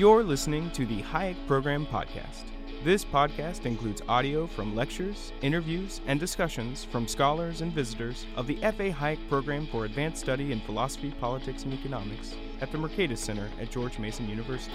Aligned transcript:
You're 0.00 0.24
listening 0.24 0.70
to 0.70 0.86
the 0.86 1.02
Hayek 1.02 1.36
Program 1.46 1.84
Podcast. 1.84 2.44
This 2.82 3.04
podcast 3.04 3.66
includes 3.66 4.00
audio 4.08 4.46
from 4.46 4.74
lectures, 4.74 5.30
interviews, 5.42 6.00
and 6.06 6.18
discussions 6.18 6.86
from 6.86 7.06
scholars 7.06 7.60
and 7.60 7.70
visitors 7.70 8.24
of 8.34 8.46
the 8.46 8.58
F.A. 8.62 8.90
Hayek 8.92 9.18
Program 9.28 9.66
for 9.66 9.84
Advanced 9.84 10.22
Study 10.22 10.52
in 10.52 10.60
Philosophy, 10.60 11.12
Politics, 11.20 11.64
and 11.64 11.74
Economics 11.74 12.34
at 12.62 12.72
the 12.72 12.78
Mercatus 12.78 13.18
Center 13.18 13.50
at 13.60 13.70
George 13.70 13.98
Mason 13.98 14.26
University. 14.26 14.74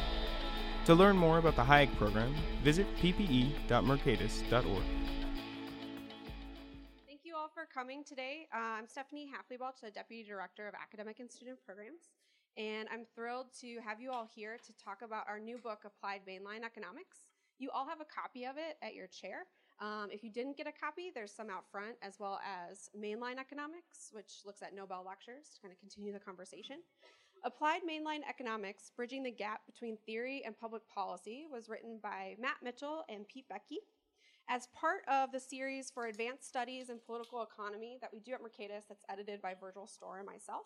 To 0.86 0.94
learn 0.94 1.18
more 1.18 1.40
about 1.40 1.56
the 1.56 1.64
Hayek 1.64 1.96
Program, 1.96 2.32
visit 2.64 2.86
ppe.mercatus.org. 2.98 4.84
Thank 7.08 7.22
you 7.24 7.36
all 7.36 7.50
for 7.52 7.66
coming 7.74 8.04
today. 8.04 8.48
Uh, 8.54 8.78
I'm 8.78 8.88
Stephanie 8.88 9.28
Haeffele-Balch, 9.34 9.82
the 9.82 9.90
Deputy 9.90 10.22
Director 10.22 10.68
of 10.68 10.76
Academic 10.76 11.20
and 11.20 11.32
Student 11.32 11.58
Programs, 11.66 12.12
and 12.58 12.88
I'm 12.92 13.06
thrilled 13.16 13.48
to 13.62 13.80
have 13.86 14.00
you 14.00 14.12
all 14.12 14.28
here 14.34 14.58
to 14.66 14.84
talk 14.84 15.02
about 15.02 15.28
our 15.28 15.40
new 15.40 15.58
book, 15.58 15.84
Applied 15.86 16.22
Mainline 16.28 16.64
Economics. 16.66 17.28
You 17.60 17.70
all 17.74 17.88
have 17.88 18.02
a 18.02 18.06
copy 18.06 18.46
of 18.46 18.56
it 18.58 18.78
at 18.82 18.96
your 18.96 19.08
chair. 19.08 19.46
Um, 19.82 20.08
if 20.10 20.24
you 20.24 20.32
didn't 20.32 20.56
get 20.56 20.68
a 20.68 20.72
copy, 20.72 21.12
there's 21.14 21.34
some 21.34 21.50
out 21.50 21.66
front, 21.70 21.96
as 22.02 22.16
well 22.20 22.40
as 22.44 22.90
Mainline 22.98 23.40
Economics, 23.40 24.10
which 24.14 24.42
looks 24.46 24.62
at 24.62 24.74
Nobel 24.74 25.04
lectures 25.06 25.52
to 25.56 25.62
kind 25.62 25.74
of 25.74 25.80
continue 25.80 26.14
the 26.14 26.20
conversation. 26.20 26.78
Applied 27.44 27.82
Mainline 27.82 28.22
Economics, 28.28 28.92
Bridging 28.96 29.22
the 29.22 29.32
Gap 29.32 29.62
Between 29.66 29.98
Theory 30.06 30.42
and 30.46 30.58
Public 30.58 30.82
Policy, 30.88 31.46
was 31.52 31.68
written 31.68 32.00
by 32.02 32.36
Matt 32.40 32.58
Mitchell 32.64 33.04
and 33.10 33.28
Pete 33.28 33.46
Boettke. 33.52 33.84
As 34.48 34.68
part 34.68 35.02
of 35.08 35.32
the 35.32 35.40
series 35.40 35.92
for 35.92 36.06
advanced 36.06 36.48
studies 36.48 36.90
in 36.90 37.00
political 37.06 37.44
economy 37.44 37.98
that 38.00 38.14
we 38.14 38.20
do 38.20 38.34
at 38.34 38.42
Mercatus, 38.42 38.88
that's 38.88 39.04
edited 39.10 39.42
by 39.42 39.56
Virgil 39.60 39.88
Storr 39.88 40.20
and 40.20 40.26
myself, 40.26 40.66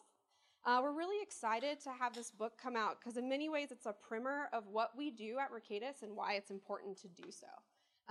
uh, 0.65 0.79
we're 0.81 0.93
really 0.93 1.21
excited 1.21 1.79
to 1.81 1.89
have 1.91 2.13
this 2.13 2.31
book 2.31 2.53
come 2.61 2.75
out 2.75 2.99
because, 2.99 3.17
in 3.17 3.29
many 3.29 3.49
ways, 3.49 3.71
it's 3.71 3.85
a 3.85 3.93
primer 3.93 4.49
of 4.53 4.67
what 4.67 4.91
we 4.97 5.09
do 5.09 5.37
at 5.39 5.51
Mercatus 5.51 6.03
and 6.03 6.15
why 6.15 6.33
it's 6.33 6.51
important 6.51 6.99
to 7.01 7.07
do 7.07 7.31
so. 7.31 7.47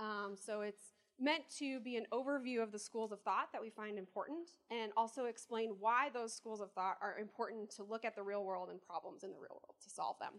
Um, 0.03 0.35
so, 0.35 0.61
it's 0.61 0.93
meant 1.19 1.43
to 1.57 1.79
be 1.81 1.97
an 1.97 2.05
overview 2.11 2.63
of 2.63 2.71
the 2.71 2.79
schools 2.79 3.11
of 3.11 3.21
thought 3.21 3.51
that 3.51 3.61
we 3.61 3.69
find 3.69 3.97
important 3.97 4.51
and 4.71 4.91
also 4.95 5.25
explain 5.25 5.71
why 5.79 6.09
those 6.13 6.33
schools 6.33 6.61
of 6.61 6.71
thought 6.71 6.97
are 7.01 7.19
important 7.19 7.69
to 7.69 7.83
look 7.83 8.05
at 8.05 8.15
the 8.15 8.23
real 8.23 8.45
world 8.45 8.69
and 8.69 8.81
problems 8.81 9.23
in 9.23 9.31
the 9.31 9.37
real 9.37 9.61
world 9.61 9.75
to 9.83 9.89
solve 9.89 10.15
them. 10.19 10.33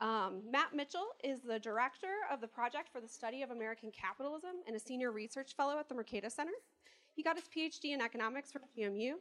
Um, 0.00 0.42
Matt 0.50 0.74
Mitchell 0.74 1.06
is 1.22 1.40
the 1.40 1.60
director 1.60 2.12
of 2.30 2.40
the 2.40 2.48
Project 2.48 2.88
for 2.90 3.00
the 3.00 3.08
Study 3.08 3.42
of 3.42 3.50
American 3.50 3.92
Capitalism 3.92 4.56
and 4.66 4.74
a 4.74 4.80
senior 4.80 5.12
research 5.12 5.54
fellow 5.54 5.78
at 5.78 5.88
the 5.88 5.94
Mercatus 5.94 6.32
Center. 6.32 6.52
He 7.14 7.22
got 7.22 7.36
his 7.36 7.44
PhD 7.44 7.92
in 7.92 8.00
economics 8.00 8.50
from 8.50 8.62
GMU, 8.76 9.12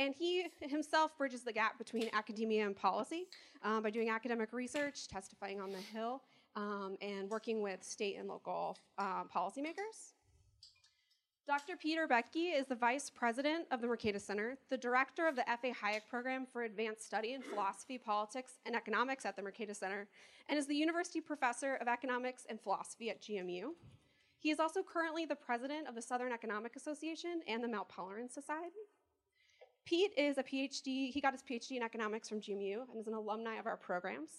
and 0.00 0.14
he 0.14 0.46
himself 0.62 1.16
bridges 1.18 1.42
the 1.42 1.52
gap 1.52 1.76
between 1.76 2.08
academia 2.14 2.64
and 2.64 2.74
policy 2.74 3.26
um, 3.62 3.82
by 3.82 3.90
doing 3.90 4.08
academic 4.08 4.52
research, 4.52 5.06
testifying 5.06 5.60
on 5.60 5.70
the 5.70 5.78
Hill, 5.78 6.22
um, 6.56 6.96
and 7.02 7.28
working 7.28 7.60
with 7.60 7.84
state 7.84 8.16
and 8.18 8.26
local 8.26 8.78
uh, 8.96 9.24
policymakers. 9.24 10.14
Dr. 11.46 11.76
Peter 11.76 12.08
Boettke 12.08 12.58
is 12.58 12.66
the 12.66 12.74
Vice 12.74 13.10
President 13.10 13.66
of 13.70 13.82
the 13.82 13.86
Mercatus 13.86 14.22
Center, 14.22 14.56
the 14.70 14.78
Director 14.78 15.26
of 15.26 15.36
the 15.36 15.48
F.A. 15.50 15.72
Hayek 15.72 16.06
Program 16.08 16.46
for 16.46 16.62
Advanced 16.62 17.04
Study 17.04 17.34
in 17.34 17.42
Philosophy, 17.42 17.98
Politics, 17.98 18.52
and 18.64 18.74
Economics 18.74 19.26
at 19.26 19.36
the 19.36 19.42
Mercatus 19.42 19.76
Center, 19.76 20.08
and 20.48 20.58
is 20.58 20.66
the 20.66 20.76
University 20.76 21.20
Professor 21.20 21.74
of 21.74 21.88
Economics 21.88 22.46
and 22.48 22.58
Philosophy 22.58 23.10
at 23.10 23.20
GMU. 23.20 23.70
He 24.38 24.50
is 24.50 24.60
also 24.60 24.82
currently 24.82 25.26
the 25.26 25.36
President 25.36 25.88
of 25.88 25.94
the 25.94 26.02
Southern 26.02 26.32
Economic 26.32 26.76
Association 26.76 27.42
and 27.46 27.62
the 27.62 27.68
Mont 27.68 27.88
Pelerin 27.88 28.30
Society. 28.30 28.86
Pete 29.84 30.12
is 30.16 30.38
a 30.38 30.42
PhD, 30.42 31.10
he 31.10 31.20
got 31.20 31.32
his 31.32 31.42
PhD 31.42 31.76
in 31.76 31.82
economics 31.82 32.28
from 32.28 32.40
GMU 32.40 32.82
and 32.90 33.00
is 33.00 33.06
an 33.06 33.14
alumni 33.14 33.56
of 33.56 33.66
our 33.66 33.76
programs. 33.76 34.30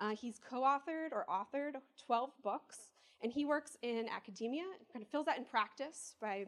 Uh, 0.00 0.10
he's 0.10 0.38
co 0.38 0.60
authored 0.62 1.12
or 1.12 1.26
authored 1.28 1.74
12 2.04 2.30
books 2.42 2.92
and 3.22 3.32
he 3.32 3.44
works 3.44 3.76
in 3.82 4.08
academia, 4.08 4.64
kind 4.92 5.02
of 5.02 5.08
fills 5.08 5.26
that 5.26 5.38
in 5.38 5.44
practice 5.44 6.16
by 6.20 6.44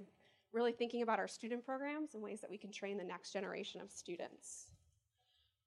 really 0.53 0.73
thinking 0.73 1.03
about 1.03 1.19
our 1.19 1.29
student 1.29 1.65
programs 1.65 2.15
and 2.15 2.23
ways 2.23 2.41
that 2.41 2.51
we 2.51 2.59
can 2.59 2.71
train 2.71 2.97
the 2.97 3.05
next 3.05 3.33
generation 3.33 3.81
of 3.81 3.91
students. 3.91 4.67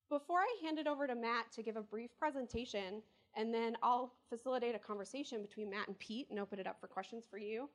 Before 0.09 0.40
I 0.40 0.56
hand 0.63 0.79
it 0.79 0.88
over 0.88 1.07
to 1.07 1.16
Matt 1.16 1.52
to 1.53 1.63
give 1.63 1.75
a 1.75 1.81
brief 1.81 2.12
presentation, 2.18 3.02
and 3.35 3.53
then 3.53 3.75
I'll 3.84 4.13
facilitate 4.29 4.75
a 4.75 4.79
conversation 4.79 5.41
between 5.41 5.69
Matt 5.69 5.88
and 5.88 6.00
Pete 6.00 6.28
and 6.29 6.40
open 6.40 6.59
it 6.59 6.68
up 6.68 6.79
for 6.79 6.88
questions 6.88 7.25
for 7.29 7.38
you. 7.38 7.69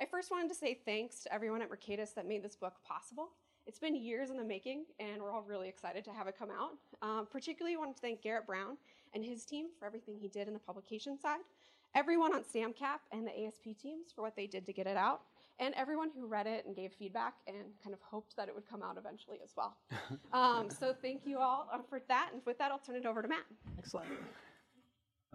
I 0.00 0.04
first 0.04 0.30
wanted 0.30 0.48
to 0.48 0.54
say 0.54 0.78
thanks 0.84 1.22
to 1.22 1.32
everyone 1.32 1.62
at 1.62 1.70
Mercatus 1.70 2.14
that 2.14 2.28
made 2.28 2.42
this 2.42 2.56
book 2.56 2.74
possible. 2.86 3.30
It's 3.68 3.78
been 3.78 3.94
years 3.94 4.30
in 4.30 4.38
the 4.38 4.44
making, 4.44 4.86
and 4.98 5.22
we're 5.22 5.30
all 5.30 5.42
really 5.42 5.68
excited 5.68 6.02
to 6.06 6.10
have 6.10 6.26
it 6.26 6.34
come 6.36 6.48
out. 6.50 6.72
Um, 7.02 7.28
particularly, 7.30 7.76
I 7.76 7.78
want 7.78 7.94
to 7.94 8.00
thank 8.00 8.22
Garrett 8.22 8.46
Brown 8.46 8.78
and 9.14 9.22
his 9.22 9.44
team 9.44 9.66
for 9.78 9.84
everything 9.84 10.16
he 10.18 10.26
did 10.26 10.48
in 10.48 10.54
the 10.54 10.60
publication 10.60 11.20
side 11.20 11.40
everyone 11.94 12.34
on 12.34 12.42
SAMCAP 12.42 13.00
and 13.12 13.26
the 13.26 13.46
ASP 13.46 13.80
teams 13.80 14.12
for 14.14 14.22
what 14.22 14.36
they 14.36 14.46
did 14.46 14.66
to 14.66 14.72
get 14.72 14.86
it 14.86 14.96
out, 14.96 15.22
and 15.58 15.74
everyone 15.74 16.10
who 16.14 16.26
read 16.26 16.46
it 16.46 16.64
and 16.66 16.76
gave 16.76 16.92
feedback 16.92 17.34
and 17.46 17.56
kind 17.82 17.92
of 17.94 18.00
hoped 18.00 18.36
that 18.36 18.48
it 18.48 18.54
would 18.54 18.68
come 18.68 18.82
out 18.82 18.96
eventually 18.96 19.38
as 19.42 19.50
well. 19.56 19.76
um, 20.32 20.68
so 20.70 20.94
thank 21.02 21.22
you 21.26 21.38
all 21.38 21.68
uh, 21.72 21.78
for 21.88 22.00
that, 22.08 22.30
and 22.32 22.42
with 22.46 22.58
that, 22.58 22.70
I'll 22.70 22.78
turn 22.78 22.96
it 22.96 23.06
over 23.06 23.22
to 23.22 23.28
Matt. 23.28 23.44
Excellent. 23.78 24.08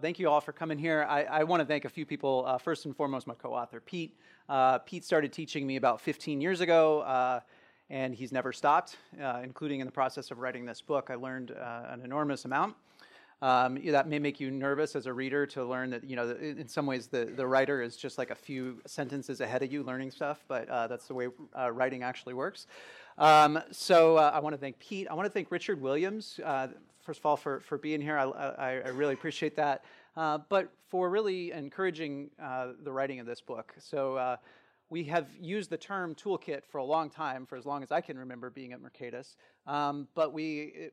Thank 0.00 0.18
you 0.18 0.28
all 0.28 0.40
for 0.40 0.52
coming 0.52 0.78
here. 0.78 1.06
I, 1.08 1.22
I 1.24 1.44
want 1.44 1.60
to 1.60 1.66
thank 1.66 1.84
a 1.84 1.88
few 1.88 2.04
people. 2.04 2.44
Uh, 2.46 2.58
first 2.58 2.84
and 2.84 2.96
foremost, 2.96 3.26
my 3.26 3.34
co-author 3.34 3.80
Pete. 3.80 4.18
Uh, 4.48 4.78
Pete 4.78 5.04
started 5.04 5.32
teaching 5.32 5.66
me 5.66 5.76
about 5.76 6.00
15 6.00 6.40
years 6.40 6.60
ago, 6.60 7.00
uh, 7.00 7.40
and 7.90 8.14
he's 8.14 8.32
never 8.32 8.52
stopped, 8.52 8.96
uh, 9.22 9.40
including 9.42 9.80
in 9.80 9.86
the 9.86 9.92
process 9.92 10.30
of 10.30 10.38
writing 10.38 10.64
this 10.64 10.80
book. 10.80 11.08
I 11.10 11.14
learned 11.14 11.50
uh, 11.50 11.82
an 11.90 12.02
enormous 12.02 12.44
amount. 12.44 12.74
Um, 13.42 13.78
that 13.86 14.08
may 14.08 14.18
make 14.18 14.40
you 14.40 14.50
nervous 14.50 14.96
as 14.96 15.06
a 15.06 15.12
reader 15.12 15.44
to 15.48 15.64
learn 15.64 15.90
that, 15.90 16.04
you 16.04 16.16
know, 16.16 16.30
in 16.30 16.66
some 16.66 16.86
ways 16.86 17.08
the, 17.08 17.26
the 17.26 17.46
writer 17.46 17.82
is 17.82 17.96
just 17.96 18.16
like 18.16 18.30
a 18.30 18.34
few 18.34 18.80
sentences 18.86 19.40
ahead 19.42 19.62
of 19.62 19.70
you 19.70 19.82
learning 19.82 20.12
stuff, 20.12 20.42
but 20.48 20.66
uh, 20.70 20.86
that's 20.86 21.06
the 21.08 21.14
way 21.14 21.28
uh, 21.58 21.70
writing 21.70 22.02
actually 22.02 22.32
works. 22.32 22.68
Um, 23.18 23.60
so 23.70 24.16
uh, 24.16 24.30
I 24.32 24.38
want 24.38 24.54
to 24.54 24.58
thank 24.58 24.78
Pete. 24.78 25.08
I 25.10 25.14
want 25.14 25.26
to 25.26 25.30
thank 25.30 25.50
Richard 25.50 25.78
Williams, 25.80 26.40
uh, 26.42 26.68
first 27.02 27.18
of 27.18 27.26
all, 27.26 27.36
for, 27.36 27.60
for 27.60 27.76
being 27.76 28.00
here. 28.00 28.16
I, 28.16 28.24
I, 28.24 28.70
I 28.86 28.88
really 28.88 29.12
appreciate 29.12 29.56
that. 29.56 29.84
Uh, 30.16 30.38
but 30.48 30.72
for 30.88 31.10
really 31.10 31.50
encouraging 31.50 32.30
uh, 32.42 32.68
the 32.82 32.92
writing 32.92 33.20
of 33.20 33.26
this 33.26 33.40
book. 33.40 33.74
So 33.78 34.38
we 34.90 35.04
have 35.04 35.28
used 35.40 35.70
the 35.70 35.76
term 35.76 36.14
toolkit 36.14 36.64
for 36.64 36.78
a 36.78 36.84
long 36.84 37.10
time, 37.10 37.46
for 37.46 37.56
as 37.56 37.66
long 37.66 37.82
as 37.82 37.90
I 37.90 38.00
can 38.00 38.18
remember 38.18 38.50
being 38.50 38.72
at 38.72 38.80
Mercatus. 38.80 39.36
Um, 39.66 40.08
but 40.14 40.32
we, 40.32 40.90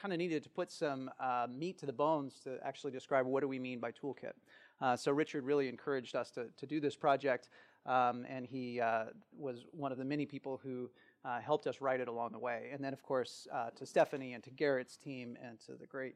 kind 0.00 0.12
of 0.12 0.18
needed 0.18 0.42
to 0.42 0.48
put 0.48 0.70
some 0.70 1.10
uh, 1.20 1.46
meat 1.50 1.78
to 1.78 1.86
the 1.86 1.92
bones 1.92 2.40
to 2.44 2.58
actually 2.64 2.92
describe 2.92 3.26
what 3.26 3.40
do 3.40 3.48
we 3.48 3.58
mean 3.58 3.78
by 3.78 3.92
toolkit. 3.92 4.32
Uh, 4.80 4.96
so 4.96 5.12
Richard 5.12 5.44
really 5.44 5.68
encouraged 5.68 6.16
us 6.16 6.30
to, 6.32 6.46
to 6.56 6.66
do 6.66 6.80
this 6.80 6.96
project, 6.96 7.50
um, 7.84 8.24
and 8.28 8.46
he 8.46 8.80
uh, 8.80 9.06
was 9.36 9.66
one 9.72 9.92
of 9.92 9.98
the 9.98 10.04
many 10.04 10.24
people 10.24 10.58
who 10.62 10.90
uh, 11.24 11.38
helped 11.38 11.66
us 11.66 11.82
write 11.82 12.00
it 12.00 12.08
along 12.08 12.32
the 12.32 12.38
way. 12.38 12.70
And 12.72 12.82
then, 12.82 12.94
of 12.94 13.02
course, 13.02 13.46
uh, 13.52 13.70
to 13.76 13.84
Stephanie 13.84 14.32
and 14.32 14.42
to 14.44 14.50
Garrett's 14.50 14.96
team 14.96 15.36
and 15.46 15.60
to 15.66 15.72
the 15.72 15.86
great 15.86 16.14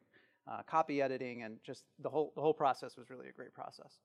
uh, 0.50 0.62
copy 0.66 1.02
editing 1.02 1.42
and 1.42 1.58
just 1.62 1.84
the 1.98 2.08
whole, 2.08 2.32
the 2.34 2.40
whole 2.40 2.54
process 2.54 2.96
was 2.96 3.10
really 3.10 3.28
a 3.28 3.32
great 3.32 3.52
process. 3.52 3.98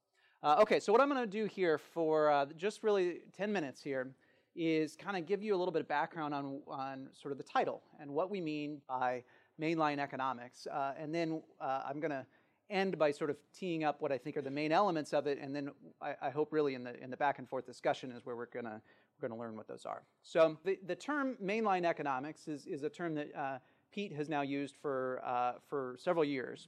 Okay, 0.44 0.80
so 0.80 0.92
what 0.92 1.02
I'm 1.02 1.10
going 1.10 1.22
to 1.22 1.28
do 1.28 1.46
here 1.46 1.78
for 1.78 2.48
just 2.58 2.84
really 2.84 3.22
10 3.38 3.52
minutes 3.52 3.82
here 3.82 4.12
is 4.56 4.96
kind 4.96 5.18
of 5.18 5.26
give 5.26 5.44
you 5.44 5.56
a 5.56 5.58
little 5.58 5.72
bit 5.72 5.82
of 5.82 5.88
background 5.88 6.34
on, 6.34 6.62
on 6.68 7.08
sort 7.14 7.32
of 7.32 7.38
the 7.38 7.44
title 7.44 7.82
and 8.00 8.12
what 8.12 8.30
we 8.30 8.42
mean 8.42 8.82
by 8.88 9.24
mainline 9.60 10.00
economics. 10.00 10.68
Uh, 10.68 10.94
and 11.00 11.14
then 11.14 11.42
uh, 11.62 11.84
I'm 11.88 12.00
going 12.00 12.12
to 12.12 12.26
end 12.70 12.98
by 12.98 13.12
sort 13.12 13.30
of 13.30 13.38
teeing 13.58 13.84
up 13.84 14.02
what 14.02 14.12
I 14.12 14.18
think 14.18 14.38
are 14.38 14.42
the 14.42 14.52
main 14.52 14.72
elements 14.72 15.14
of 15.14 15.28
it, 15.28 15.40
and 15.42 15.56
then 15.56 15.72
I, 16.02 16.16
I 16.22 16.30
hope 16.30 16.54
really 16.54 16.76
in 16.76 16.84
the 16.84 17.02
in 17.02 17.10
the 17.10 17.18
back 17.18 17.40
and 17.40 17.50
forth 17.50 17.66
discussion 17.66 18.12
is 18.12 18.26
where 18.26 18.36
we're 18.36 18.46
going 18.46 18.66
to 18.66 18.82
we're 19.22 19.28
to 19.28 19.36
learn 19.36 19.58
what 19.58 19.68
those 19.68 19.86
are. 19.86 20.04
So 20.24 20.58
the, 20.64 20.78
the 20.86 20.96
term 20.96 21.36
mainline 21.44 21.84
economics 21.84 22.48
is, 22.48 22.66
is 22.68 22.84
a 22.84 22.90
term 22.90 23.16
that 23.16 23.36
uh, 23.36 23.58
Pete 23.92 24.14
has 24.14 24.30
now 24.30 24.42
used 24.42 24.76
for 24.82 25.22
uh, 25.26 25.54
for 25.68 25.96
several 26.00 26.24
years, 26.24 26.68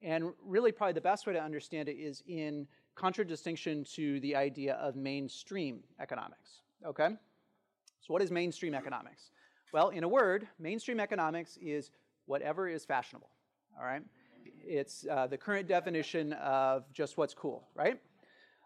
and 0.00 0.32
really 0.42 0.72
probably 0.72 0.94
the 0.94 1.00
best 1.00 1.26
way 1.26 1.32
to 1.34 1.42
understand 1.42 1.88
it 1.88 1.96
is 1.96 2.22
in 2.26 2.66
contradistinction 2.94 3.84
to 3.94 4.20
the 4.20 4.36
idea 4.36 4.74
of 4.74 4.96
mainstream 4.96 5.80
economics. 6.00 6.62
Okay, 6.84 7.08
so 8.00 8.12
what 8.12 8.22
is 8.22 8.30
mainstream 8.30 8.74
economics? 8.74 9.30
Well, 9.72 9.88
in 9.88 10.04
a 10.04 10.08
word, 10.08 10.48
mainstream 10.58 11.00
economics 11.00 11.58
is 11.62 11.90
whatever 12.26 12.68
is 12.68 12.84
fashionable, 12.84 13.30
all 13.78 13.86
right? 13.86 14.02
It's 14.64 15.06
uh, 15.10 15.26
the 15.26 15.38
current 15.38 15.68
definition 15.68 16.32
of 16.34 16.84
just 16.92 17.16
what's 17.16 17.34
cool, 17.34 17.68
right? 17.74 18.00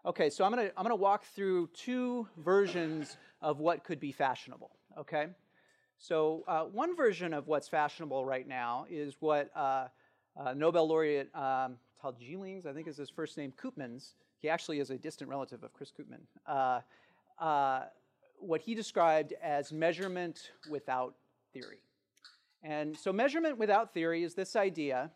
Okay, 0.05 0.29
so 0.29 0.43
I'm 0.43 0.51
gonna, 0.51 0.71
I'm 0.75 0.83
gonna 0.83 0.95
walk 0.95 1.25
through 1.25 1.67
two 1.73 2.27
versions 2.37 3.17
of 3.41 3.59
what 3.59 3.83
could 3.83 3.99
be 3.99 4.11
fashionable, 4.11 4.71
okay? 4.97 5.27
So 5.97 6.43
uh, 6.47 6.63
one 6.63 6.95
version 6.95 7.33
of 7.33 7.47
what's 7.47 7.67
fashionable 7.67 8.25
right 8.25 8.47
now 8.47 8.85
is 8.89 9.15
what 9.19 9.49
uh, 9.55 9.87
uh 10.35 10.53
Nobel 10.53 10.87
laureate 10.87 11.33
um, 11.35 11.77
Tjalling, 12.03 12.65
I 12.65 12.73
think 12.73 12.87
is 12.87 12.97
his 12.97 13.09
first 13.09 13.37
name, 13.37 13.53
Koopmans, 13.61 14.13
he 14.39 14.49
actually 14.49 14.79
is 14.79 14.89
a 14.89 14.97
distant 14.97 15.29
relative 15.29 15.63
of 15.63 15.73
Chris 15.73 15.91
Koopman, 15.91 16.21
uh, 16.45 16.81
uh, 17.43 17.85
what 18.39 18.61
he 18.61 18.75
described 18.75 19.33
as 19.41 19.71
measurement 19.71 20.51
without 20.69 21.15
theory. 21.53 21.79
And 22.63 22.95
so, 22.97 23.11
measurement 23.11 23.57
without 23.57 23.93
theory 23.93 24.23
is 24.23 24.35
this 24.35 24.55
idea 24.55 25.11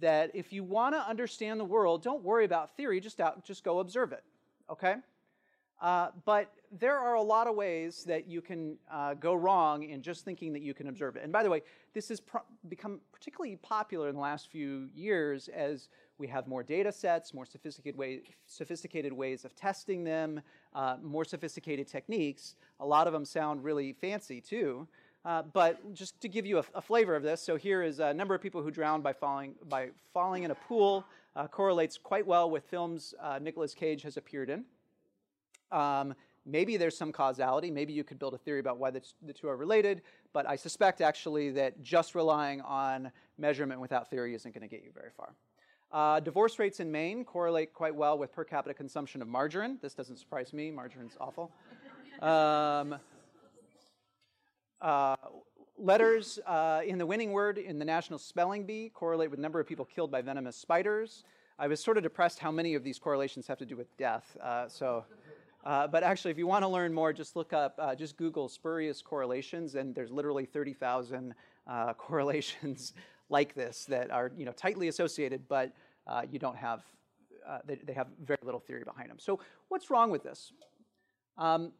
that 0.00 0.30
if 0.34 0.52
you 0.52 0.64
want 0.64 0.94
to 0.94 1.00
understand 1.00 1.60
the 1.60 1.64
world, 1.64 2.02
don't 2.02 2.22
worry 2.22 2.44
about 2.44 2.76
theory, 2.76 3.00
just, 3.00 3.20
out, 3.20 3.44
just 3.44 3.64
go 3.64 3.78
observe 3.78 4.12
it, 4.12 4.24
okay? 4.70 4.96
Uh, 5.80 6.08
but 6.24 6.52
there 6.78 6.96
are 6.96 7.14
a 7.14 7.22
lot 7.22 7.46
of 7.46 7.54
ways 7.54 8.04
that 8.04 8.26
you 8.26 8.40
can 8.40 8.76
uh, 8.90 9.14
go 9.14 9.34
wrong 9.34 9.82
in 9.84 10.02
just 10.02 10.24
thinking 10.24 10.52
that 10.52 10.62
you 10.62 10.74
can 10.74 10.88
observe 10.88 11.16
it. 11.16 11.22
And 11.22 11.32
by 11.32 11.42
the 11.42 11.50
way, 11.50 11.62
this 11.92 12.08
has 12.08 12.22
become 12.68 13.00
particularly 13.12 13.56
popular 13.56 14.08
in 14.08 14.14
the 14.14 14.20
last 14.20 14.50
few 14.50 14.88
years 14.94 15.48
as 15.48 15.88
we 16.18 16.26
have 16.28 16.46
more 16.46 16.62
data 16.62 16.92
sets, 16.92 17.34
more 17.34 17.44
sophisticated, 17.44 17.98
way, 17.98 18.22
sophisticated 18.46 19.12
ways 19.12 19.44
of 19.44 19.54
testing 19.54 20.04
them, 20.04 20.40
uh, 20.74 20.96
more 21.02 21.24
sophisticated 21.24 21.86
techniques. 21.86 22.54
A 22.80 22.86
lot 22.86 23.06
of 23.06 23.12
them 23.12 23.24
sound 23.24 23.62
really 23.64 23.92
fancy 23.92 24.40
too. 24.40 24.86
Uh, 25.24 25.42
but 25.52 25.94
just 25.94 26.20
to 26.20 26.28
give 26.28 26.44
you 26.44 26.58
a, 26.58 26.64
a, 26.74 26.82
flavor 26.82 27.16
of 27.16 27.22
this, 27.22 27.40
so 27.40 27.56
here 27.56 27.82
is 27.82 27.98
a 27.98 28.12
number 28.12 28.34
of 28.34 28.42
people 28.42 28.62
who 28.62 28.70
drowned 28.70 29.02
by 29.02 29.12
falling, 29.12 29.54
by 29.68 29.88
falling 30.12 30.42
in 30.42 30.50
a 30.50 30.54
pool. 30.54 31.04
Uh, 31.34 31.48
correlates 31.48 31.98
quite 31.98 32.26
well 32.26 32.48
with 32.48 32.62
films 32.64 33.14
Nicolas 33.40 33.74
Cage 33.74 34.02
has 34.02 34.16
appeared 34.16 34.50
in. 34.50 34.64
Um, 35.72 36.14
maybe 36.46 36.76
there's 36.76 36.96
some 36.96 37.12
causality. 37.12 37.70
Maybe 37.70 37.92
you 37.92 38.04
could 38.04 38.18
build 38.18 38.34
a 38.34 38.38
theory 38.38 38.60
about 38.60 38.78
why 38.78 38.90
the, 38.90 39.02
the, 39.22 39.32
two 39.32 39.48
are 39.48 39.56
related. 39.56 40.02
But 40.32 40.48
I 40.48 40.56
suspect 40.56 41.00
actually 41.00 41.50
that 41.52 41.82
just 41.82 42.14
relying 42.14 42.60
on 42.60 43.10
measurement 43.38 43.80
without 43.80 44.10
theory 44.10 44.34
isn't 44.34 44.54
going 44.54 44.68
to 44.68 44.74
get 44.74 44.84
you 44.84 44.90
very 44.94 45.10
far. 45.16 45.34
Uh, 45.92 46.18
divorce 46.20 46.58
rates 46.58 46.80
in 46.80 46.90
Maine 46.90 47.24
correlate 47.24 47.72
quite 47.72 47.94
well 47.94 48.18
with 48.18 48.32
per 48.32 48.44
capita 48.44 48.74
consumption 48.74 49.22
of 49.22 49.28
margarine. 49.28 49.78
This 49.80 49.94
doesn't 49.94 50.18
surprise 50.18 50.52
me. 50.52 50.70
Margarine's 50.70 51.16
awful. 51.20 51.52
Um, 52.20 52.96
uh, 54.80 55.16
letters 55.78 56.38
uh, 56.46 56.80
in 56.84 56.98
the 56.98 57.06
winning 57.06 57.32
word 57.32 57.58
in 57.58 57.78
the 57.78 57.84
National 57.84 58.18
Spelling 58.18 58.64
Bee 58.64 58.90
correlate 58.92 59.30
with 59.30 59.38
number 59.38 59.60
of 59.60 59.66
people 59.66 59.84
killed 59.84 60.10
by 60.10 60.20
venomous 60.20 60.56
spiders. 60.56 61.24
I 61.58 61.68
was 61.68 61.82
sort 61.82 61.96
of 61.96 62.02
depressed 62.02 62.40
how 62.40 62.50
many 62.50 62.74
of 62.74 62.82
these 62.82 62.98
correlations 62.98 63.46
have 63.46 63.58
to 63.58 63.66
do 63.66 63.76
with 63.76 63.96
death. 63.96 64.36
Uh, 64.42 64.68
so 64.68 65.04
uh, 65.64 65.86
but 65.86 66.02
actually, 66.02 66.30
if 66.30 66.36
you 66.36 66.46
want 66.46 66.62
to 66.62 66.68
learn 66.68 66.92
more, 66.92 67.12
just 67.12 67.36
look 67.36 67.54
up, 67.54 67.74
uh, 67.78 67.94
just 67.94 68.16
Google 68.18 68.48
spurious 68.48 69.00
correlations, 69.00 69.76
and 69.76 69.94
there's 69.94 70.10
literally 70.10 70.44
30,000 70.44 71.34
uh, 71.66 71.92
correlations 71.98 72.92
like 73.30 73.54
this 73.54 73.86
that 73.86 74.10
are 74.10 74.30
you 74.36 74.44
know 74.44 74.52
tightly 74.52 74.88
associated, 74.88 75.48
but 75.48 75.72
uh, 76.06 76.22
you 76.30 76.38
don't 76.38 76.56
have, 76.56 76.82
uh, 77.48 77.58
they, 77.64 77.76
they, 77.76 77.94
have 77.94 78.08
very 78.22 78.38
little 78.42 78.60
theory 78.60 78.84
behind 78.84 79.08
them. 79.08 79.18
So 79.18 79.40
what's 79.68 79.90
wrong 79.90 80.10
with 80.10 80.22
this? 80.22 80.52
Um, 81.38 81.72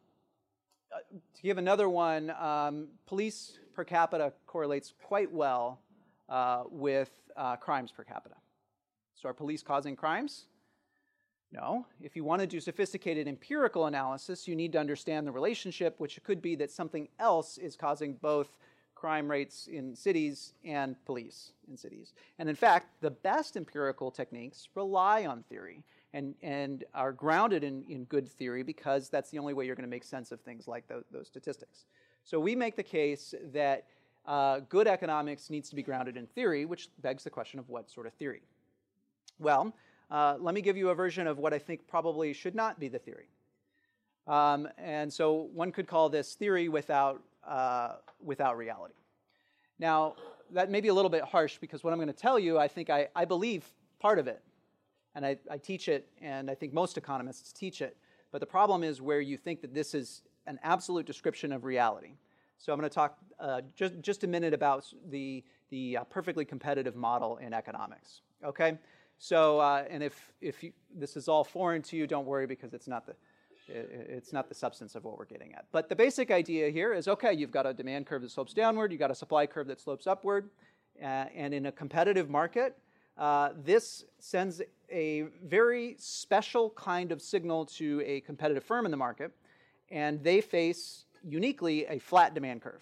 to 1.35 1.41
give 1.43 1.59
another 1.59 1.87
one, 1.87 2.31
um, 2.31 2.87
police 3.05 3.59
per 3.75 3.83
capita 3.83 4.33
correlates 4.47 4.93
quite 5.03 5.31
well 5.31 5.79
with 6.71 7.11
crimes 7.59 7.91
per 7.91 8.03
capita. 8.03 8.35
So 9.13 9.29
are 9.29 9.33
police 9.33 9.61
causing 9.61 9.95
crimes? 9.95 10.45
No. 11.51 11.85
If 12.01 12.15
you 12.15 12.23
want 12.23 12.41
to 12.41 12.47
do 12.47 12.59
sophisticated 12.59 13.27
empirical 13.27 13.85
analysis, 13.85 14.47
you 14.47 14.55
need 14.55 14.73
to 14.73 14.79
understand 14.79 15.25
the 15.25 15.31
relationship, 15.31 15.95
which 15.99 16.21
could 16.23 16.41
be 16.41 16.55
that 16.55 16.71
something 16.71 17.07
else 17.19 17.57
is 17.57 17.75
causing 17.75 18.13
both 18.15 18.57
crime 18.93 19.29
rates 19.29 19.67
in 19.67 19.95
cities 19.95 20.53
and 20.63 20.95
police 21.05 21.51
in 21.69 21.77
cities. 21.77 22.13
And 22.39 22.49
in 22.49 22.55
fact, 22.55 22.87
the 23.01 23.11
best 23.11 23.55
empirical 23.55 24.09
techniques 24.09 24.69
rely 24.73 25.25
on 25.25 25.43
theory 25.43 25.83
and, 26.13 26.33
and 26.41 26.83
are 26.93 27.11
grounded 27.11 27.63
in, 27.63 27.83
in 27.89 28.05
good 28.05 28.27
theory 28.27 28.63
because 28.63 29.09
that's 29.09 29.29
the 29.29 29.37
only 29.37 29.53
way 29.53 29.65
you're 29.65 29.75
going 29.75 29.87
to 29.87 29.89
make 29.89 30.03
sense 30.03 30.31
of 30.31 30.41
things 30.41 30.67
like 30.67 30.87
those, 30.87 31.03
those 31.11 31.27
statistics. 31.27 31.85
So 32.23 32.39
we 32.39 32.55
make 32.55 32.75
the 32.75 32.83
case 32.83 33.35
that 33.53 33.85
uh, 34.25 34.61
good 34.69 34.87
economics 34.87 35.49
needs 35.49 35.69
to 35.69 35.75
be 35.75 35.83
grounded 35.83 36.17
in 36.17 36.25
theory, 36.25 36.65
which 36.65 36.89
begs 37.01 37.23
the 37.23 37.29
question 37.29 37.59
of 37.59 37.69
what 37.69 37.91
sort 37.91 38.07
of 38.07 38.13
theory. 38.13 38.41
Well, 39.39 39.73
uh, 40.11 40.35
let 40.39 40.53
me 40.53 40.61
give 40.61 40.77
you 40.77 40.89
a 40.89 40.95
version 40.95 41.27
of 41.27 41.37
what 41.37 41.53
I 41.53 41.59
think 41.59 41.87
probably 41.87 42.33
should 42.33 42.55
not 42.55 42.79
be 42.79 42.87
the 42.87 42.99
theory. 42.99 43.29
Um, 44.27 44.67
and 44.77 45.11
so 45.11 45.49
one 45.53 45.71
could 45.71 45.87
call 45.87 46.09
this 46.09 46.33
theory 46.33 46.69
without, 46.69 47.21
uh, 47.47 47.93
without 48.23 48.57
reality. 48.57 48.95
Now, 49.77 50.15
that 50.51 50.69
may 50.69 50.81
be 50.81 50.87
a 50.87 50.93
little 50.93 51.09
bit 51.09 51.23
harsh 51.23 51.57
because 51.57 51.83
what 51.83 51.93
I'm 51.93 51.99
going 51.99 52.07
to 52.07 52.13
tell 52.13 52.39
you, 52.39 52.57
I 52.57 52.67
think 52.67 52.89
I, 52.89 53.07
I 53.15 53.25
believe 53.25 53.65
part 53.99 54.19
of 54.19 54.27
it. 54.27 54.41
And 55.15 55.25
I, 55.25 55.37
I 55.49 55.57
teach 55.57 55.87
it, 55.87 56.09
and 56.21 56.51
I 56.51 56.55
think 56.55 56.73
most 56.73 56.97
economists 56.97 57.53
teach 57.53 57.81
it. 57.81 57.95
But 58.31 58.41
the 58.41 58.45
problem 58.45 58.83
is 58.83 59.01
where 59.01 59.21
you 59.21 59.37
think 59.37 59.61
that 59.61 59.73
this 59.73 59.93
is 59.93 60.23
an 60.45 60.59
absolute 60.61 61.05
description 61.05 61.53
of 61.53 61.63
reality. 61.63 62.17
So 62.57 62.73
I'm 62.73 62.79
going 62.79 62.89
to 62.89 62.93
talk 62.93 63.17
uh, 63.39 63.61
just, 63.75 64.01
just 64.01 64.23
a 64.23 64.27
minute 64.27 64.53
about 64.53 64.85
the, 65.09 65.43
the 65.69 65.97
uh, 65.97 66.03
perfectly 66.05 66.43
competitive 66.43 66.95
model 66.95 67.37
in 67.37 67.53
economics. 67.53 68.21
Okay? 68.43 68.77
So, 69.17 69.59
uh, 69.59 69.85
and 69.89 70.03
if, 70.03 70.33
if 70.41 70.63
you, 70.63 70.73
this 70.93 71.15
is 71.17 71.27
all 71.27 71.43
foreign 71.43 71.81
to 71.83 71.97
you, 71.97 72.07
don't 72.07 72.25
worry 72.25 72.47
because 72.47 72.73
it's 72.73 72.87
not, 72.87 73.05
the, 73.05 73.15
it's 73.67 74.33
not 74.33 74.49
the 74.49 74.55
substance 74.55 74.95
of 74.95 75.03
what 75.03 75.17
we're 75.17 75.25
getting 75.25 75.53
at. 75.53 75.65
But 75.71 75.89
the 75.89 75.95
basic 75.95 76.31
idea 76.31 76.69
here 76.69 76.93
is 76.93 77.07
okay, 77.07 77.33
you've 77.33 77.51
got 77.51 77.65
a 77.65 77.73
demand 77.73 78.05
curve 78.05 78.21
that 78.21 78.31
slopes 78.31 78.53
downward, 78.53 78.91
you've 78.91 78.99
got 78.99 79.11
a 79.11 79.15
supply 79.15 79.45
curve 79.45 79.67
that 79.67 79.79
slopes 79.79 80.07
upward, 80.07 80.49
uh, 81.01 81.25
and 81.35 81.53
in 81.53 81.67
a 81.67 81.71
competitive 81.71 82.29
market, 82.29 82.77
uh, 83.17 83.49
this 83.63 84.03
sends 84.19 84.61
a 84.91 85.23
very 85.43 85.95
special 85.97 86.69
kind 86.71 87.11
of 87.11 87.21
signal 87.21 87.65
to 87.65 88.03
a 88.05 88.19
competitive 88.21 88.63
firm 88.63 88.85
in 88.85 88.91
the 88.91 88.97
market, 88.97 89.31
and 89.89 90.21
they 90.23 90.41
face 90.41 91.05
uniquely 91.23 91.85
a 91.87 91.97
flat 91.97 92.33
demand 92.33 92.61
curve. 92.61 92.81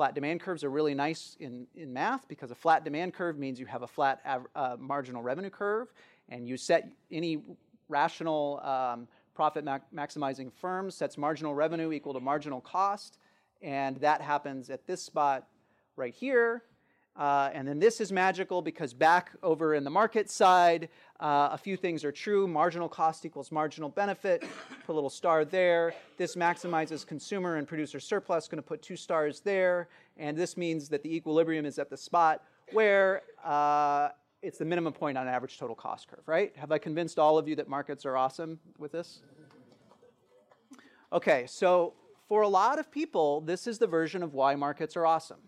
Flat 0.00 0.14
demand 0.14 0.40
curves 0.40 0.64
are 0.64 0.70
really 0.70 0.94
nice 0.94 1.36
in, 1.40 1.66
in 1.74 1.92
math 1.92 2.26
because 2.26 2.50
a 2.50 2.54
flat 2.54 2.84
demand 2.84 3.12
curve 3.12 3.36
means 3.38 3.60
you 3.60 3.66
have 3.66 3.82
a 3.82 3.86
flat 3.86 4.22
av- 4.24 4.46
uh, 4.54 4.74
marginal 4.78 5.22
revenue 5.22 5.50
curve, 5.50 5.92
and 6.30 6.48
you 6.48 6.56
set 6.56 6.90
any 7.10 7.42
rational 7.90 8.60
um, 8.64 9.06
profit 9.34 9.62
ma- 9.62 9.76
maximizing 9.94 10.50
firm 10.50 10.90
sets 10.90 11.18
marginal 11.18 11.54
revenue 11.54 11.92
equal 11.92 12.14
to 12.14 12.20
marginal 12.20 12.62
cost, 12.62 13.18
and 13.60 13.98
that 13.98 14.22
happens 14.22 14.70
at 14.70 14.86
this 14.86 15.02
spot 15.02 15.46
right 15.96 16.14
here. 16.14 16.62
Uh, 17.16 17.50
and 17.52 17.66
then 17.66 17.78
this 17.78 18.00
is 18.00 18.12
magical 18.12 18.62
because 18.62 18.94
back 18.94 19.32
over 19.42 19.74
in 19.74 19.84
the 19.84 19.90
market 19.90 20.30
side, 20.30 20.88
uh, 21.18 21.50
a 21.52 21.58
few 21.58 21.76
things 21.76 22.04
are 22.04 22.12
true. 22.12 22.46
Marginal 22.46 22.88
cost 22.88 23.26
equals 23.26 23.50
marginal 23.50 23.88
benefit. 23.88 24.42
Put 24.86 24.92
a 24.92 24.94
little 24.94 25.10
star 25.10 25.44
there. 25.44 25.92
This 26.16 26.36
maximizes 26.36 27.06
consumer 27.06 27.56
and 27.56 27.66
producer 27.66 28.00
surplus. 28.00 28.48
Going 28.48 28.62
to 28.62 28.66
put 28.66 28.80
two 28.80 28.96
stars 28.96 29.40
there. 29.40 29.88
And 30.16 30.36
this 30.36 30.56
means 30.56 30.88
that 30.88 31.02
the 31.02 31.14
equilibrium 31.14 31.66
is 31.66 31.78
at 31.78 31.90
the 31.90 31.96
spot 31.96 32.42
where 32.72 33.22
uh, 33.44 34.10
it's 34.42 34.58
the 34.58 34.64
minimum 34.64 34.92
point 34.92 35.18
on 35.18 35.28
average 35.28 35.58
total 35.58 35.76
cost 35.76 36.08
curve, 36.08 36.22
right? 36.26 36.54
Have 36.56 36.72
I 36.72 36.78
convinced 36.78 37.18
all 37.18 37.36
of 37.36 37.48
you 37.48 37.56
that 37.56 37.68
markets 37.68 38.06
are 38.06 38.16
awesome 38.16 38.58
with 38.78 38.92
this? 38.92 39.20
Okay, 41.12 41.44
so 41.48 41.94
for 42.28 42.42
a 42.42 42.48
lot 42.48 42.78
of 42.78 42.90
people, 42.90 43.40
this 43.40 43.66
is 43.66 43.78
the 43.78 43.86
version 43.86 44.22
of 44.22 44.32
why 44.32 44.54
markets 44.54 44.96
are 44.96 45.04
awesome 45.04 45.40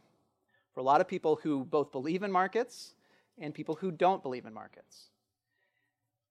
for 0.73 0.81
a 0.81 0.83
lot 0.83 1.01
of 1.01 1.09
people 1.09 1.39
who 1.43 1.65
both 1.65 1.93
believe 1.93 2.23
in 2.23 2.33
markets 2.33 2.95
and 3.39 3.55
people 3.55 3.75
who 3.75 3.91
don't 3.91 4.23
believe 4.23 4.47
in 4.47 4.55
markets. 4.55 5.09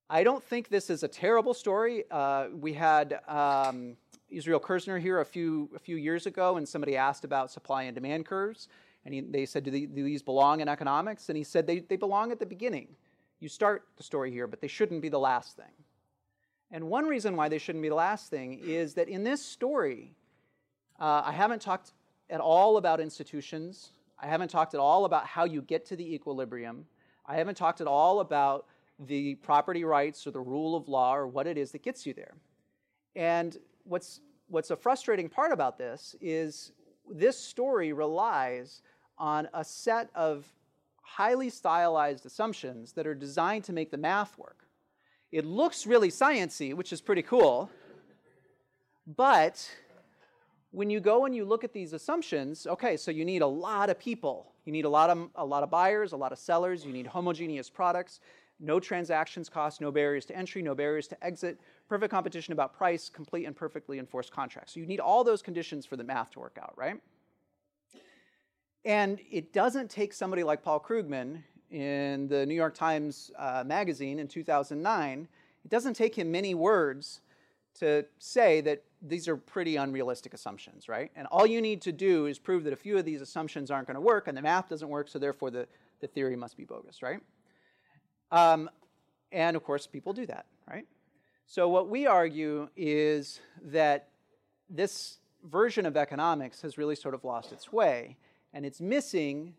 I 0.09 0.23
don't 0.23 0.43
think 0.43 0.69
this 0.69 0.89
is 0.89 1.03
a 1.03 1.07
terrible 1.07 1.53
story. 1.53 2.03
Uh, 2.11 2.47
we 2.53 2.73
had 2.73 3.21
um, 3.27 3.95
Israel 4.29 4.59
Kirzner 4.59 4.99
here 4.99 5.21
a 5.21 5.25
few, 5.25 5.69
a 5.75 5.79
few 5.79 5.95
years 5.95 6.25
ago, 6.25 6.57
and 6.57 6.67
somebody 6.67 6.97
asked 6.97 7.23
about 7.23 7.51
supply 7.51 7.83
and 7.83 7.95
demand 7.95 8.25
curves. 8.25 8.67
And 9.05 9.13
he, 9.13 9.21
they 9.21 9.45
said, 9.45 9.63
do, 9.63 9.71
do, 9.71 10.03
these 10.03 10.21
belong 10.21 10.59
in 10.59 10.67
economics? 10.67 11.29
And 11.29 11.37
he 11.37 11.43
said, 11.43 11.65
they, 11.65 11.79
they 11.79 11.95
belong 11.95 12.31
at 12.31 12.39
the 12.39 12.45
beginning. 12.45 12.89
You 13.39 13.49
start 13.49 13.83
the 13.97 14.03
story 14.03 14.31
here, 14.31 14.47
but 14.47 14.61
they 14.61 14.67
shouldn't 14.67 15.01
be 15.01 15.09
the 15.09 15.19
last 15.19 15.55
thing. 15.55 15.73
And 16.71 16.89
one 16.89 17.05
reason 17.05 17.35
why 17.35 17.49
they 17.49 17.57
shouldn't 17.57 17.81
be 17.81 17.89
the 17.89 17.95
last 17.95 18.29
thing 18.29 18.59
is 18.63 18.93
that 18.95 19.09
in 19.09 19.23
this 19.23 19.43
story, 19.43 20.13
uh, 20.99 21.23
I 21.25 21.31
haven't 21.31 21.61
talked 21.61 21.93
at 22.29 22.39
all 22.39 22.77
about 22.77 22.99
institutions. 22.99 23.91
I 24.21 24.27
haven't 24.27 24.49
talked 24.49 24.75
at 24.75 24.79
all 24.79 25.05
about 25.05 25.25
how 25.25 25.45
you 25.45 25.63
get 25.63 25.85
to 25.87 25.95
the 25.95 26.13
equilibrium. 26.13 26.85
I 27.25 27.35
haven't 27.35 27.55
talked 27.55 27.81
at 27.81 27.87
all 27.87 28.19
about 28.19 28.67
the 28.99 29.35
property 29.35 29.83
rights 29.83 30.27
or 30.27 30.31
the 30.31 30.39
rule 30.39 30.75
of 30.75 30.87
law 30.87 31.15
or 31.15 31.27
what 31.27 31.47
it 31.47 31.57
is 31.57 31.71
that 31.71 31.81
gets 31.81 32.05
you 32.05 32.13
there. 32.13 32.35
And 33.15 33.57
what's, 33.83 34.21
what's 34.47 34.69
a 34.69 34.75
frustrating 34.75 35.27
part 35.27 35.51
about 35.51 35.77
this 35.77 36.15
is 36.21 36.71
this 37.09 37.37
story 37.37 37.93
relies 37.93 38.83
on 39.17 39.47
a 39.55 39.63
set 39.63 40.09
of 40.13 40.45
highly 41.01 41.49
stylized 41.49 42.25
assumptions 42.25 42.93
that 42.93 43.07
are 43.07 43.15
designed 43.15 43.63
to 43.65 43.73
make 43.73 43.89
the 43.89 43.97
math 43.97 44.37
work. 44.37 44.67
It 45.31 45.45
looks 45.45 45.87
really 45.87 46.09
sciency, 46.09 46.73
which 46.73 46.93
is 46.93 47.01
pretty 47.01 47.23
cool, 47.23 47.69
but 49.07 49.67
when 50.71 50.89
you 50.89 50.99
go 50.99 51.25
and 51.25 51.35
you 51.35 51.45
look 51.45 51.63
at 51.63 51.73
these 51.73 51.93
assumptions, 51.93 52.65
okay, 52.65 52.95
so 52.97 53.11
you 53.11 53.25
need 53.25 53.41
a 53.41 53.47
lot 53.47 53.89
of 53.89 53.99
people. 53.99 54.53
You 54.65 54.71
need 54.71 54.85
a 54.85 54.89
lot 54.89 55.09
of, 55.09 55.29
a 55.35 55.45
lot 55.45 55.63
of 55.63 55.69
buyers, 55.69 56.13
a 56.13 56.17
lot 56.17 56.31
of 56.31 56.39
sellers. 56.39 56.85
You 56.85 56.93
need 56.93 57.07
homogeneous 57.07 57.69
products, 57.69 58.21
no 58.59 58.79
transactions 58.79 59.49
costs, 59.49 59.81
no 59.81 59.91
barriers 59.91 60.25
to 60.25 60.35
entry, 60.35 60.61
no 60.61 60.73
barriers 60.73 61.07
to 61.09 61.23
exit, 61.23 61.59
perfect 61.89 62.11
competition 62.11 62.53
about 62.53 62.73
price, 62.73 63.09
complete 63.09 63.45
and 63.45 63.55
perfectly 63.55 63.99
enforced 63.99 64.31
contracts. 64.31 64.73
So 64.73 64.79
you 64.79 64.85
need 64.85 65.01
all 65.01 65.23
those 65.23 65.41
conditions 65.41 65.85
for 65.85 65.97
the 65.97 66.03
math 66.03 66.31
to 66.31 66.39
work 66.39 66.57
out, 66.61 66.73
right? 66.77 66.99
And 68.85 69.19
it 69.29 69.53
doesn't 69.53 69.89
take 69.89 70.13
somebody 70.13 70.43
like 70.43 70.63
Paul 70.63 70.79
Krugman 70.79 71.43
in 71.69 72.27
the 72.27 72.45
New 72.45 72.55
York 72.55 72.75
Times 72.75 73.31
uh, 73.37 73.63
magazine 73.65 74.19
in 74.19 74.27
2009, 74.27 75.27
it 75.63 75.69
doesn't 75.69 75.93
take 75.93 76.15
him 76.15 76.31
many 76.31 76.53
words 76.53 77.21
to 77.79 78.05
say 78.19 78.61
that 78.61 78.83
these 79.01 79.27
are 79.27 79.35
pretty 79.35 79.77
unrealistic 79.77 80.33
assumptions, 80.33 80.87
right? 80.87 81.11
And 81.15 81.27
all 81.27 81.47
you 81.47 81.61
need 81.61 81.81
to 81.83 81.91
do 81.91 82.27
is 82.27 82.37
prove 82.37 82.63
that 82.65 82.73
a 82.73 82.77
few 82.77 82.97
of 82.97 83.05
these 83.05 83.21
assumptions 83.21 83.71
aren't 83.71 83.87
going 83.87 83.95
to 83.95 84.01
work 84.01 84.27
and 84.27 84.37
the 84.37 84.41
math 84.41 84.69
doesn't 84.69 84.87
work, 84.87 85.09
so 85.09 85.17
therefore 85.17 85.49
the, 85.49 85.67
the 86.01 86.07
theory 86.07 86.35
must 86.35 86.55
be 86.55 86.65
bogus, 86.65 87.01
right? 87.01 87.19
Um, 88.31 88.69
and 89.31 89.55
of 89.57 89.63
course, 89.63 89.87
people 89.87 90.13
do 90.13 90.25
that, 90.27 90.45
right? 90.69 90.85
So, 91.47 91.67
what 91.67 91.89
we 91.89 92.07
argue 92.07 92.69
is 92.77 93.41
that 93.63 94.09
this 94.69 95.17
version 95.43 95.85
of 95.85 95.97
economics 95.97 96.61
has 96.61 96.77
really 96.77 96.95
sort 96.95 97.13
of 97.13 97.23
lost 97.23 97.51
its 97.51 97.73
way, 97.73 98.17
and 98.53 98.65
it's 98.65 98.79
missing 98.79 99.53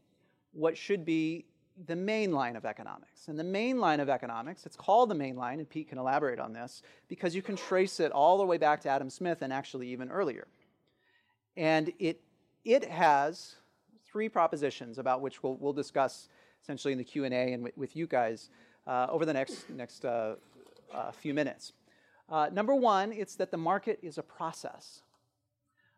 what 0.53 0.77
should 0.77 1.05
be 1.05 1.45
the 1.87 1.97
main 1.97 2.33
line 2.33 2.57
of 2.57 2.65
economics. 2.65 3.29
And 3.29 3.39
the 3.39 3.45
main 3.45 3.79
line 3.79 4.01
of 4.01 4.09
economics, 4.09 4.67
it's 4.67 4.77
called 4.77 5.11
the 5.11 5.15
main 5.15 5.37
line, 5.37 5.59
and 5.59 5.69
Pete 5.69 5.89
can 5.89 5.99
elaborate 5.99 6.39
on 6.39 6.53
this, 6.53 6.83
because 7.09 7.35
you 7.35 7.43
can 7.43 7.57
trace 7.57 8.01
it 8.01 8.13
all 8.13 8.39
the 8.39 8.45
way 8.45 8.59
back 8.59 8.81
to 8.83 8.89
Adam 8.89 9.11
Smith 9.11 9.43
and 9.43 9.53
actually 9.53 9.89
even 9.89 10.11
earlier. 10.11 10.47
And 11.57 11.93
it, 11.99 12.21
it 12.65 12.85
has 12.85 13.57
three 14.07 14.29
propositions 14.29 14.99
about 14.99 15.21
which 15.21 15.43
we'll, 15.43 15.57
we'll 15.57 15.73
discuss 15.73 16.29
essentially 16.63 16.93
in 16.93 16.99
the 16.99 17.05
Q&A 17.05 17.29
and 17.53 17.69
with, 17.77 17.97
you 17.97 18.07
guys 18.07 18.51
uh, 18.87 19.07
over 19.11 19.25
the 19.25 19.33
next, 19.33 19.69
next 19.71 20.05
uh, 20.05 20.37
uh, 20.95 21.11
few 21.13 21.35
minutes. 21.35 21.73
Uh, 22.29 22.49
number 22.53 22.75
one, 22.75 23.13
it's 23.13 23.35
that 23.37 23.51
the 23.51 23.57
market 23.57 23.99
is 24.03 24.19
a 24.19 24.23
process. 24.23 25.03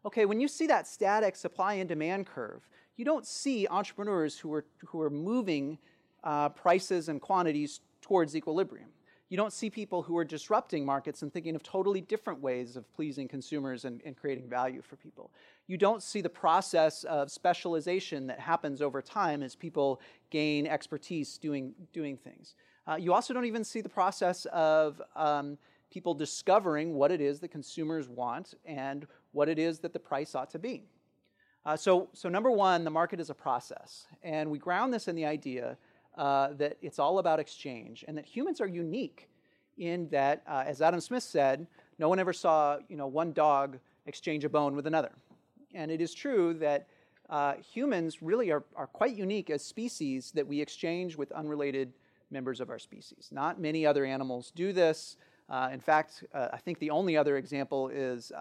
Okay, 0.06 0.26
when 0.26 0.40
you 0.40 0.48
see 0.48 0.66
that 0.66 0.86
static 0.86 1.36
supply 1.36 1.74
and 1.74 1.88
demand 1.88 2.26
curve, 2.26 2.68
you 2.96 3.04
don't 3.04 3.26
see 3.26 3.66
entrepreneurs 3.68 4.38
who 4.38 4.52
are, 4.52 4.64
who 4.86 5.00
are 5.00 5.10
moving 5.10 5.78
uh, 6.22 6.48
prices 6.50 7.08
and 7.08 7.20
quantities 7.20 7.80
towards 8.00 8.36
equilibrium. 8.36 8.88
You 9.30 9.36
don't 9.36 9.52
see 9.52 9.70
people 9.70 10.02
who 10.02 10.16
are 10.16 10.24
disrupting 10.24 10.84
markets 10.84 11.22
and 11.22 11.32
thinking 11.32 11.56
of 11.56 11.62
totally 11.62 12.00
different 12.00 12.40
ways 12.40 12.76
of 12.76 12.92
pleasing 12.94 13.26
consumers 13.26 13.84
and, 13.84 14.00
and 14.04 14.16
creating 14.16 14.48
value 14.48 14.82
for 14.82 14.96
people. 14.96 15.32
You 15.66 15.76
don't 15.76 16.02
see 16.02 16.20
the 16.20 16.28
process 16.28 17.04
of 17.04 17.30
specialization 17.30 18.26
that 18.28 18.38
happens 18.38 18.82
over 18.82 19.02
time 19.02 19.42
as 19.42 19.56
people 19.56 20.00
gain 20.30 20.66
expertise 20.66 21.38
doing, 21.38 21.74
doing 21.92 22.16
things. 22.16 22.54
Uh, 22.86 22.96
you 22.96 23.12
also 23.14 23.32
don't 23.32 23.46
even 23.46 23.64
see 23.64 23.80
the 23.80 23.88
process 23.88 24.44
of 24.52 25.00
um, 25.16 25.56
people 25.90 26.12
discovering 26.12 26.94
what 26.94 27.10
it 27.10 27.20
is 27.20 27.40
that 27.40 27.48
consumers 27.48 28.08
want 28.08 28.54
and 28.66 29.06
what 29.32 29.48
it 29.48 29.58
is 29.58 29.78
that 29.80 29.92
the 29.92 29.98
price 29.98 30.34
ought 30.34 30.50
to 30.50 30.58
be. 30.58 30.84
Uh, 31.66 31.76
so, 31.76 32.08
so, 32.12 32.28
number 32.28 32.50
one, 32.50 32.84
the 32.84 32.90
market 32.90 33.18
is 33.20 33.30
a 33.30 33.34
process. 33.34 34.06
And 34.22 34.50
we 34.50 34.58
ground 34.58 34.92
this 34.92 35.08
in 35.08 35.16
the 35.16 35.24
idea 35.24 35.78
uh, 36.16 36.48
that 36.58 36.76
it's 36.82 36.98
all 36.98 37.18
about 37.18 37.40
exchange 37.40 38.04
and 38.06 38.16
that 38.18 38.26
humans 38.26 38.60
are 38.60 38.66
unique 38.66 39.28
in 39.78 40.08
that, 40.10 40.42
uh, 40.46 40.64
as 40.66 40.82
Adam 40.82 41.00
Smith 41.00 41.22
said, 41.22 41.66
no 41.98 42.08
one 42.08 42.18
ever 42.18 42.32
saw 42.32 42.78
you 42.88 42.96
know, 42.96 43.06
one 43.06 43.32
dog 43.32 43.78
exchange 44.06 44.44
a 44.44 44.48
bone 44.48 44.76
with 44.76 44.86
another. 44.86 45.12
And 45.74 45.90
it 45.90 46.00
is 46.00 46.12
true 46.14 46.54
that 46.54 46.86
uh, 47.30 47.54
humans 47.54 48.22
really 48.22 48.50
are, 48.50 48.62
are 48.76 48.86
quite 48.86 49.16
unique 49.16 49.48
as 49.48 49.64
species 49.64 50.30
that 50.32 50.46
we 50.46 50.60
exchange 50.60 51.16
with 51.16 51.32
unrelated 51.32 51.92
members 52.30 52.60
of 52.60 52.68
our 52.68 52.78
species. 52.78 53.30
Not 53.32 53.58
many 53.58 53.86
other 53.86 54.04
animals 54.04 54.52
do 54.54 54.72
this. 54.72 55.16
Uh, 55.48 55.70
in 55.72 55.80
fact, 55.80 56.24
uh, 56.34 56.48
I 56.52 56.58
think 56.58 56.78
the 56.78 56.90
only 56.90 57.16
other 57.16 57.38
example 57.38 57.88
is 57.88 58.32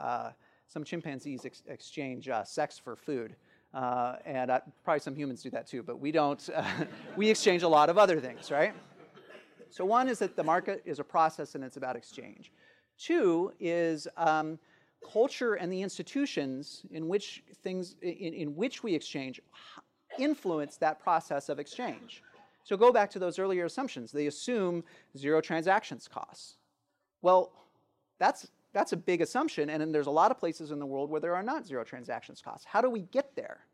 some 0.73 0.83
chimpanzees 0.83 1.45
ex- 1.45 1.61
exchange 1.67 2.27
uh, 2.27 2.43
sex 2.43 2.79
for 2.79 2.95
food. 2.95 3.35
Uh, 3.75 4.15
and 4.25 4.49
uh, 4.49 4.59
probably 4.83 4.99
some 4.99 5.15
humans 5.15 5.43
do 5.43 5.49
that 5.51 5.67
too, 5.67 5.83
but 5.83 5.99
we 5.99 6.11
don't. 6.11 6.49
we 7.15 7.29
exchange 7.29 7.63
a 7.63 7.67
lot 7.67 7.89
of 7.89 7.97
other 7.97 8.19
things, 8.19 8.51
right? 8.51 8.73
So, 9.69 9.85
one 9.85 10.09
is 10.09 10.19
that 10.19 10.35
the 10.35 10.43
market 10.43 10.81
is 10.85 10.99
a 10.99 11.03
process 11.03 11.55
and 11.55 11.63
it's 11.63 11.77
about 11.77 11.95
exchange. 11.95 12.51
Two 12.97 13.51
is 13.59 14.07
um, 14.17 14.59
culture 15.11 15.55
and 15.55 15.71
the 15.71 15.81
institutions 15.81 16.83
in 16.91 17.07
which 17.07 17.43
things 17.63 17.95
in, 18.01 18.33
in 18.33 18.55
which 18.55 18.83
we 18.83 18.93
exchange 18.93 19.41
influence 20.19 20.77
that 20.77 20.99
process 20.99 21.49
of 21.49 21.59
exchange. 21.59 22.21
So 22.63 22.77
go 22.77 22.91
back 22.91 23.09
to 23.11 23.19
those 23.19 23.39
earlier 23.39 23.65
assumptions. 23.65 24.11
They 24.11 24.27
assume 24.27 24.83
zero 25.17 25.41
transactions 25.41 26.07
costs. 26.07 26.57
Well, 27.21 27.51
that's 28.19 28.47
that's 28.73 28.91
a 28.91 28.97
big 28.97 29.21
assumption, 29.21 29.69
and 29.69 29.93
there's 29.93 30.07
a 30.07 30.11
lot 30.11 30.31
of 30.31 30.39
places 30.39 30.71
in 30.71 30.79
the 30.79 30.85
world 30.85 31.09
where 31.09 31.21
there 31.21 31.35
are 31.35 31.43
not 31.43 31.65
zero 31.65 31.83
transactions 31.83 32.41
costs. 32.41 32.65
How 32.65 32.81
do 32.81 32.89
we 32.89 33.01
get 33.01 33.35
there? 33.35 33.65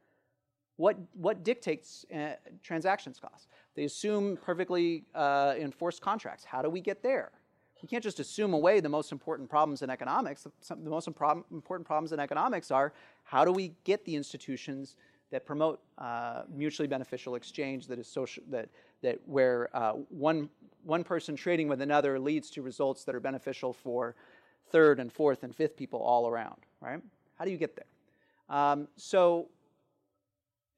What, 0.76 0.98
what 1.14 1.44
dictates 1.44 2.06
uh, 2.14 2.34
transactions 2.64 3.20
costs? 3.20 3.48
They 3.76 3.84
assume 3.84 4.38
perfectly 4.38 5.04
uh, 5.16 5.56
enforced 5.58 6.02
contracts. 6.02 6.46
How 6.46 6.62
do 6.62 6.70
we 6.70 6.82
get 6.82 7.02
there? 7.02 7.32
We 7.82 7.88
can't 7.88 8.04
just 8.04 8.20
assume 8.20 8.54
away 8.54 8.82
the 8.82 8.90
most 8.90 9.12
important 9.12 9.50
problems 9.50 9.82
in 9.82 9.90
economics. 9.90 10.46
Some, 10.62 10.84
the 10.84 10.90
most 10.90 11.08
important 11.08 11.86
problems 11.86 12.12
in 12.12 12.20
economics 12.20 12.72
are 12.72 12.94
how 13.24 13.46
do 13.46 13.52
we 13.52 13.74
get 13.86 14.04
the 14.06 14.16
institutions 14.16 14.96
that 15.32 15.46
promote 15.46 15.80
uh, 15.98 16.44
mutually 16.54 16.88
beneficial 16.88 17.36
exchange 17.36 17.88
that 17.88 18.00
is 18.00 18.08
social, 18.08 18.44
that, 18.50 18.68
that 19.02 19.20
where 19.26 19.70
uh, 19.74 19.94
one, 20.10 20.50
one 20.84 21.04
person 21.04 21.36
trading 21.36 21.68
with 21.68 21.82
another 21.82 22.20
leads 22.20 22.50
to 22.50 22.62
results 22.62 23.04
that 23.04 23.16
are 23.16 23.20
beneficial 23.20 23.72
for 23.72 24.16
third 24.72 25.00
and 25.00 25.12
fourth 25.12 25.44
and 25.44 25.56
fifth 25.56 25.76
people 25.76 26.02
all 26.02 26.28
around, 26.28 26.58
right? 26.82 27.02
How 27.38 27.46
do 27.46 27.52
you 27.52 27.58
get 27.58 27.76
there? 27.76 28.56
Um, 28.56 28.88
so, 28.96 29.50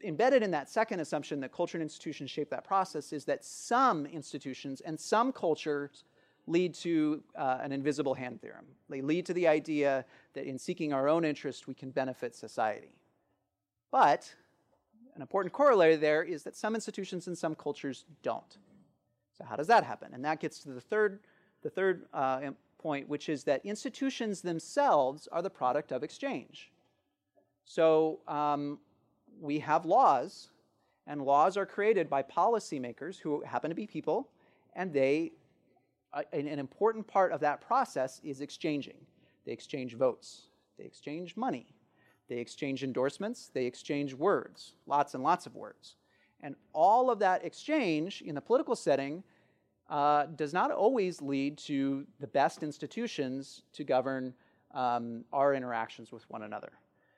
embedded 0.03 0.43
in 0.43 0.51
that 0.51 0.69
second 0.69 0.99
assumption 0.99 1.39
that 1.41 1.51
culture 1.51 1.77
and 1.77 1.83
institutions 1.83 2.31
shape 2.31 2.49
that 2.49 2.63
process 2.63 3.13
is 3.13 3.25
that 3.25 3.45
some 3.45 4.05
institutions 4.07 4.81
and 4.81 4.99
some 4.99 5.31
cultures 5.31 6.03
lead 6.47 6.73
to 6.73 7.23
uh, 7.35 7.59
an 7.61 7.71
invisible 7.71 8.13
hand 8.13 8.41
theorem. 8.41 8.65
They 8.89 9.01
lead 9.01 9.25
to 9.27 9.33
the 9.33 9.47
idea 9.47 10.05
that 10.33 10.45
in 10.45 10.57
seeking 10.57 10.91
our 10.91 11.07
own 11.07 11.23
interest, 11.23 11.67
we 11.67 11.73
can 11.73 11.91
benefit 11.91 12.35
society. 12.35 12.95
But 13.91 14.33
an 15.15 15.21
important 15.21 15.53
corollary 15.53 15.97
there 15.97 16.23
is 16.23 16.43
that 16.43 16.55
some 16.55 16.75
institutions 16.75 17.27
and 17.27 17.37
some 17.37 17.55
cultures 17.55 18.05
don't. 18.23 18.57
So, 19.37 19.45
how 19.45 19.55
does 19.55 19.67
that 19.67 19.83
happen? 19.83 20.13
And 20.13 20.25
that 20.25 20.39
gets 20.39 20.59
to 20.59 20.69
the 20.69 20.81
third, 20.81 21.19
the 21.61 21.69
third 21.69 22.05
uh, 22.13 22.51
point, 22.81 23.07
which 23.07 23.29
is 23.29 23.43
that 23.43 23.65
institutions 23.65 24.41
themselves 24.41 25.27
are 25.31 25.41
the 25.41 25.49
product 25.49 25.91
of 25.91 26.03
exchange. 26.03 26.71
So 27.65 28.19
um, 28.27 28.79
we 29.39 29.59
have 29.59 29.85
laws, 29.85 30.49
and 31.07 31.21
laws 31.21 31.57
are 31.57 31.65
created 31.65 32.09
by 32.09 32.23
policymakers 32.23 33.17
who 33.17 33.43
happen 33.43 33.69
to 33.69 33.75
be 33.75 33.87
people, 33.87 34.29
and 34.73 34.93
they, 34.93 35.31
uh, 36.13 36.23
an, 36.33 36.47
an 36.47 36.59
important 36.59 37.07
part 37.07 37.31
of 37.31 37.39
that 37.41 37.61
process 37.61 38.21
is 38.23 38.41
exchanging. 38.41 38.97
They 39.45 39.51
exchange 39.51 39.95
votes, 39.95 40.47
they 40.77 40.85
exchange 40.85 41.35
money, 41.35 41.67
they 42.29 42.37
exchange 42.37 42.83
endorsements, 42.83 43.49
they 43.53 43.65
exchange 43.65 44.13
words, 44.13 44.73
lots 44.87 45.13
and 45.13 45.23
lots 45.23 45.45
of 45.45 45.55
words. 45.55 45.95
And 46.43 46.55
all 46.73 47.09
of 47.11 47.19
that 47.19 47.45
exchange 47.45 48.21
in 48.21 48.35
the 48.35 48.41
political 48.41 48.75
setting 48.75 49.23
uh, 49.91 50.25
does 50.37 50.53
not 50.53 50.71
always 50.71 51.21
lead 51.21 51.57
to 51.57 52.05
the 52.21 52.27
best 52.27 52.63
institutions 52.63 53.63
to 53.73 53.83
govern 53.83 54.33
um, 54.73 55.25
our 55.33 55.53
interactions 55.53 56.13
with 56.13 56.27
one 56.29 56.43
another. 56.43 56.71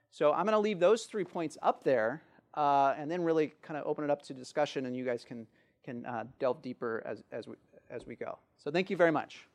So 0.09 0.33
I'm 0.33 0.45
going 0.45 0.53
to 0.53 0.59
leave 0.59 0.79
those 0.79 1.05
three 1.05 1.23
points 1.23 1.55
up 1.61 1.83
there 1.83 2.23
uh, 2.55 2.95
and 2.97 3.09
then 3.09 3.23
really 3.23 3.53
kind 3.61 3.79
of 3.79 3.85
open 3.85 4.03
it 4.03 4.09
up 4.09 4.23
to 4.23 4.33
discussion, 4.33 4.87
and 4.87 4.95
you 4.95 5.05
guys 5.05 5.23
can, 5.23 5.45
can 5.83 6.03
uh, 6.07 6.23
delve 6.39 6.63
deeper 6.63 7.03
as, 7.05 7.23
as, 7.31 7.47
we, 7.47 7.55
as 7.91 8.07
we 8.07 8.15
go. 8.15 8.39
So 8.57 8.71
thank 8.71 8.89
you 8.89 8.97
very 8.97 9.11
much. 9.11 9.47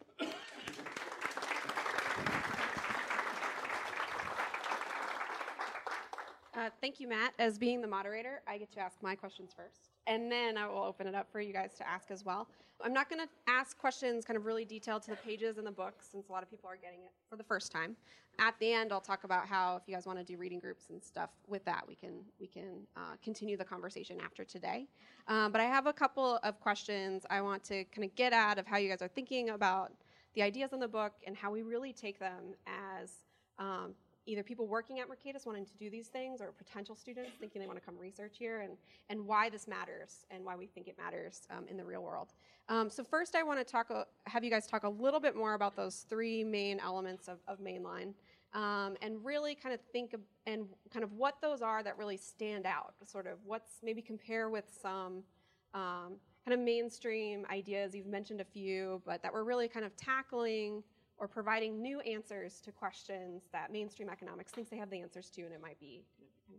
Uh, 6.54 6.70
thank 6.80 6.98
you, 6.98 7.08
Matt. 7.08 7.34
As 7.38 7.58
being 7.58 7.80
the 7.80 7.88
moderator, 7.88 8.42
I 8.46 8.58
get 8.58 8.70
to 8.72 8.80
ask 8.80 9.00
my 9.02 9.14
questions 9.14 9.52
first 9.56 9.87
and 10.08 10.32
then 10.32 10.56
I 10.56 10.66
will 10.66 10.82
open 10.82 11.06
it 11.06 11.14
up 11.14 11.30
for 11.30 11.40
you 11.40 11.52
guys 11.52 11.74
to 11.74 11.88
ask 11.88 12.10
as 12.10 12.24
well. 12.24 12.48
I'm 12.82 12.92
not 12.92 13.10
going 13.10 13.20
to 13.20 13.28
ask 13.48 13.76
questions 13.76 14.24
kind 14.24 14.36
of 14.36 14.46
really 14.46 14.64
detailed 14.64 15.02
to 15.02 15.10
the 15.10 15.16
pages 15.16 15.58
in 15.58 15.64
the 15.64 15.70
book 15.70 15.94
since 16.00 16.28
a 16.28 16.32
lot 16.32 16.42
of 16.42 16.50
people 16.50 16.68
are 16.70 16.76
getting 16.76 17.00
it 17.00 17.10
for 17.28 17.36
the 17.36 17.42
first 17.42 17.72
time. 17.72 17.96
At 18.38 18.54
the 18.60 18.72
end, 18.72 18.92
I'll 18.92 19.00
talk 19.00 19.24
about 19.24 19.46
how 19.46 19.76
if 19.76 19.82
you 19.86 19.94
guys 19.94 20.06
want 20.06 20.18
to 20.18 20.24
do 20.24 20.38
reading 20.38 20.60
groups 20.60 20.90
and 20.90 21.02
stuff 21.02 21.30
with 21.48 21.64
that, 21.64 21.84
we 21.88 21.96
can 21.96 22.20
we 22.40 22.46
can 22.46 22.86
uh, 22.96 23.16
continue 23.22 23.56
the 23.56 23.64
conversation 23.64 24.18
after 24.24 24.44
today. 24.44 24.86
Um, 25.26 25.50
but 25.50 25.60
I 25.60 25.64
have 25.64 25.86
a 25.86 25.92
couple 25.92 26.38
of 26.44 26.60
questions 26.60 27.26
I 27.28 27.40
want 27.40 27.64
to 27.64 27.82
kind 27.86 28.04
of 28.04 28.14
get 28.14 28.32
at 28.32 28.58
of 28.58 28.66
how 28.66 28.76
you 28.76 28.88
guys 28.88 29.02
are 29.02 29.08
thinking 29.08 29.50
about 29.50 29.90
the 30.34 30.42
ideas 30.42 30.72
in 30.72 30.78
the 30.78 30.88
book 30.88 31.14
and 31.26 31.36
how 31.36 31.50
we 31.50 31.62
really 31.62 31.92
take 31.92 32.20
them 32.20 32.54
as 32.64 33.10
um, 33.58 33.94
either 34.28 34.42
people 34.42 34.66
working 34.66 35.00
at 35.00 35.06
Mercatus 35.08 35.46
wanting 35.46 35.64
to 35.64 35.72
do 35.78 35.88
these 35.90 36.08
things 36.08 36.40
or 36.40 36.52
potential 36.52 36.94
students 36.94 37.30
thinking 37.40 37.60
they 37.60 37.66
want 37.66 37.78
to 37.78 37.84
come 37.84 37.96
research 37.98 38.36
here 38.38 38.60
and, 38.60 38.74
and 39.08 39.26
why 39.26 39.48
this 39.48 39.66
matters 39.66 40.26
and 40.30 40.44
why 40.44 40.54
we 40.54 40.66
think 40.66 40.86
it 40.86 40.96
matters 40.98 41.48
um, 41.50 41.66
in 41.68 41.76
the 41.76 41.84
real 41.84 42.02
world. 42.02 42.28
Um, 42.68 42.90
so 42.90 43.02
first 43.02 43.34
I 43.34 43.42
want 43.42 43.58
to 43.58 43.64
talk, 43.64 43.90
uh, 43.90 44.04
have 44.26 44.44
you 44.44 44.50
guys 44.50 44.66
talk 44.66 44.84
a 44.84 44.88
little 44.88 45.20
bit 45.20 45.34
more 45.34 45.54
about 45.54 45.74
those 45.74 46.04
three 46.08 46.44
main 46.44 46.78
elements 46.80 47.26
of, 47.26 47.38
of 47.48 47.58
mainline 47.58 48.12
um, 48.52 48.96
and 49.00 49.24
really 49.24 49.54
kind 49.54 49.74
of 49.74 49.80
think 49.92 50.12
of, 50.12 50.20
and 50.46 50.66
kind 50.92 51.02
of 51.02 51.12
what 51.14 51.40
those 51.40 51.62
are 51.62 51.82
that 51.82 51.96
really 51.96 52.16
stand 52.16 52.66
out, 52.66 52.94
sort 53.04 53.26
of 53.26 53.38
what's 53.44 53.80
maybe 53.82 54.02
compare 54.02 54.50
with 54.50 54.64
some 54.82 55.22
um, 55.74 56.16
kind 56.44 56.48
kind 56.48 56.58
of 56.58 56.64
mainstream 56.64 57.44
ideas. 57.50 57.94
You've 57.94 58.06
mentioned 58.06 58.40
a 58.40 58.44
few, 58.44 59.02
but 59.04 59.22
that 59.22 59.32
we're 59.32 59.44
really 59.44 59.68
kind 59.68 59.84
of 59.84 59.94
tackling 59.96 60.82
or 61.18 61.28
providing 61.28 61.82
new 61.82 62.00
answers 62.00 62.60
to 62.60 62.72
questions 62.72 63.42
that 63.52 63.72
mainstream 63.72 64.08
economics 64.08 64.52
thinks 64.52 64.70
they 64.70 64.76
have 64.76 64.90
the 64.90 65.00
answers 65.00 65.30
to, 65.30 65.42
and 65.42 65.52
it 65.52 65.60
might 65.60 65.78
be 65.80 66.02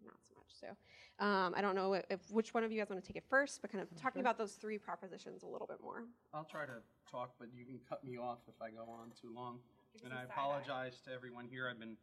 not 0.06 0.18
so 0.28 0.36
much. 0.36 0.54
So 0.60 1.26
um, 1.26 1.54
I 1.56 1.62
don't 1.62 1.76
know 1.76 1.94
if, 1.94 2.06
if, 2.10 2.20
which 2.32 2.54
one 2.54 2.64
of 2.64 2.72
you 2.72 2.80
guys 2.80 2.90
want 2.90 3.02
to 3.04 3.08
take 3.08 3.18
it 3.18 3.26
first, 3.30 3.62
but 3.62 3.72
kind 3.72 3.82
of 3.82 4.02
talking 4.02 4.22
about 4.22 4.38
those 4.38 4.54
three 4.54 4.78
propositions 4.78 5.44
a 5.44 5.48
little 5.48 5.68
bit 5.68 5.78
more. 5.82 6.04
I'll 6.34 6.44
try 6.44 6.66
to 6.66 6.82
talk, 7.10 7.32
but 7.40 7.50
you 7.54 7.66
can 7.66 7.80
cut 7.88 8.04
me 8.04 8.18
off 8.18 8.40
if 8.48 8.62
I 8.62 8.70
go 8.70 8.90
on 8.90 9.12
too 9.20 9.34
long. 9.34 9.60
And 10.04 10.14
I 10.14 10.24
apologize 10.24 11.02
to 11.06 11.12
everyone 11.12 11.46
here. 11.50 11.68
I've 11.70 11.80
been 11.80 11.98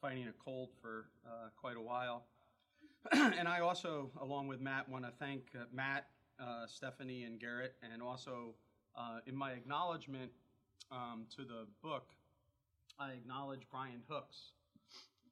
fighting 0.00 0.28
a 0.28 0.44
cold 0.44 0.70
for 0.80 1.06
uh, 1.26 1.48
quite 1.60 1.76
a 1.76 1.80
while. 1.80 2.24
and 3.12 3.48
I 3.48 3.60
also, 3.60 4.10
along 4.20 4.48
with 4.48 4.60
Matt, 4.60 4.88
want 4.88 5.04
to 5.04 5.10
thank 5.18 5.42
uh, 5.54 5.64
Matt, 5.72 6.06
uh, 6.38 6.66
Stephanie, 6.66 7.24
and 7.24 7.40
Garrett, 7.40 7.74
and 7.82 8.02
also 8.02 8.54
uh, 8.96 9.18
in 9.26 9.34
my 9.34 9.52
acknowledgement 9.52 10.30
um, 10.90 11.26
to 11.36 11.42
the 11.42 11.66
book, 11.82 12.08
I 12.98 13.12
acknowledge 13.12 13.62
Brian 13.70 14.02
Hooks. 14.08 14.52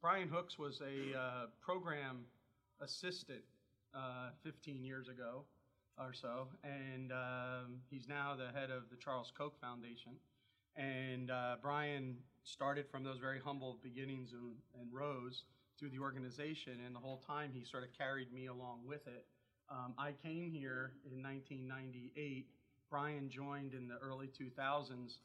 Brian 0.00 0.28
Hooks 0.28 0.59
was 0.59 0.81
a 0.81 1.19
uh, 1.19 1.47
program 1.61 2.25
assistant 2.81 3.43
uh, 3.95 4.31
15 4.45 4.85
years 4.85 5.09
ago 5.09 5.45
or 5.99 6.12
so, 6.12 6.47
and 6.62 7.12
um, 7.12 7.81
he's 7.90 8.07
now 8.09 8.37
the 8.37 8.57
head 8.59 8.71
of 8.71 8.85
the 8.90 8.97
Charles 8.97 9.33
Koch 9.37 9.55
Foundation. 9.61 10.12
And 10.76 11.31
uh, 11.31 11.57
Brian 11.61 12.17
started 12.45 12.87
from 12.88 13.02
those 13.02 13.19
very 13.19 13.40
humble 13.45 13.78
beginnings 13.83 14.33
and, 14.33 14.55
and, 14.81 14.93
rose 14.93 15.43
through 15.78 15.90
the 15.90 15.99
organization, 15.99 16.75
and 16.87 16.95
the 16.95 17.00
whole 17.00 17.21
time 17.26 17.50
he 17.52 17.64
sort 17.64 17.83
of 17.83 17.90
carried 17.99 18.33
me 18.33 18.47
along 18.47 18.81
with 18.87 19.07
it. 19.07 19.26
Um, 19.71 19.95
I 19.99 20.12
came 20.12 20.50
here 20.50 20.93
in 21.05 21.23
1998. 21.23 22.47
Brian 22.90 23.28
joined 23.28 23.75
in 23.75 23.88
the 23.88 23.99
early 23.99 24.28
2000s, 24.28 25.19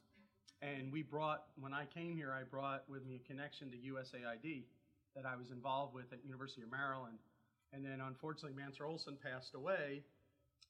and 0.62 0.92
we 0.92 1.02
brought, 1.02 1.44
when 1.60 1.74
I 1.74 1.84
came 1.86 2.16
here, 2.16 2.32
I 2.32 2.42
brought 2.42 2.88
with 2.88 3.04
me 3.04 3.20
a 3.22 3.28
connection 3.28 3.70
to 3.70 3.76
USAID 3.76 4.64
that 5.14 5.26
I 5.26 5.36
was 5.36 5.50
involved 5.50 5.94
with 5.94 6.12
at 6.12 6.24
University 6.24 6.62
of 6.62 6.70
Maryland. 6.70 7.18
And 7.72 7.84
then 7.84 8.00
unfortunately, 8.00 8.56
Mancur 8.56 8.88
Olson 8.88 9.16
passed 9.22 9.54
away, 9.54 10.02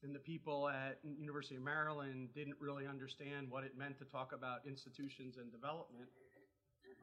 and 0.02 0.14
the 0.14 0.18
people 0.18 0.68
at 0.68 0.98
University 1.02 1.56
of 1.56 1.62
Maryland 1.62 2.28
didn't 2.34 2.56
really 2.60 2.86
understand 2.86 3.50
what 3.50 3.64
it 3.64 3.76
meant 3.76 3.98
to 3.98 4.04
talk 4.04 4.32
about 4.32 4.66
institutions 4.66 5.36
and 5.38 5.52
development. 5.52 6.08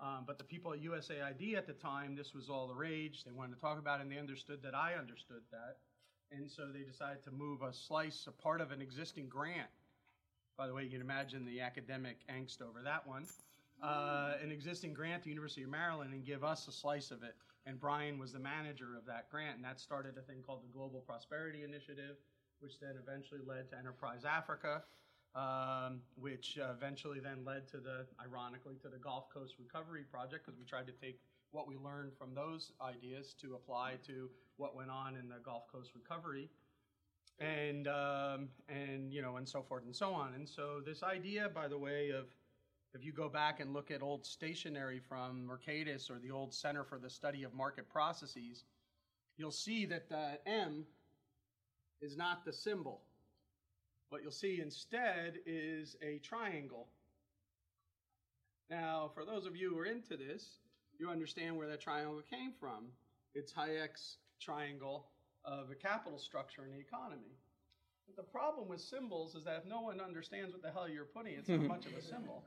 Um, 0.01 0.23
but 0.25 0.37
the 0.37 0.43
people 0.43 0.73
at 0.73 0.81
USAID 0.81 1.55
at 1.55 1.67
the 1.67 1.73
time, 1.73 2.15
this 2.15 2.33
was 2.33 2.49
all 2.49 2.67
the 2.67 2.73
rage. 2.73 3.23
They 3.23 3.31
wanted 3.31 3.55
to 3.55 3.61
talk 3.61 3.77
about 3.77 3.99
it, 3.99 4.03
and 4.03 4.11
they 4.11 4.17
understood 4.17 4.59
that 4.63 4.73
I 4.73 4.95
understood 4.95 5.41
that. 5.51 5.77
And 6.31 6.49
so 6.49 6.67
they 6.73 6.81
decided 6.81 7.23
to 7.25 7.31
move 7.31 7.61
a 7.61 7.73
slice, 7.73 8.25
a 8.27 8.31
part 8.31 8.61
of 8.61 8.71
an 8.71 8.81
existing 8.81 9.29
grant. 9.29 9.69
By 10.61 10.67
the 10.67 10.75
way, 10.75 10.83
you 10.83 10.91
can 10.91 11.01
imagine 11.01 11.43
the 11.43 11.59
academic 11.59 12.17
angst 12.29 12.61
over 12.61 12.83
that 12.83 13.07
one. 13.07 13.25
Uh, 13.81 14.33
an 14.43 14.51
existing 14.51 14.93
grant 14.93 15.23
to 15.23 15.25
the 15.25 15.31
University 15.31 15.63
of 15.63 15.71
Maryland 15.71 16.13
and 16.13 16.23
give 16.23 16.43
us 16.43 16.67
a 16.67 16.71
slice 16.71 17.09
of 17.09 17.23
it. 17.23 17.33
And 17.65 17.79
Brian 17.79 18.19
was 18.19 18.31
the 18.31 18.39
manager 18.39 18.89
of 18.95 19.03
that 19.07 19.31
grant, 19.31 19.55
and 19.55 19.65
that 19.65 19.79
started 19.79 20.19
a 20.19 20.21
thing 20.21 20.43
called 20.45 20.61
the 20.61 20.71
Global 20.71 20.99
Prosperity 20.99 21.63
Initiative, 21.63 22.17
which 22.59 22.79
then 22.79 22.93
eventually 23.01 23.39
led 23.43 23.71
to 23.71 23.75
Enterprise 23.79 24.21
Africa, 24.23 24.83
um, 25.33 26.01
which 26.13 26.59
eventually 26.61 27.19
then 27.19 27.43
led 27.43 27.67
to 27.69 27.77
the, 27.77 28.05
ironically, 28.23 28.75
to 28.83 28.87
the 28.87 28.99
Gulf 28.99 29.33
Coast 29.33 29.55
Recovery 29.57 30.03
Project, 30.11 30.45
because 30.45 30.59
we 30.59 30.65
tried 30.67 30.85
to 30.85 30.93
take 30.93 31.21
what 31.49 31.67
we 31.67 31.75
learned 31.75 32.11
from 32.13 32.35
those 32.35 32.71
ideas 32.85 33.33
to 33.41 33.55
apply 33.55 33.95
to 34.05 34.29
what 34.57 34.75
went 34.75 34.91
on 34.91 35.15
in 35.15 35.27
the 35.27 35.41
Gulf 35.43 35.63
Coast 35.71 35.89
Recovery, 35.95 36.51
and 37.39 37.87
um, 37.87 38.49
and 38.69 39.13
you 39.13 39.21
know, 39.21 39.37
and 39.37 39.47
so 39.47 39.61
forth 39.61 39.83
and 39.85 39.95
so 39.95 40.13
on. 40.13 40.33
And 40.33 40.47
so 40.47 40.81
this 40.85 41.03
idea, 41.03 41.49
by 41.49 41.67
the 41.67 41.77
way, 41.77 42.09
of 42.09 42.25
if 42.93 43.05
you 43.05 43.13
go 43.13 43.29
back 43.29 43.59
and 43.59 43.73
look 43.73 43.89
at 43.89 44.01
old 44.01 44.25
stationery 44.25 44.99
from 44.99 45.47
Mercatus 45.47 46.09
or 46.09 46.19
the 46.19 46.31
old 46.31 46.53
Center 46.53 46.83
for 46.83 46.99
the 46.99 47.09
Study 47.09 47.43
of 47.43 47.53
Market 47.53 47.89
Processes, 47.89 48.65
you'll 49.37 49.51
see 49.51 49.85
that 49.85 50.09
the 50.09 50.37
M 50.45 50.85
is 52.01 52.17
not 52.17 52.43
the 52.43 52.51
symbol. 52.51 53.01
What 54.09 54.21
you'll 54.21 54.31
see 54.31 54.59
instead 54.61 55.35
is 55.45 55.95
a 56.01 56.19
triangle. 56.19 56.87
Now, 58.69 59.09
for 59.13 59.23
those 59.23 59.45
of 59.45 59.55
you 59.55 59.69
who 59.69 59.79
are 59.79 59.85
into 59.85 60.17
this, 60.17 60.59
you 60.99 61.09
understand 61.09 61.55
where 61.55 61.67
that 61.67 61.79
triangle 61.79 62.21
came 62.29 62.51
from. 62.59 62.87
It's 63.33 63.53
Hayek's 63.53 64.17
triangle 64.39 65.07
of 65.45 65.71
a 65.71 65.75
capital 65.75 66.19
structure 66.19 66.63
in 66.65 66.71
the 66.71 66.79
economy. 66.79 67.37
But 68.05 68.15
the 68.15 68.29
problem 68.29 68.67
with 68.67 68.81
symbols 68.81 69.35
is 69.35 69.43
that 69.45 69.57
if 69.63 69.65
no 69.65 69.81
one 69.81 70.01
understands 70.01 70.53
what 70.53 70.61
the 70.61 70.71
hell 70.71 70.89
you're 70.89 71.05
putting, 71.05 71.33
it's 71.33 71.49
not 71.49 71.61
much 71.67 71.85
of 71.85 71.93
a 71.93 72.01
symbol. 72.01 72.43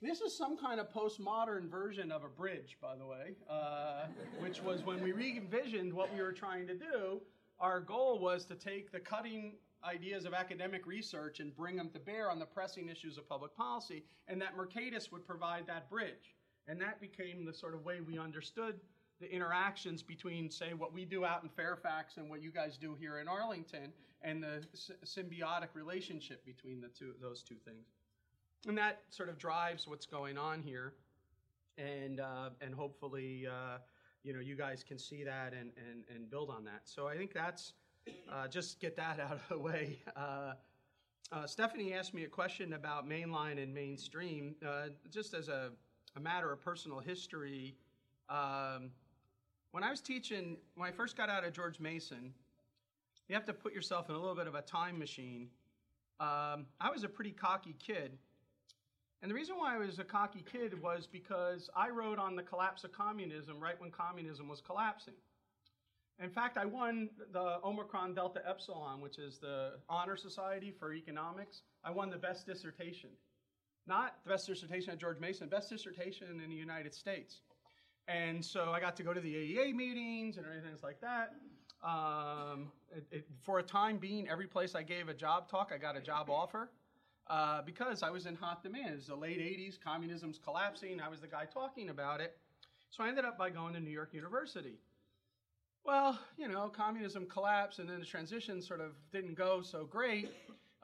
This 0.00 0.20
is 0.20 0.36
some 0.36 0.56
kind 0.56 0.80
of 0.80 0.92
postmodern 0.92 1.70
version 1.70 2.12
of 2.12 2.24
a 2.24 2.28
bridge, 2.28 2.76
by 2.80 2.96
the 2.96 3.06
way, 3.06 3.36
uh, 3.48 4.06
which 4.38 4.60
was 4.62 4.84
when 4.84 5.02
we 5.02 5.12
re 5.12 5.36
envisioned 5.36 5.92
what 5.92 6.12
we 6.12 6.20
were 6.20 6.32
trying 6.32 6.66
to 6.66 6.74
do. 6.74 7.20
Our 7.60 7.80
goal 7.80 8.18
was 8.18 8.44
to 8.46 8.54
take 8.54 8.90
the 8.90 9.00
cutting 9.00 9.54
ideas 9.84 10.24
of 10.24 10.34
academic 10.34 10.86
research 10.86 11.40
and 11.40 11.54
bring 11.54 11.76
them 11.76 11.90
to 11.90 11.98
bear 11.98 12.30
on 12.30 12.38
the 12.38 12.46
pressing 12.46 12.88
issues 12.88 13.16
of 13.16 13.28
public 13.28 13.56
policy, 13.56 14.04
and 14.28 14.40
that 14.40 14.56
Mercatus 14.56 15.12
would 15.12 15.26
provide 15.26 15.66
that 15.66 15.88
bridge. 15.88 16.34
And 16.66 16.80
that 16.80 17.00
became 17.00 17.44
the 17.44 17.52
sort 17.52 17.74
of 17.74 17.84
way 17.84 18.00
we 18.00 18.18
understood 18.18 18.80
the 19.20 19.30
interactions 19.30 20.02
between, 20.02 20.50
say, 20.50 20.74
what 20.74 20.92
we 20.92 21.04
do 21.04 21.24
out 21.24 21.42
in 21.42 21.48
Fairfax 21.48 22.16
and 22.16 22.28
what 22.28 22.42
you 22.42 22.50
guys 22.50 22.76
do 22.76 22.94
here 22.98 23.18
in 23.18 23.28
Arlington, 23.28 23.92
and 24.22 24.42
the 24.42 24.64
symbiotic 25.04 25.68
relationship 25.74 26.44
between 26.44 26.80
the 26.80 26.88
two, 26.88 27.12
those 27.20 27.42
two 27.42 27.56
things. 27.64 27.86
And 28.66 28.76
that 28.78 29.02
sort 29.10 29.28
of 29.28 29.38
drives 29.38 29.86
what's 29.86 30.06
going 30.06 30.38
on 30.38 30.62
here, 30.62 30.94
and 31.76 32.20
uh, 32.20 32.50
and 32.60 32.74
hopefully, 32.74 33.46
uh, 33.46 33.78
you 34.22 34.32
know, 34.32 34.40
you 34.40 34.56
guys 34.56 34.82
can 34.82 34.98
see 34.98 35.22
that 35.24 35.52
and 35.52 35.70
and 35.76 36.04
and 36.14 36.30
build 36.30 36.48
on 36.50 36.64
that. 36.64 36.82
So 36.84 37.06
I 37.06 37.16
think 37.16 37.34
that's 37.34 37.74
uh, 38.32 38.48
just 38.48 38.80
get 38.80 38.96
that 38.96 39.20
out 39.20 39.32
of 39.32 39.42
the 39.48 39.58
way. 39.58 39.98
Uh, 40.16 40.54
uh, 41.32 41.46
Stephanie 41.46 41.94
asked 41.94 42.14
me 42.14 42.24
a 42.24 42.28
question 42.28 42.74
about 42.74 43.08
mainline 43.08 43.62
and 43.62 43.72
mainstream, 43.72 44.54
uh, 44.66 44.88
just 45.10 45.34
as 45.34 45.48
a, 45.48 45.70
a 46.16 46.20
matter 46.20 46.52
of 46.52 46.60
personal 46.60 47.00
history. 47.00 47.74
Um, 48.28 48.90
was 49.94 50.00
teaching, 50.00 50.56
when 50.74 50.88
I 50.88 50.90
first 50.90 51.16
got 51.16 51.28
out 51.28 51.44
of 51.44 51.52
George 51.52 51.78
Mason, 51.78 52.34
you 53.28 53.34
have 53.36 53.44
to 53.44 53.52
put 53.52 53.72
yourself 53.72 54.08
in 54.08 54.16
a 54.16 54.18
little 54.18 54.34
bit 54.34 54.48
of 54.48 54.56
a 54.56 54.60
time 54.60 54.98
machine. 54.98 55.46
Um, 56.18 56.66
I 56.80 56.90
was 56.92 57.04
a 57.04 57.08
pretty 57.08 57.30
cocky 57.30 57.76
kid. 57.78 58.18
And 59.22 59.30
the 59.30 59.36
reason 59.36 59.54
why 59.56 59.76
I 59.76 59.78
was 59.78 60.00
a 60.00 60.04
cocky 60.04 60.44
kid 60.50 60.82
was 60.82 61.06
because 61.06 61.70
I 61.76 61.90
wrote 61.90 62.18
on 62.18 62.34
the 62.34 62.42
collapse 62.42 62.82
of 62.82 62.90
communism 62.90 63.60
right 63.60 63.80
when 63.80 63.92
communism 63.92 64.48
was 64.48 64.60
collapsing. 64.60 65.14
In 66.20 66.28
fact, 66.28 66.58
I 66.58 66.64
won 66.64 67.08
the 67.32 67.58
Omicron 67.64 68.14
Delta 68.14 68.42
Epsilon, 68.44 69.00
which 69.00 69.20
is 69.20 69.38
the 69.38 69.74
Honor 69.88 70.16
Society 70.16 70.72
for 70.76 70.92
Economics. 70.92 71.62
I 71.84 71.92
won 71.92 72.10
the 72.10 72.18
best 72.18 72.46
dissertation. 72.46 73.10
Not 73.86 74.16
the 74.24 74.30
best 74.30 74.48
dissertation 74.48 74.90
at 74.90 74.98
George 74.98 75.20
Mason, 75.20 75.48
best 75.48 75.70
dissertation 75.70 76.40
in 76.42 76.50
the 76.50 76.56
United 76.56 76.96
States. 76.96 77.42
And 78.06 78.44
so 78.44 78.70
I 78.70 78.80
got 78.80 78.96
to 78.96 79.02
go 79.02 79.14
to 79.14 79.20
the 79.20 79.34
AEA 79.34 79.74
meetings 79.74 80.36
and 80.36 80.46
everything 80.46 80.76
like 80.82 81.00
that. 81.00 81.34
Um, 81.82 82.72
it, 82.94 83.06
it, 83.10 83.26
for 83.42 83.58
a 83.58 83.62
time 83.62 83.98
being, 83.98 84.28
every 84.28 84.46
place 84.46 84.74
I 84.74 84.82
gave 84.82 85.08
a 85.08 85.14
job 85.14 85.48
talk, 85.48 85.72
I 85.74 85.78
got 85.78 85.96
a 85.96 86.00
job 86.00 86.30
offer 86.30 86.70
uh, 87.28 87.62
because 87.62 88.02
I 88.02 88.10
was 88.10 88.26
in 88.26 88.34
hot 88.34 88.62
demand. 88.62 88.90
It 88.90 88.96
was 88.96 89.06
the 89.06 89.16
late 89.16 89.38
80s, 89.38 89.78
communism's 89.82 90.38
collapsing. 90.38 91.00
I 91.00 91.08
was 91.08 91.20
the 91.20 91.26
guy 91.26 91.46
talking 91.46 91.90
about 91.90 92.20
it. 92.20 92.36
So 92.90 93.02
I 93.02 93.08
ended 93.08 93.24
up 93.24 93.38
by 93.38 93.50
going 93.50 93.74
to 93.74 93.80
New 93.80 93.90
York 93.90 94.12
University. 94.12 94.78
Well, 95.84 96.18
you 96.38 96.48
know, 96.48 96.68
communism 96.68 97.26
collapsed 97.26 97.78
and 97.78 97.88
then 97.88 98.00
the 98.00 98.06
transition 98.06 98.62
sort 98.62 98.80
of 98.80 98.92
didn't 99.12 99.34
go 99.34 99.60
so 99.60 99.84
great 99.84 100.30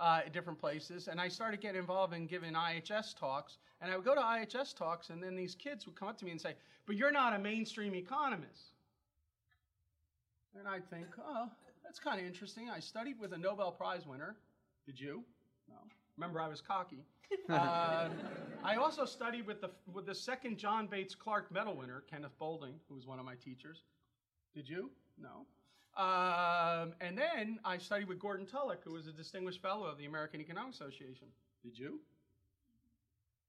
uh, 0.00 0.22
at 0.26 0.32
different 0.32 0.58
places. 0.58 1.08
And 1.08 1.20
I 1.20 1.28
started 1.28 1.60
getting 1.60 1.80
involved 1.80 2.14
in 2.14 2.26
giving 2.26 2.54
IHS 2.54 3.16
talks. 3.16 3.58
And 3.80 3.92
I 3.92 3.96
would 3.96 4.04
go 4.04 4.14
to 4.14 4.20
IHS 4.20 4.76
talks, 4.76 5.10
and 5.10 5.22
then 5.22 5.36
these 5.36 5.54
kids 5.54 5.86
would 5.86 5.94
come 5.94 6.08
up 6.08 6.18
to 6.18 6.24
me 6.24 6.30
and 6.30 6.40
say, 6.40 6.54
But 6.86 6.96
you're 6.96 7.12
not 7.12 7.34
a 7.34 7.38
mainstream 7.38 7.94
economist. 7.94 8.72
And 10.58 10.66
I'd 10.66 10.88
think, 10.90 11.06
Oh, 11.24 11.48
that's 11.84 11.98
kind 11.98 12.20
of 12.20 12.26
interesting. 12.26 12.70
I 12.70 12.80
studied 12.80 13.20
with 13.20 13.32
a 13.32 13.38
Nobel 13.38 13.70
Prize 13.70 14.06
winner. 14.06 14.36
Did 14.86 14.98
you? 14.98 15.22
No. 15.68 15.76
Remember, 16.16 16.40
I 16.40 16.48
was 16.48 16.60
cocky. 16.60 17.04
Uh, 17.48 18.08
I 18.64 18.74
also 18.74 19.04
studied 19.04 19.46
with 19.46 19.60
the, 19.60 19.70
with 19.92 20.04
the 20.04 20.14
second 20.14 20.58
John 20.58 20.88
Bates 20.88 21.14
Clark 21.14 21.52
Medal 21.52 21.76
winner, 21.76 22.02
Kenneth 22.10 22.36
Boulding, 22.40 22.74
who 22.88 22.96
was 22.96 23.06
one 23.06 23.20
of 23.20 23.24
my 23.24 23.36
teachers. 23.36 23.84
Did 24.52 24.68
you? 24.68 24.90
No. 25.20 25.46
Um, 26.00 26.94
and 27.02 27.18
then 27.18 27.58
I 27.62 27.76
studied 27.76 28.08
with 28.08 28.18
Gordon 28.18 28.46
Tullock, 28.46 28.78
who 28.82 28.94
was 28.94 29.06
a 29.06 29.12
distinguished 29.12 29.60
fellow 29.60 29.84
of 29.84 29.98
the 29.98 30.06
American 30.06 30.40
Economic 30.40 30.72
Association. 30.72 31.26
Did 31.62 31.78
you? 31.78 32.00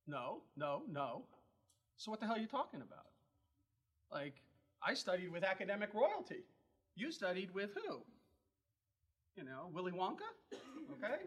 No, 0.06 0.42
no, 0.58 0.82
no. 0.92 1.24
So 1.96 2.12
what 2.12 2.20
the 2.20 2.26
hell 2.26 2.36
are 2.36 2.40
you 2.40 2.48
talking 2.48 2.82
about? 2.82 3.06
Like, 4.12 4.36
I 4.86 4.94
studied 4.94 5.32
with 5.32 5.46
academic 5.46 5.94
royalty. 5.94 6.44
You 6.98 7.14
studied 7.14 7.54
with 7.54 7.70
who? 7.74 8.02
You 9.38 9.46
know, 9.46 9.70
Willy 9.74 9.94
Wonka? 9.94 10.28
Okay? 10.52 11.22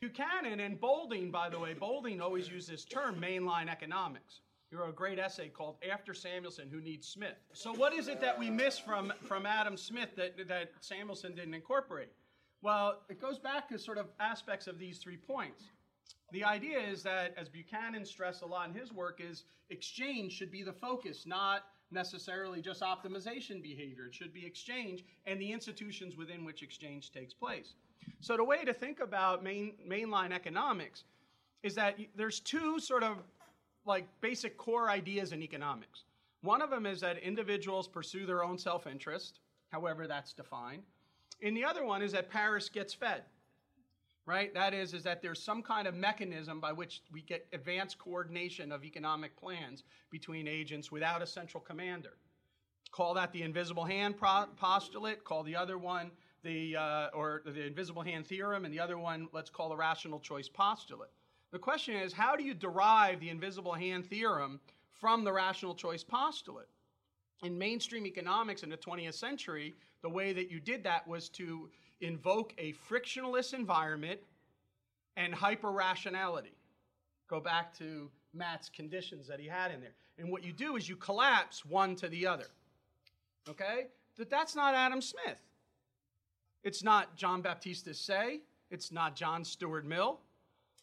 Buchanan 0.00 0.58
and 0.58 0.80
Boulding, 0.80 1.30
by 1.30 1.48
the 1.50 1.58
way, 1.58 1.72
Boulding 1.72 2.20
always 2.20 2.48
used 2.48 2.68
this 2.68 2.84
term, 2.84 3.20
mainline 3.20 3.70
economics. 3.70 4.40
He 4.70 4.76
wrote 4.76 4.90
a 4.90 4.92
great 4.92 5.18
essay 5.18 5.48
called 5.48 5.76
After 5.90 6.12
Samuelson, 6.12 6.68
Who 6.70 6.80
Needs 6.80 7.08
Smith? 7.08 7.36
So, 7.54 7.72
what 7.72 7.94
is 7.94 8.08
it 8.08 8.20
that 8.20 8.38
we 8.38 8.50
miss 8.50 8.78
from, 8.78 9.12
from 9.24 9.46
Adam 9.46 9.76
Smith 9.76 10.14
that, 10.16 10.46
that 10.46 10.72
Samuelson 10.80 11.34
didn't 11.34 11.54
incorporate? 11.54 12.10
Well, 12.60 13.00
it 13.08 13.20
goes 13.20 13.38
back 13.38 13.68
to 13.68 13.78
sort 13.78 13.98
of 13.98 14.08
aspects 14.20 14.66
of 14.66 14.78
these 14.78 14.98
three 14.98 15.16
points. 15.16 15.64
The 16.32 16.44
idea 16.44 16.78
is 16.78 17.02
that, 17.04 17.34
as 17.38 17.48
Buchanan 17.48 18.04
stressed 18.04 18.42
a 18.42 18.46
lot 18.46 18.68
in 18.68 18.74
his 18.74 18.92
work, 18.92 19.20
is 19.26 19.44
exchange 19.70 20.32
should 20.32 20.50
be 20.50 20.62
the 20.62 20.72
focus, 20.72 21.24
not 21.26 21.64
necessarily 21.90 22.60
just 22.60 22.82
optimization 22.82 23.62
behavior. 23.62 24.06
It 24.06 24.14
should 24.14 24.34
be 24.34 24.44
exchange 24.44 25.04
and 25.26 25.40
the 25.40 25.50
institutions 25.50 26.16
within 26.16 26.44
which 26.44 26.62
exchange 26.62 27.12
takes 27.12 27.32
place. 27.32 27.74
So 28.20 28.36
the 28.36 28.44
way 28.44 28.64
to 28.64 28.74
think 28.74 29.00
about 29.00 29.42
main, 29.42 29.72
mainline 29.88 30.32
economics 30.32 31.04
is 31.62 31.74
that 31.76 31.98
there's 32.14 32.40
two 32.40 32.78
sort 32.78 33.02
of 33.02 33.16
like 33.88 34.06
basic 34.20 34.56
core 34.56 34.88
ideas 34.88 35.32
in 35.32 35.42
economics. 35.42 36.04
One 36.42 36.62
of 36.62 36.70
them 36.70 36.86
is 36.86 37.00
that 37.00 37.18
individuals 37.18 37.88
pursue 37.88 38.24
their 38.24 38.44
own 38.44 38.56
self-interest, 38.56 39.40
however 39.70 40.06
that's 40.06 40.32
defined. 40.32 40.84
And 41.42 41.56
the 41.56 41.64
other 41.64 41.84
one 41.84 42.02
is 42.02 42.12
that 42.12 42.30
Paris 42.30 42.68
gets 42.68 42.94
fed 42.94 43.24
right? 44.28 44.52
That 44.52 44.74
is, 44.74 44.92
is 44.92 45.02
that 45.04 45.22
there's 45.22 45.42
some 45.42 45.62
kind 45.62 45.88
of 45.88 45.94
mechanism 45.94 46.60
by 46.60 46.70
which 46.70 47.00
we 47.10 47.22
get 47.22 47.46
advanced 47.54 47.98
coordination 47.98 48.70
of 48.70 48.84
economic 48.84 49.34
plans 49.38 49.84
between 50.10 50.46
agents 50.46 50.92
without 50.92 51.22
a 51.22 51.26
central 51.26 51.62
commander. 51.62 52.18
Call 52.90 53.14
that 53.14 53.32
the 53.32 53.40
invisible 53.40 53.86
hand 53.86 54.16
postulate. 54.18 55.24
Call 55.24 55.42
the 55.42 55.56
other 55.56 55.78
one 55.78 56.10
the 56.44 56.76
uh, 56.76 57.08
or 57.14 57.42
the 57.46 57.66
invisible 57.66 58.02
hand 58.02 58.26
theorem, 58.26 58.64
and 58.64 58.72
the 58.72 58.80
other 58.80 58.98
one 58.98 59.28
let's 59.32 59.50
call 59.50 59.70
the 59.70 59.76
rational 59.76 60.20
choice 60.20 60.48
postulate. 60.48 61.10
The 61.50 61.58
question 61.58 61.96
is, 61.96 62.12
how 62.12 62.36
do 62.36 62.44
you 62.44 62.54
derive 62.54 63.20
the 63.20 63.30
invisible 63.30 63.72
hand 63.72 64.06
theorem 64.06 64.60
from 65.00 65.24
the 65.24 65.32
rational 65.32 65.74
choice 65.74 66.04
postulate? 66.04 66.66
In 67.42 67.56
mainstream 67.56 68.06
economics 68.06 68.62
in 68.62 68.70
the 68.70 68.76
20th 68.76 69.14
century, 69.14 69.74
the 70.02 70.10
way 70.10 70.32
that 70.32 70.50
you 70.50 70.60
did 70.60 70.84
that 70.84 71.06
was 71.06 71.28
to 71.30 71.70
invoke 72.00 72.52
a 72.58 72.72
frictionless 72.72 73.52
environment 73.52 74.20
and 75.16 75.34
hyper 75.34 75.70
rationality. 75.70 76.54
Go 77.28 77.40
back 77.40 77.76
to 77.78 78.10
Matt's 78.34 78.68
conditions 78.68 79.26
that 79.28 79.40
he 79.40 79.46
had 79.46 79.70
in 79.70 79.80
there. 79.80 79.94
And 80.18 80.30
what 80.30 80.44
you 80.44 80.52
do 80.52 80.76
is 80.76 80.88
you 80.88 80.96
collapse 80.96 81.64
one 81.64 81.94
to 81.96 82.08
the 82.08 82.26
other. 82.26 82.46
Okay? 83.48 83.86
But 84.16 84.30
that's 84.30 84.54
not 84.54 84.74
Adam 84.74 85.00
Smith. 85.00 85.38
It's 86.64 86.82
not 86.82 87.16
John 87.16 87.40
Baptiste 87.40 87.86
de 87.86 87.94
Say. 87.94 88.40
It's 88.70 88.92
not 88.92 89.16
John 89.16 89.44
Stuart 89.44 89.86
Mill. 89.86 90.20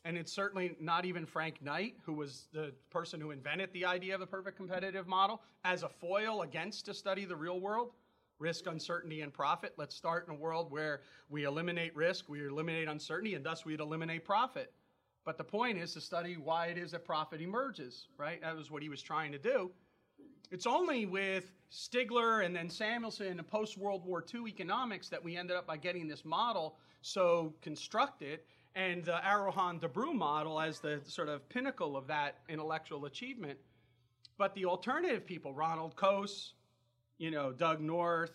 And 0.05 0.17
it's 0.17 0.31
certainly 0.31 0.77
not 0.79 1.03
even 1.03 1.25
Frank 1.25 1.63
Knight, 1.63 1.95
who 2.05 2.13
was 2.13 2.47
the 2.53 2.71
person 2.91 3.19
who 3.19 3.31
invented 3.31 3.73
the 3.73 3.85
idea 3.85 4.13
of 4.13 4.19
the 4.19 4.27
perfect 4.27 4.55
competitive 4.55 5.07
model 5.07 5.41
as 5.63 5.81
a 5.81 5.89
foil 5.89 6.43
against 6.43 6.85
to 6.85 6.93
study 6.93 7.25
the 7.25 7.35
real 7.35 7.59
world 7.59 7.91
risk, 8.39 8.67
uncertainty, 8.67 9.21
and 9.21 9.33
profit. 9.33 9.73
Let's 9.77 9.95
start 9.95 10.27
in 10.27 10.35
a 10.35 10.37
world 10.37 10.71
where 10.71 11.01
we 11.29 11.45
eliminate 11.45 11.95
risk, 11.95 12.27
we 12.27 12.45
eliminate 12.45 12.87
uncertainty, 12.87 13.35
and 13.35 13.45
thus 13.45 13.65
we'd 13.65 13.79
eliminate 13.79 14.25
profit. 14.25 14.73
But 15.23 15.37
the 15.37 15.43
point 15.43 15.77
is 15.77 15.93
to 15.93 16.01
study 16.01 16.35
why 16.35 16.67
it 16.67 16.77
is 16.77 16.91
that 16.91 17.05
profit 17.05 17.41
emerges, 17.41 18.07
right? 18.17 18.41
That 18.41 18.55
was 18.55 18.69
what 18.69 18.83
he 18.83 18.89
was 18.89 19.01
trying 19.01 19.31
to 19.31 19.39
do. 19.39 19.71
It's 20.51 20.67
only 20.67 21.05
with 21.05 21.51
Stigler 21.71 22.45
and 22.45 22.55
then 22.55 22.69
Samuelson 22.69 23.39
and 23.39 23.47
post 23.47 23.77
World 23.77 24.05
War 24.05 24.23
II 24.33 24.47
economics 24.47 25.09
that 25.09 25.23
we 25.23 25.35
ended 25.35 25.57
up 25.57 25.65
by 25.65 25.77
getting 25.77 26.07
this 26.07 26.23
model 26.23 26.77
so 27.01 27.53
constructed 27.61 28.41
and 28.75 29.05
the 29.05 29.25
Arrow-Hahn-Debreu 29.25 30.13
model 30.13 30.59
as 30.59 30.79
the 30.79 30.99
sort 31.07 31.29
of 31.29 31.47
pinnacle 31.49 31.95
of 31.95 32.07
that 32.07 32.39
intellectual 32.49 33.05
achievement. 33.05 33.57
But 34.37 34.53
the 34.53 34.65
alternative 34.65 35.25
people, 35.25 35.53
Ronald 35.53 35.95
Coase, 35.95 36.51
you 37.17 37.31
know, 37.31 37.53
Doug 37.53 37.79
North, 37.79 38.33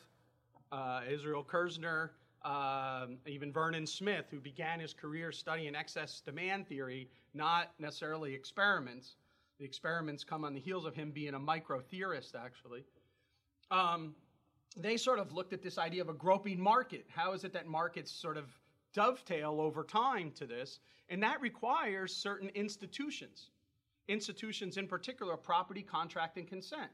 uh, 0.72 1.03
Israel 1.11 1.44
Kirzner, 1.44 2.11
um, 2.42 3.18
even 3.26 3.53
Vernon 3.53 3.87
Smith, 3.87 4.24
who 4.31 4.40
began 4.40 4.81
his 4.81 4.94
career 4.94 5.31
studying 5.31 5.74
excess 5.74 6.22
demand 6.24 6.66
theory, 6.66 7.11
not 7.35 7.72
necessarily 7.79 8.35
experiments. 8.35 9.16
The 9.59 9.66
experiments 9.66 10.24
come 10.24 10.46
on 10.46 10.55
the 10.55 10.61
heels 10.61 10.87
of 10.87 10.94
him 10.94 11.11
being 11.11 11.35
a 11.35 11.38
micro 11.38 11.81
theorist, 11.81 12.35
actually. 12.35 12.85
Um, 13.70 14.14
they 14.74 14.96
sort 14.96 15.18
of 15.18 15.33
looked 15.33 15.53
at 15.53 15.62
this 15.62 15.76
idea 15.76 16.00
of 16.00 16.09
a 16.09 16.14
groping 16.14 16.59
market. 16.59 17.05
How 17.09 17.33
is 17.35 17.44
it 17.44 17.53
that 17.53 17.66
markets 17.66 18.11
sort 18.11 18.38
of 18.38 18.46
dovetail 18.92 19.61
over 19.61 19.85
time 19.85 20.31
to 20.33 20.46
this? 20.46 20.81
And 21.09 21.22
that 21.22 21.40
requires 21.40 22.14
certain 22.14 22.48
institutions. 22.50 23.50
Institutions, 24.09 24.76
in 24.76 24.87
particular, 24.87 25.37
property, 25.37 25.83
contract, 25.83 26.37
and 26.37 26.48
consent. 26.48 26.90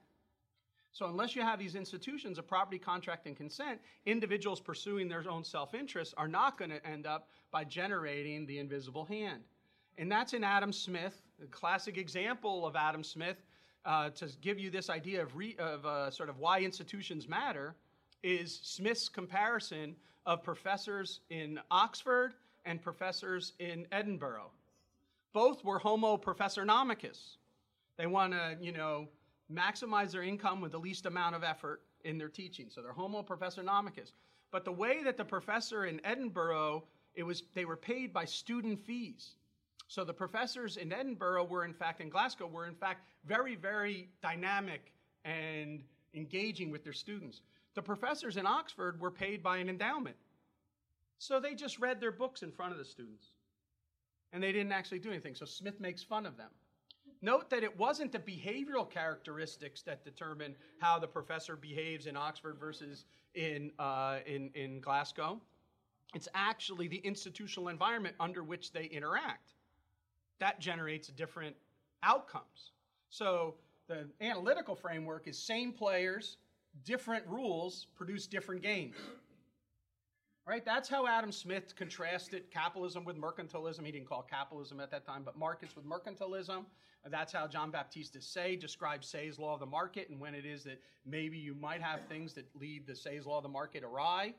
So, 0.92 1.06
unless 1.06 1.36
you 1.36 1.42
have 1.42 1.58
these 1.58 1.74
institutions 1.74 2.38
of 2.38 2.46
property, 2.46 2.78
contract, 2.78 3.26
and 3.26 3.36
consent, 3.36 3.80
individuals 4.06 4.60
pursuing 4.60 5.08
their 5.08 5.28
own 5.28 5.44
self 5.44 5.74
interest 5.74 6.14
are 6.16 6.28
not 6.28 6.58
going 6.58 6.70
to 6.70 6.86
end 6.86 7.06
up 7.06 7.28
by 7.50 7.64
generating 7.64 8.46
the 8.46 8.58
invisible 8.58 9.04
hand. 9.04 9.42
And 9.98 10.10
that's 10.10 10.32
in 10.32 10.42
Adam 10.42 10.72
Smith, 10.72 11.22
a 11.42 11.46
classic 11.48 11.98
example 11.98 12.66
of 12.66 12.76
Adam 12.76 13.04
Smith. 13.04 13.36
Uh, 13.84 14.10
to 14.10 14.26
give 14.40 14.58
you 14.58 14.68
this 14.68 14.90
idea 14.90 15.22
of, 15.22 15.36
re, 15.36 15.54
of 15.60 15.86
uh, 15.86 16.10
sort 16.10 16.28
of 16.28 16.38
why 16.38 16.58
institutions 16.60 17.28
matter, 17.28 17.76
is 18.26 18.58
Smith's 18.64 19.08
comparison 19.08 19.94
of 20.26 20.42
professors 20.42 21.20
in 21.30 21.60
Oxford 21.70 22.34
and 22.64 22.82
professors 22.82 23.52
in 23.60 23.86
Edinburgh. 23.92 24.50
Both 25.32 25.64
were 25.64 25.78
homo 25.78 26.16
professornomicus. 26.16 27.36
They 27.96 28.08
want 28.08 28.32
to, 28.32 28.56
you 28.60 28.72
know, 28.72 29.06
maximize 29.52 30.10
their 30.10 30.24
income 30.24 30.60
with 30.60 30.72
the 30.72 30.78
least 30.78 31.06
amount 31.06 31.36
of 31.36 31.44
effort 31.44 31.82
in 32.04 32.18
their 32.18 32.28
teaching. 32.28 32.66
So 32.68 32.82
they're 32.82 32.92
homo 32.92 33.22
professornomicus. 33.22 34.10
But 34.50 34.64
the 34.64 34.72
way 34.72 35.04
that 35.04 35.16
the 35.16 35.24
professor 35.24 35.86
in 35.86 36.00
Edinburgh, 36.04 36.82
it 37.14 37.22
was 37.22 37.44
they 37.54 37.64
were 37.64 37.76
paid 37.76 38.12
by 38.12 38.24
student 38.24 38.80
fees. 38.80 39.36
So 39.86 40.04
the 40.04 40.12
professors 40.12 40.78
in 40.78 40.92
Edinburgh 40.92 41.44
were 41.44 41.64
in 41.64 41.72
fact 41.72 42.00
in 42.00 42.08
Glasgow 42.08 42.48
were 42.48 42.66
in 42.66 42.74
fact 42.74 43.06
very 43.24 43.54
very 43.54 44.08
dynamic 44.20 44.92
and 45.24 45.84
engaging 46.14 46.72
with 46.72 46.82
their 46.82 46.92
students. 46.92 47.42
The 47.76 47.82
professors 47.82 48.38
in 48.38 48.46
Oxford 48.46 49.00
were 49.00 49.10
paid 49.10 49.42
by 49.42 49.58
an 49.58 49.68
endowment. 49.68 50.16
So 51.18 51.38
they 51.38 51.54
just 51.54 51.78
read 51.78 52.00
their 52.00 52.10
books 52.10 52.42
in 52.42 52.50
front 52.50 52.72
of 52.72 52.78
the 52.78 52.84
students. 52.84 53.28
And 54.32 54.42
they 54.42 54.50
didn't 54.50 54.72
actually 54.72 54.98
do 54.98 55.10
anything. 55.10 55.34
So 55.34 55.44
Smith 55.44 55.78
makes 55.78 56.02
fun 56.02 56.26
of 56.26 56.36
them. 56.36 56.50
Note 57.22 57.48
that 57.50 57.62
it 57.62 57.78
wasn't 57.78 58.12
the 58.12 58.18
behavioral 58.18 58.88
characteristics 58.88 59.82
that 59.82 60.04
determine 60.04 60.54
how 60.78 60.98
the 60.98 61.06
professor 61.06 61.54
behaves 61.54 62.06
in 62.06 62.16
Oxford 62.16 62.56
versus 62.58 63.04
in, 63.34 63.70
uh, 63.78 64.18
in, 64.26 64.50
in 64.54 64.80
Glasgow. 64.80 65.40
It's 66.14 66.28
actually 66.34 66.88
the 66.88 66.98
institutional 66.98 67.68
environment 67.68 68.16
under 68.20 68.42
which 68.42 68.72
they 68.72 68.84
interact. 68.84 69.52
That 70.38 70.60
generates 70.60 71.08
different 71.08 71.56
outcomes. 72.02 72.72
So 73.10 73.54
the 73.86 74.06
analytical 74.20 74.74
framework 74.74 75.28
is 75.28 75.38
same 75.38 75.72
players, 75.72 76.38
different 76.84 77.26
rules 77.26 77.86
produce 77.94 78.26
different 78.26 78.62
games. 78.62 78.96
Right? 80.46 80.64
That's 80.64 80.88
how 80.88 81.08
Adam 81.08 81.32
Smith 81.32 81.74
contrasted 81.74 82.52
capitalism 82.52 83.04
with 83.04 83.16
mercantilism. 83.16 83.84
He 83.84 83.90
didn't 83.90 84.08
call 84.08 84.22
capitalism 84.22 84.78
at 84.78 84.92
that 84.92 85.04
time, 85.04 85.22
but 85.24 85.36
markets 85.36 85.74
with 85.74 85.84
mercantilism. 85.84 86.64
That's 87.08 87.32
how 87.32 87.46
John 87.46 87.70
Baptiste 87.70 88.12
de 88.12 88.20
Say 88.20 88.56
describes 88.56 89.08
Say's 89.08 89.38
law 89.38 89.54
of 89.54 89.60
the 89.60 89.66
market 89.66 90.08
and 90.08 90.20
when 90.20 90.34
it 90.34 90.44
is 90.44 90.64
that 90.64 90.80
maybe 91.04 91.36
you 91.36 91.54
might 91.54 91.82
have 91.82 92.00
things 92.08 92.32
that 92.34 92.46
lead 92.54 92.86
the 92.86 92.94
Say's 92.94 93.26
law 93.26 93.38
of 93.38 93.42
the 93.42 93.48
market 93.48 93.82
awry. 93.82 94.34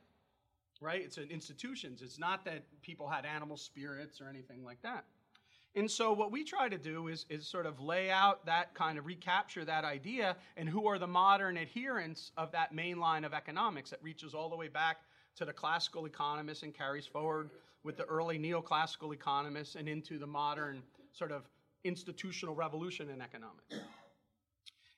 Right? 0.79 1.01
It's 1.01 1.17
an 1.17 1.29
institutions. 1.29 2.01
It's 2.01 2.19
not 2.19 2.45
that 2.45 2.63
people 2.81 3.07
had 3.07 3.25
animal 3.25 3.57
spirits 3.57 4.21
or 4.21 4.29
anything 4.29 4.63
like 4.63 4.81
that. 4.83 5.05
And 5.77 5.89
so 5.89 6.11
what 6.11 6.31
we 6.31 6.43
try 6.43 6.69
to 6.69 6.77
do 6.77 7.07
is, 7.07 7.27
is 7.29 7.47
sort 7.47 7.67
of 7.67 7.79
lay 7.79 8.09
out 8.09 8.43
that 8.47 8.73
kind 8.73 8.97
of 8.97 9.05
recapture 9.05 9.63
that 9.63 9.85
idea 9.85 10.35
and 10.57 10.67
who 10.67 10.87
are 10.87 10.97
the 10.97 11.05
modern 11.05 11.55
adherents 11.55 12.31
of 12.35 12.51
that 12.51 12.73
main 12.73 12.99
line 12.99 13.23
of 13.23 13.31
economics 13.31 13.91
that 13.91 14.01
reaches 14.01 14.33
all 14.33 14.49
the 14.49 14.55
way 14.55 14.69
back 14.69 15.01
to 15.35 15.45
the 15.45 15.53
classical 15.53 16.07
economists 16.07 16.63
and 16.63 16.73
carries 16.73 17.05
forward 17.05 17.51
with 17.83 17.95
the 17.95 18.05
early 18.05 18.39
neoclassical 18.39 19.13
economists 19.13 19.75
and 19.75 19.87
into 19.87 20.17
the 20.17 20.25
modern 20.25 20.81
sort 21.13 21.31
of 21.31 21.43
institutional 21.83 22.55
revolution 22.55 23.11
in 23.11 23.21
economics. 23.21 23.75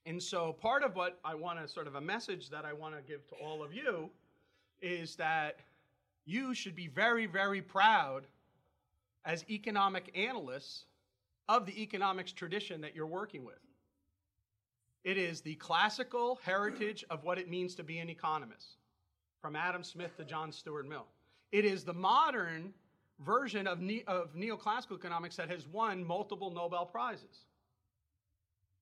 And 0.06 0.24
so, 0.24 0.54
part 0.54 0.84
of 0.84 0.96
what 0.96 1.20
I 1.26 1.36
want 1.36 1.60
to 1.60 1.68
sort 1.68 1.88
of 1.88 1.96
a 1.96 2.02
message 2.02 2.50
that 2.52 2.64
I 2.64 2.72
want 2.72 2.96
to 2.96 3.02
give 3.02 3.28
to 3.28 3.36
all 3.36 3.62
of 3.62 3.74
you 3.74 4.10
is 4.82 5.18
that 5.18 5.60
you 6.26 6.54
should 6.54 6.76
be 6.76 6.88
very, 6.88 7.26
very 7.26 7.62
proud 7.62 8.24
as 9.26 9.44
economic 9.50 10.12
analysts 10.16 10.86
of 11.48 11.66
the 11.66 11.82
economics 11.82 12.32
tradition 12.32 12.82
that 12.82 12.96
you're 12.96 13.08
working 13.08 13.44
with. 13.44 13.60
It 15.04 15.18
is 15.18 15.42
the 15.42 15.56
classical 15.56 16.40
heritage 16.44 17.04
of 17.10 17.24
what 17.24 17.38
it 17.38 17.50
means 17.50 17.74
to 17.76 17.84
be 17.84 18.00
an 18.00 18.10
economist, 18.10 18.78
from 19.42 19.56
Adam 19.56 19.84
Smith 19.84 20.16
to 20.18 20.24
John 20.24 20.52
Stuart 20.52 20.88
Mill. 20.88 21.06
It 21.52 21.66
is 21.66 21.84
the 21.84 21.94
modern 21.94 22.74
version 23.20 23.68
of, 23.68 23.82
ne- 23.82 24.04
of 24.08 24.36
neoclassical 24.36 24.98
economics 24.98 25.36
that 25.38 25.50
has 25.50 25.68
won 25.68 26.04
multiple 26.04 26.52
Nobel 26.52 26.86
Prizes. 26.86 27.46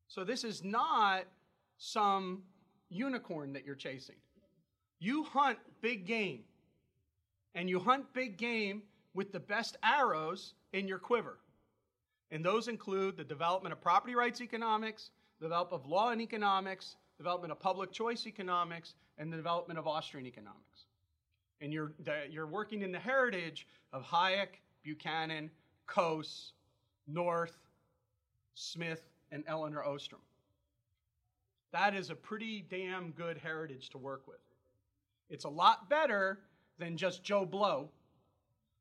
So 0.07 0.23
this 0.23 0.43
is 0.43 0.63
not 0.63 1.25
some 1.77 2.43
unicorn 2.89 3.53
that 3.53 3.65
you're 3.65 3.75
chasing. 3.75 4.15
You 4.99 5.23
hunt 5.23 5.59
big 5.81 6.05
game, 6.05 6.43
and 7.53 7.69
you 7.69 7.79
hunt 7.79 8.11
big 8.13 8.37
game 8.37 8.81
with 9.17 9.31
the 9.31 9.39
best 9.39 9.77
arrows 9.83 10.53
in 10.73 10.87
your 10.87 10.99
quiver. 10.99 11.39
And 12.29 12.45
those 12.45 12.67
include 12.67 13.17
the 13.17 13.23
development 13.23 13.73
of 13.73 13.81
property 13.81 14.13
rights 14.13 14.41
economics, 14.41 15.09
the 15.39 15.47
development 15.47 15.83
of 15.83 15.89
law 15.89 16.11
and 16.11 16.21
economics, 16.21 16.97
the 17.17 17.23
development 17.23 17.51
of 17.51 17.59
public 17.59 17.91
choice 17.91 18.27
economics, 18.27 18.93
and 19.17 19.33
the 19.33 19.37
development 19.37 19.79
of 19.79 19.87
Austrian 19.87 20.27
economics. 20.27 20.85
And 21.61 21.73
you're, 21.73 21.93
you're 22.29 22.45
working 22.45 22.83
in 22.83 22.91
the 22.91 22.99
heritage 22.99 23.67
of 23.91 24.03
Hayek, 24.03 24.59
Buchanan, 24.83 25.49
Coase, 25.87 26.51
North, 27.07 27.57
Smith, 28.53 29.01
and 29.31 29.43
Elinor 29.47 29.83
Ostrom. 29.83 30.21
That 31.71 31.95
is 31.95 32.11
a 32.11 32.15
pretty 32.15 32.63
damn 32.69 33.09
good 33.11 33.39
heritage 33.39 33.89
to 33.89 33.97
work 33.97 34.27
with. 34.27 34.37
It's 35.31 35.45
a 35.45 35.49
lot 35.49 35.89
better 35.89 36.37
than 36.77 36.97
just 36.97 37.23
Joe 37.23 37.47
Blow, 37.47 37.89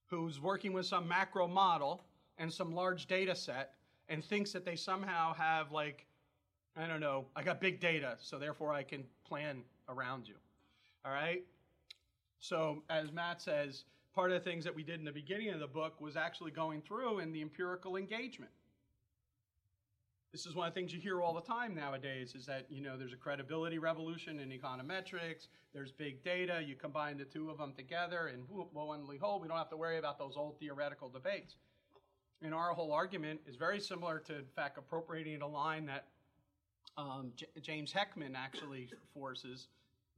who's 0.07 0.41
working 0.41 0.73
with 0.73 0.87
some 0.87 1.07
macro 1.07 1.47
model 1.47 2.05
and 2.39 2.53
some 2.53 2.75
large 2.75 3.07
data 3.07 3.35
set 3.35 3.75
and 4.09 4.25
thinks 4.25 4.53
that 4.53 4.65
they 4.65 4.77
somehow 4.77 5.35
have, 5.35 5.73
like, 5.73 6.07
I 6.77 6.87
don't 6.87 7.01
know, 7.01 7.27
I 7.35 7.43
got 7.43 7.61
big 7.61 7.81
data, 7.81 8.17
so 8.21 8.39
therefore 8.39 8.73
I 8.73 8.83
can 8.83 9.05
plan 9.27 9.63
around 9.89 10.29
you. 10.29 10.35
All 11.05 11.13
right? 11.13 11.45
So, 12.39 12.83
as 12.91 13.11
Matt 13.13 13.41
says, 13.41 13.85
part 14.15 14.31
of 14.31 14.43
the 14.43 14.49
things 14.49 14.65
that 14.65 14.75
we 14.75 14.83
did 14.83 14.99
in 14.99 15.05
the 15.05 15.13
beginning 15.13 15.51
of 15.51 15.61
the 15.61 15.67
book 15.67 16.01
was 16.01 16.17
actually 16.17 16.51
going 16.51 16.83
through 16.83 17.19
in 17.19 17.33
the 17.33 17.43
empirical 17.43 17.97
engagement. 17.97 18.51
This 20.33 20.45
is 20.45 20.55
one 20.55 20.69
of 20.69 20.75
the 20.75 20.81
things 20.81 20.93
you 20.93 21.01
hear 21.01 21.23
all 21.23 21.33
the 21.33 21.41
time 21.41 21.75
nowadays 21.75 22.35
is 22.35 22.45
that, 22.47 22.67
you 22.69 22.83
know, 22.83 22.99
there's 22.99 23.13
a 23.13 23.17
credibility 23.17 23.79
revolution 23.79 24.41
in 24.41 24.51
econometrics, 24.51 25.49
there's 25.73 25.93
big 25.93 26.23
data, 26.23 26.61
you 26.63 26.75
combine 26.75 27.17
the 27.17 27.25
two 27.25 27.49
of 27.49 27.59
them 27.59 27.73
together, 27.75 28.27
and 28.27 28.45
lo 28.51 28.93
and 28.93 29.09
behold, 29.09 29.41
we 29.41 29.49
don't 29.49 29.57
have 29.57 29.71
to 29.71 29.77
worry 29.77 29.99
about 29.99 30.19
those 30.19 30.35
old 30.37 30.59
theoretical 30.59 31.09
debates. 31.09 31.57
And 32.43 32.53
our 32.53 32.75
whole 32.75 32.93
argument 32.93 33.41
is 33.47 33.57
very 33.57 33.81
similar 33.81 34.19
to, 34.27 34.37
in 34.37 34.45
fact, 34.55 34.77
appropriating 34.77 35.41
a 35.41 35.49
line 35.49 35.87
that 35.87 36.09
um, 36.99 37.33
J- 37.35 37.47
James 37.63 37.93
Heckman 37.93 38.35
actually 38.37 38.91
forces, 39.15 39.69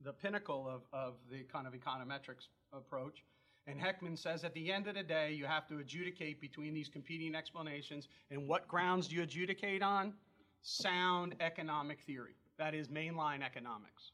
the 0.03 0.12
pinnacle 0.12 0.66
of, 0.68 0.83
of 0.92 1.14
the 1.31 1.44
kind 1.53 1.66
of 1.66 1.75
econometrics 1.75 2.49
approach. 2.73 3.23
And 3.68 3.78
Heckman 3.78 4.18
says 4.18 4.44
at 4.44 4.54
the 4.54 4.72
end 4.72 4.88
of 4.88 4.94
the 4.94 5.02
day, 5.02 5.33
you 5.33 5.44
have 5.44 5.68
to 5.68 5.78
adjudicate 5.78 6.40
between 6.40 6.72
these 6.72 6.88
competing 6.88 7.35
explanations. 7.35 8.09
And 8.31 8.48
what 8.48 8.66
grounds 8.66 9.09
do 9.09 9.16
you 9.16 9.22
adjudicate 9.22 9.83
on? 9.83 10.14
Sound 10.62 11.35
economic 11.40 12.00
theory. 12.00 12.35
That 12.59 12.74
is 12.74 12.88
mainline 12.88 13.44
economics. 13.44 14.12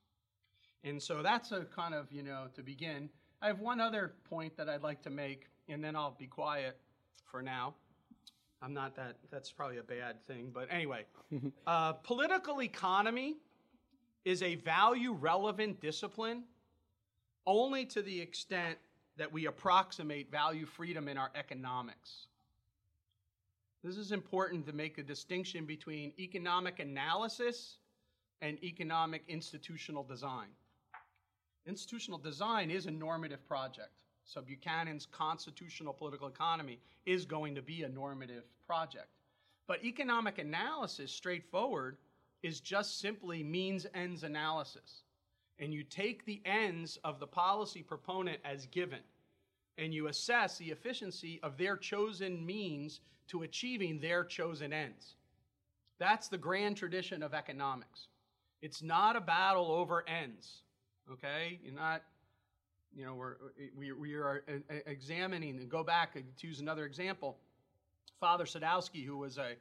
And 0.83 1.01
so 1.01 1.23
that's 1.23 1.53
a 1.53 1.65
kind 1.65 1.95
of, 1.95 2.11
you 2.11 2.25
know, 2.25 2.47
to 2.55 2.63
begin. 2.65 3.09
I 3.41 3.47
have 3.47 3.61
one 3.61 3.81
other 3.81 4.15
point 4.29 4.57
that 4.57 4.69
I'd 4.69 4.83
like 4.83 5.03
to 5.03 5.11
make, 5.11 5.47
and 5.69 5.83
then 5.83 5.95
I'll 5.95 6.17
be 6.19 6.27
quiet 6.27 6.77
for 7.25 7.41
now. 7.41 7.75
I'm 8.61 8.75
not 8.75 8.97
that, 8.97 9.19
that's 9.31 9.53
probably 9.53 9.79
a 9.79 9.85
bad 9.85 10.27
thing, 10.27 10.51
but 10.53 10.67
anyway. 10.69 11.05
uh, 11.67 11.93
political 11.93 12.61
economy 12.61 13.37
is 14.25 14.43
a 14.43 14.57
value 14.57 15.13
relevant 15.13 15.81
discipline 15.81 16.43
only 17.47 17.85
to 17.87 18.03
the 18.03 18.21
extent 18.21 18.79
that 19.17 19.33
we 19.33 19.47
approximate 19.47 20.31
value 20.31 20.67
freedom 20.67 21.09
in 21.09 21.17
our 21.17 21.31
economics. 21.35 22.27
This 23.83 23.97
is 23.97 24.13
important 24.13 24.67
to 24.67 24.73
make 24.73 24.99
a 24.99 25.03
distinction 25.03 25.67
between 25.67 26.13
economic 26.19 26.81
analysis 26.81 27.77
and 28.41 28.63
economic 28.65 29.23
institutional 29.29 30.03
design. 30.03 30.49
Institutional 31.67 32.19
design 32.19 32.71
is 32.71 32.87
a 32.87 32.91
normative 32.91 33.47
project. 33.47 33.91
So 34.25 34.41
Buchanan's 34.41 35.07
constitutional 35.07 35.93
political 35.93 36.29
economy 36.29 36.81
is 37.07 37.25
going 37.25 37.55
to 37.55 37.63
be 37.63 37.83
a 37.83 37.89
normative 37.89 38.45
project. 38.67 39.09
But 39.67 39.85
economic 39.85 40.39
analysis, 40.39 41.11
straightforward, 41.11 41.97
is 42.43 42.61
just 42.61 43.01
simply 43.01 43.43
means 43.43 43.87
ends 43.95 44.23
analysis. 44.23 45.04
And 45.59 45.73
you 45.73 45.85
take 45.85 46.25
the 46.25 46.43
ends 46.45 46.99
of 47.05 47.21
the 47.21 47.27
policy 47.27 47.83
proponent 47.83 48.39
as 48.45 48.67
given, 48.67 49.01
and 49.79 49.95
you 49.95 50.09
assess 50.09 50.59
the 50.59 50.71
efficiency 50.71 51.41
of 51.43 51.57
their 51.57 51.77
chosen 51.77 52.45
means 52.45 53.01
to 53.29 53.43
achieving 53.43 54.01
their 54.01 54.25
chosen 54.25 54.73
ends. 54.73 55.15
That's 55.99 56.29
the 56.29 56.39
grand 56.39 56.77
tradition 56.77 57.23
of 57.23 57.35
economics. 57.35 58.09
It's 58.63 58.83
not 58.83 59.15
a 59.15 59.21
battle 59.21 59.71
over 59.71 60.05
ends, 60.09 60.63
okay? 61.11 61.61
You're 61.63 61.75
not 61.75 62.03
you 62.97 63.05
know, 63.05 63.15
we're, 63.15 63.37
we, 63.77 63.93
we 63.93 64.15
are 64.15 64.45
examining 64.87 65.59
and 65.59 65.69
go 65.69 65.83
back 65.83 66.15
to 66.15 66.47
use 66.47 66.61
another 66.61 66.85
example. 66.85 67.37
Father 68.21 68.45
Sadowsky, 68.45 69.05
who 69.05 69.19
was 69.19 69.39
a, 69.39 69.55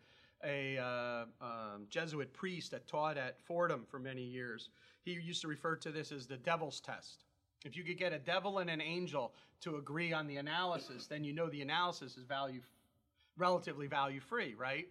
a 0.45 0.77
uh, 0.77 1.25
um, 1.41 1.87
Jesuit 1.89 2.31
priest 2.33 2.71
that 2.71 2.87
taught 2.87 3.17
at 3.17 3.41
Fordham 3.41 3.85
for 3.89 3.99
many 3.99 4.23
years, 4.23 4.69
he 5.03 5.11
used 5.11 5.41
to 5.41 5.47
refer 5.47 5.75
to 5.77 5.91
this 5.91 6.11
as 6.11 6.27
the 6.27 6.37
devil's 6.37 6.79
test. 6.79 7.23
If 7.65 7.77
you 7.77 7.83
could 7.83 7.97
get 7.97 8.13
a 8.13 8.19
devil 8.19 8.59
and 8.59 8.69
an 8.69 8.81
angel 8.81 9.33
to 9.61 9.77
agree 9.77 10.11
on 10.11 10.27
the 10.27 10.37
analysis, 10.37 11.07
then 11.07 11.23
you 11.23 11.33
know 11.33 11.49
the 11.49 11.61
analysis 11.61 12.17
is 12.17 12.23
value, 12.25 12.61
relatively 13.37 13.87
value 13.87 14.19
free, 14.19 14.55
right? 14.57 14.87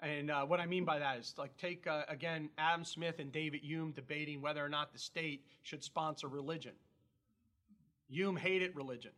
And 0.00 0.30
uh, 0.30 0.44
what 0.44 0.60
I 0.60 0.66
mean 0.66 0.84
by 0.84 1.00
that 1.00 1.18
is 1.18 1.34
like 1.38 1.56
take 1.56 1.86
uh, 1.86 2.02
again 2.08 2.50
Adam 2.56 2.84
Smith 2.84 3.18
and 3.18 3.32
David 3.32 3.62
Hume 3.62 3.90
debating 3.92 4.40
whether 4.40 4.64
or 4.64 4.68
not 4.68 4.92
the 4.92 4.98
state 4.98 5.44
should 5.62 5.82
sponsor 5.82 6.28
religion. 6.28 6.72
Hume 8.08 8.36
hated 8.36 8.76
religion. 8.76 9.10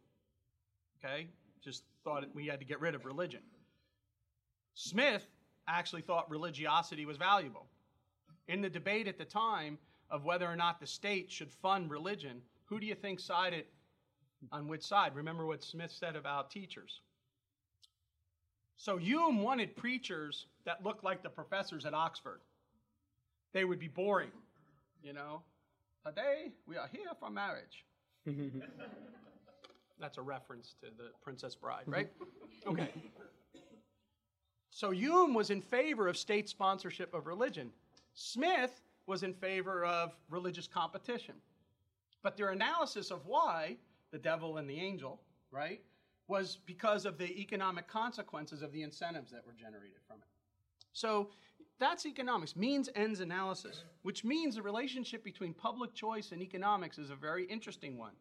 Okay? 0.99 1.29
Just 1.63 1.85
thought 2.03 2.25
we 2.35 2.47
had 2.47 2.61
to 2.61 2.65
get 2.65 2.81
rid 2.81 2.95
of 2.95 3.05
religion. 3.05 3.41
Smith 4.75 5.27
actually 5.69 6.03
thought 6.03 6.31
religiosity 6.31 7.05
was 7.05 7.19
valuable. 7.19 7.67
In 8.49 8.63
the 8.63 8.71
debate 8.71 9.07
at 9.07 9.19
the 9.19 9.25
time 9.25 9.79
of 10.11 10.25
whether 10.25 10.47
or 10.47 10.57
not 10.57 10.81
the 10.81 10.87
state 10.87 11.31
should 11.31 11.51
fund 11.51 11.91
religion, 11.91 12.43
who 12.65 12.81
do 12.81 12.87
you 12.87 12.95
think 12.95 13.21
sided 13.21 13.65
on 14.53 14.69
which 14.69 14.83
side? 14.83 15.15
Remember 15.15 15.47
what 15.47 15.63
Smith 15.63 15.93
said 15.93 16.17
about 16.17 16.51
teachers. 16.51 17.01
So 18.77 18.97
Hume 18.97 19.43
wanted 19.43 19.77
preachers 19.77 20.47
that 20.65 20.83
looked 20.85 21.05
like 21.05 21.23
the 21.23 21.29
professors 21.29 21.85
at 21.85 21.95
Oxford. 21.95 22.41
They 23.53 23.65
would 23.65 23.79
be 23.79 23.89
boring, 23.89 24.31
you 25.03 25.13
know. 25.13 25.43
Today 26.07 26.53
we 26.67 26.77
are 26.77 26.89
here 26.91 27.11
for 27.19 27.31
marriage. 27.31 27.85
That's 30.01 30.17
a 30.17 30.23
reference 30.23 30.75
to 30.81 30.87
the 30.97 31.11
Princess 31.23 31.55
Bride, 31.55 31.85
right? 31.87 32.11
Okay. 32.67 32.91
So 34.69 34.91
Hume 34.91 35.33
was 35.33 35.49
in 35.49 35.63
favor 35.63 36.09
of 36.09 36.17
state 36.19 36.47
sponsorship 36.47 37.15
of 37.15 37.27
religion. 37.27 37.71
Smith 38.13 38.83
was 39.11 39.25
in 39.25 39.35
favor 39.35 39.85
of 39.85 40.13
religious 40.31 40.69
competition. 40.69 41.35
But 42.23 42.37
their 42.37 42.51
analysis 42.51 43.11
of 43.11 43.27
why, 43.27 43.77
the 44.13 44.19
devil 44.19 44.59
and 44.59 44.71
the 44.71 44.79
angel, 44.79 45.21
right, 45.51 45.81
was 46.29 46.59
because 46.65 47.05
of 47.05 47.19
the 47.19 47.29
economic 47.41 47.89
consequences 47.89 48.63
of 48.63 48.71
the 48.71 48.83
incentives 48.83 49.33
that 49.33 49.45
were 49.45 49.53
generated 49.53 49.99
from 50.07 50.19
it. 50.19 50.29
So 50.93 51.31
that's 51.81 52.07
economics, 52.07 52.55
means 52.55 52.89
ends 52.95 53.19
analysis, 53.19 53.83
which 54.03 54.23
means 54.23 54.55
the 54.55 54.63
relationship 54.63 55.25
between 55.25 55.55
public 55.55 55.93
choice 55.93 56.31
and 56.31 56.41
economics 56.41 56.97
is 56.97 57.11
a 57.11 57.17
very 57.17 57.47
interesting 57.47 57.99
one. 57.99 58.13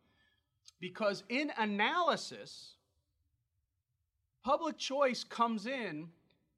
Because 0.80 1.23
in 1.30 1.52
analysis, 1.60 2.78
public 4.43 4.80
choice 4.80 5.23
comes 5.23 5.67
in 5.67 6.08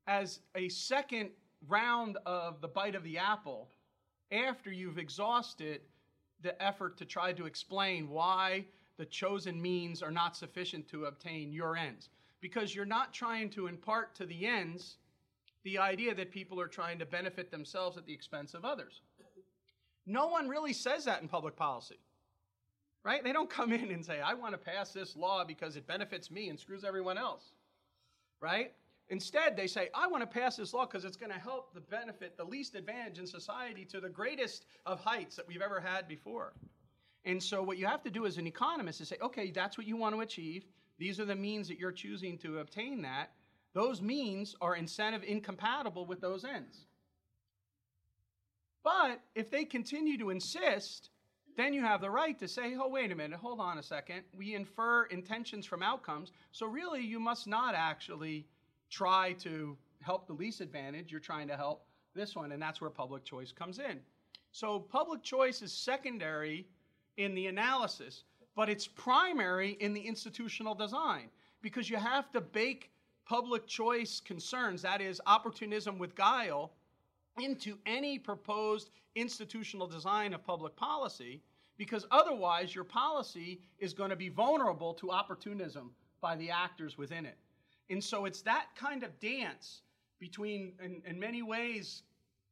as 0.07 0.39
a 0.55 0.69
second 0.69 1.31
round 1.67 2.17
of 2.25 2.61
the 2.61 2.69
bite 2.69 2.95
of 2.95 3.03
the 3.03 3.17
apple 3.17 3.67
after 4.31 4.71
you've 4.71 4.97
exhausted 4.97 5.81
the 6.41 6.61
effort 6.61 6.97
to 6.97 7.05
try 7.05 7.33
to 7.33 7.45
explain 7.45 8.09
why 8.09 8.65
the 8.97 9.05
chosen 9.05 9.61
means 9.61 10.01
are 10.01 10.11
not 10.11 10.35
sufficient 10.35 10.87
to 10.89 11.05
obtain 11.05 11.51
your 11.51 11.75
ends. 11.75 12.09
Because 12.39 12.73
you're 12.73 12.85
not 12.85 13.13
trying 13.13 13.49
to 13.51 13.67
impart 13.67 14.15
to 14.15 14.25
the 14.25 14.45
ends 14.45 14.97
the 15.63 15.77
idea 15.77 16.15
that 16.15 16.31
people 16.31 16.59
are 16.59 16.67
trying 16.67 16.97
to 16.99 17.05
benefit 17.05 17.51
themselves 17.51 17.97
at 17.97 18.05
the 18.05 18.13
expense 18.13 18.53
of 18.53 18.65
others. 18.65 19.01
No 20.05 20.27
one 20.27 20.49
really 20.49 20.73
says 20.73 21.05
that 21.05 21.21
in 21.21 21.27
public 21.27 21.55
policy. 21.55 21.99
Right? 23.03 23.23
They 23.23 23.33
don't 23.33 23.49
come 23.49 23.71
in 23.71 23.91
and 23.91 24.05
say, 24.05 24.19
I 24.21 24.33
want 24.33 24.53
to 24.53 24.57
pass 24.57 24.91
this 24.91 25.15
law 25.15 25.43
because 25.43 25.75
it 25.75 25.87
benefits 25.87 26.29
me 26.29 26.49
and 26.49 26.59
screws 26.59 26.83
everyone 26.83 27.17
else. 27.17 27.43
Right? 28.39 28.73
Instead, 29.11 29.57
they 29.57 29.67
say, 29.67 29.89
I 29.93 30.07
want 30.07 30.23
to 30.23 30.39
pass 30.39 30.55
this 30.55 30.73
law 30.73 30.85
because 30.85 31.03
it's 31.03 31.17
going 31.17 31.33
to 31.33 31.37
help 31.37 31.73
the 31.73 31.81
benefit 31.81 32.37
the 32.37 32.45
least 32.45 32.75
advantage 32.75 33.19
in 33.19 33.27
society 33.27 33.83
to 33.85 33.99
the 33.99 34.07
greatest 34.07 34.65
of 34.85 35.01
heights 35.01 35.35
that 35.35 35.45
we've 35.45 35.61
ever 35.61 35.81
had 35.81 36.07
before. 36.07 36.53
And 37.25 37.43
so 37.43 37.61
what 37.61 37.77
you 37.77 37.85
have 37.85 38.01
to 38.03 38.09
do 38.09 38.25
as 38.25 38.37
an 38.37 38.47
economist 38.47 39.01
is 39.01 39.09
say, 39.09 39.17
okay, 39.21 39.51
that's 39.51 39.77
what 39.77 39.85
you 39.85 39.97
want 39.97 40.15
to 40.15 40.21
achieve. 40.21 40.65
These 40.97 41.19
are 41.19 41.25
the 41.25 41.35
means 41.35 41.67
that 41.67 41.77
you're 41.77 41.91
choosing 41.91 42.37
to 42.37 42.59
obtain 42.59 43.01
that. 43.01 43.31
Those 43.73 44.01
means 44.01 44.55
are 44.61 44.77
incentive 44.77 45.23
incompatible 45.23 46.05
with 46.05 46.21
those 46.21 46.45
ends. 46.45 46.85
But 48.81 49.19
if 49.35 49.51
they 49.51 49.65
continue 49.65 50.17
to 50.19 50.29
insist, 50.29 51.09
then 51.57 51.73
you 51.73 51.81
have 51.81 51.99
the 51.99 52.09
right 52.09 52.39
to 52.39 52.47
say, 52.47 52.75
oh, 52.79 52.87
wait 52.87 53.11
a 53.11 53.15
minute, 53.15 53.39
hold 53.39 53.59
on 53.59 53.77
a 53.77 53.83
second. 53.83 54.21
We 54.33 54.55
infer 54.55 55.03
intentions 55.05 55.65
from 55.65 55.83
outcomes. 55.83 56.31
So 56.53 56.65
really, 56.65 57.01
you 57.01 57.19
must 57.19 57.45
not 57.45 57.75
actually 57.75 58.47
try 58.91 59.33
to 59.39 59.75
help 60.01 60.27
the 60.27 60.33
least 60.33 60.61
advantage. 60.61 61.11
You're 61.11 61.19
trying 61.19 61.47
to 61.47 61.57
help 61.57 61.85
this 62.13 62.35
one, 62.35 62.51
and 62.51 62.61
that's 62.61 62.81
where 62.81 62.89
public 62.89 63.23
choice 63.23 63.51
comes 63.51 63.79
in. 63.79 63.99
So 64.51 64.79
public 64.79 65.23
choice 65.23 65.61
is 65.61 65.71
secondary 65.71 66.67
in 67.17 67.33
the 67.33 67.47
analysis, 67.47 68.25
but 68.55 68.69
it's 68.69 68.85
primary 68.85 69.71
in 69.79 69.93
the 69.93 70.01
institutional 70.01 70.75
design 70.75 71.29
because 71.61 71.89
you 71.89 71.97
have 71.97 72.31
to 72.31 72.41
bake 72.41 72.91
public 73.25 73.65
choice 73.65 74.19
concerns, 74.19 74.81
that 74.81 74.99
is, 74.99 75.21
opportunism 75.25 75.97
with 75.97 76.15
guile, 76.15 76.73
into 77.39 77.77
any 77.85 78.19
proposed 78.19 78.89
institutional 79.15 79.87
design 79.87 80.33
of 80.33 80.43
public 80.43 80.75
policy 80.75 81.41
because 81.77 82.05
otherwise 82.11 82.75
your 82.75 82.83
policy 82.83 83.61
is 83.79 83.93
going 83.93 84.09
to 84.09 84.15
be 84.15 84.29
vulnerable 84.29 84.93
to 84.93 85.11
opportunism 85.11 85.91
by 86.19 86.35
the 86.35 86.49
actors 86.49 86.97
within 86.97 87.25
it. 87.25 87.37
And 87.91 88.01
so 88.01 88.25
it's 88.25 88.41
that 88.43 88.67
kind 88.75 89.03
of 89.03 89.19
dance 89.19 89.81
between, 90.17 90.73
in, 90.83 91.01
in 91.05 91.19
many 91.19 91.41
ways, 91.41 92.03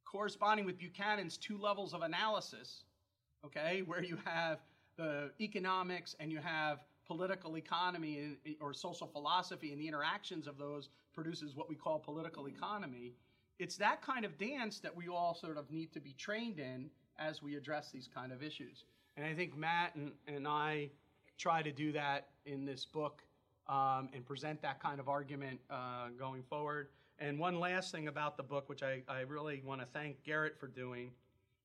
corresponding 0.04 0.66
with 0.66 0.78
Buchanan's 0.78 1.38
two 1.38 1.58
levels 1.58 1.94
of 1.94 2.02
analysis, 2.02 2.84
okay, 3.46 3.84
where 3.86 4.04
you 4.04 4.18
have 4.26 4.60
the 4.98 5.32
economics 5.40 6.16
and 6.20 6.30
you 6.30 6.40
have 6.40 6.80
political 7.08 7.56
economy 7.58 8.38
or 8.60 8.74
social 8.74 9.08
philosophy 9.08 9.72
and 9.72 9.80
the 9.80 9.88
interactions 9.88 10.46
of 10.46 10.58
those 10.58 10.90
produces 11.14 11.56
what 11.56 11.70
we 11.70 11.76
call 11.76 12.00
political 12.00 12.48
economy. 12.50 13.14
It's 13.60 13.78
that 13.78 14.02
kind 14.02 14.26
of 14.26 14.38
dance 14.38 14.80
that 14.82 14.96
we 14.96 15.08
all 15.08 15.34
sort 15.34 15.58
of 15.58 15.72
need 15.72 15.94
to 15.94 16.02
be 16.02 16.14
trained 16.18 16.60
in 16.60 16.90
as 17.18 17.42
we 17.42 17.56
address 17.56 17.92
these 17.92 18.10
kind 18.14 18.34
of 18.34 18.44
issues. 18.44 18.84
And 19.16 19.26
I 19.26 19.34
think 19.34 19.58
Matt 19.58 19.96
and, 19.96 20.12
and 20.28 20.46
I 20.48 20.90
try 21.38 21.62
to 21.62 21.72
do 21.72 21.94
that 21.94 22.28
in 22.46 22.66
this 22.66 22.86
book 22.86 23.24
um, 23.70 24.10
and 24.14 24.26
present 24.26 24.62
that 24.64 24.82
kind 24.82 25.00
of 25.00 25.08
argument 25.08 25.60
uh, 25.70 26.08
going 26.18 26.44
forward. 26.44 26.88
And 27.20 27.38
one 27.38 27.60
last 27.60 27.92
thing 27.92 28.08
about 28.08 28.36
the 28.36 28.44
book, 28.44 28.68
which 28.68 28.82
I, 28.82 29.04
I 29.08 29.22
really 29.22 29.62
want 29.66 29.82
to 29.82 29.88
thank 29.88 30.24
Garrett 30.24 30.60
for 30.60 30.68
doing, 30.68 31.12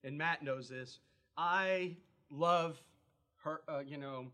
and 0.05 0.17
Matt 0.17 0.43
knows 0.43 0.69
this. 0.69 0.99
I 1.37 1.97
love 2.31 2.81
her, 3.43 3.63
uh, 3.69 3.81
you 3.87 3.97
know, 3.97 4.27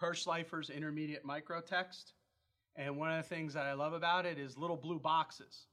Hirshleifer's 0.00 0.70
intermediate 0.70 1.26
microtext. 1.26 2.12
And 2.76 2.96
one 2.96 3.10
of 3.10 3.22
the 3.22 3.28
things 3.28 3.54
that 3.54 3.66
I 3.66 3.74
love 3.74 3.92
about 3.92 4.26
it 4.26 4.38
is 4.38 4.58
little 4.58 4.76
blue 4.76 4.98
boxes. 4.98 5.66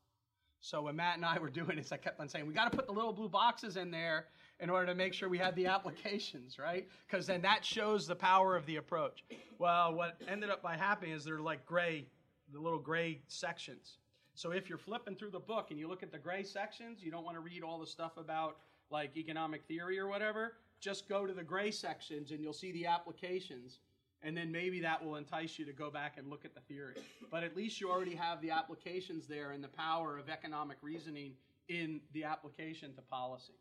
So 0.62 0.84
when 0.84 0.96
Matt 0.96 1.18
and 1.18 1.26
I 1.26 1.40
were 1.40 1.50
doing 1.50 1.76
this, 1.76 1.92
I 1.92 1.98
kept 1.98 2.20
on 2.20 2.30
saying, 2.30 2.46
we 2.46 2.54
got 2.54 2.72
to 2.72 2.78
put 2.78 2.86
the 2.86 2.94
little 2.94 3.14
blue 3.14 3.30
boxes 3.30 3.78
in 3.78 3.90
there 3.90 4.28
in 4.60 4.70
order 4.70 4.86
to 4.86 4.96
make 4.96 5.12
sure 5.14 5.28
we 5.28 5.40
had 5.40 5.56
the 5.56 5.66
applications, 5.66 6.60
right? 6.60 6.88
Because 7.08 7.26
then 7.26 7.42
that 7.42 7.66
shows 7.66 8.06
the 8.06 8.16
power 8.16 8.56
of 8.56 8.66
the 8.68 8.76
approach. 8.76 9.24
Well, 9.58 9.96
what 9.96 10.18
ended 10.28 10.52
up 10.52 10.62
by 10.62 10.78
happening 10.78 11.14
is 11.14 11.26
they're 11.26 11.40
like 11.40 11.66
gray, 11.66 12.06
the 12.54 12.60
little 12.60 12.80
gray 12.80 13.22
sections. 13.28 13.98
So 14.36 14.52
if 14.52 14.70
you're 14.70 14.78
flipping 14.78 15.16
through 15.16 15.32
the 15.32 15.40
book 15.40 15.72
and 15.72 15.80
you 15.80 15.88
look 15.88 16.04
at 16.04 16.12
the 16.12 16.20
gray 16.20 16.44
sections, 16.44 17.00
you 17.02 17.10
don't 17.10 17.26
want 17.26 17.38
to 17.38 17.42
read 17.42 17.64
all 17.64 17.80
the 17.80 17.88
stuff 17.88 18.18
about 18.18 18.58
like 18.92 19.18
economic 19.18 19.66
theory 19.66 19.98
or 19.98 20.08
whatever. 20.08 20.54
Just 20.80 21.10
go 21.10 21.26
to 21.26 21.34
the 21.34 21.44
gray 21.44 21.72
sections 21.72 22.32
and 22.32 22.42
you'll 22.42 22.54
see 22.54 22.72
the 22.72 22.86
applications. 22.86 23.80
And 24.24 24.38
then 24.38 24.52
maybe 24.52 24.80
that 24.82 25.04
will 25.04 25.16
entice 25.16 25.58
you 25.58 25.66
to 25.66 25.74
go 25.74 25.90
back 25.90 26.18
and 26.18 26.30
look 26.30 26.46
at 26.46 26.54
the 26.54 26.62
theory. 26.62 26.96
But 27.32 27.44
at 27.44 27.56
least 27.56 27.82
you 27.82 27.90
already 27.90 28.16
have 28.16 28.42
the 28.42 28.52
applications 28.52 29.28
there 29.28 29.52
and 29.52 29.64
the 29.64 29.70
power 29.70 30.18
of 30.18 30.30
economic 30.30 30.78
reasoning 30.82 31.34
in 31.70 32.02
the 32.14 32.24
application 32.24 32.94
to 32.96 33.02
policy. 33.02 33.54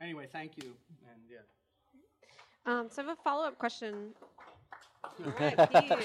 Anyway, 0.00 0.28
thank 0.30 0.56
you. 0.62 0.74
And 1.10 1.22
yeah. 1.28 1.38
Um, 2.66 2.88
so 2.90 3.02
I 3.02 3.06
have 3.06 3.18
a 3.18 3.22
follow 3.22 3.46
up 3.46 3.58
question. 3.58 4.10
All 5.24 5.32
right, 5.40 5.56
So 5.56 5.98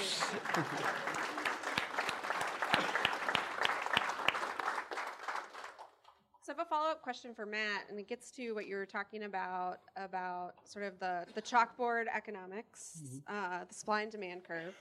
have 6.58 6.66
a 6.66 6.68
follow 6.68 6.90
up 6.90 7.00
question 7.00 7.34
for 7.34 7.46
Matt, 7.46 7.84
and 7.88 7.98
it 7.98 8.06
gets 8.06 8.30
to 8.32 8.52
what 8.52 8.66
you 8.66 8.76
were 8.76 8.84
talking 8.84 9.24
about 9.24 9.78
about 9.96 10.54
sort 10.64 10.84
of 10.84 10.98
the, 10.98 11.24
the 11.34 11.40
chalkboard 11.40 12.04
economics, 12.14 13.00
mm-hmm. 13.02 13.34
uh, 13.34 13.64
the 13.66 13.74
supply 13.74 14.02
and 14.02 14.12
demand 14.12 14.44
curve, 14.44 14.74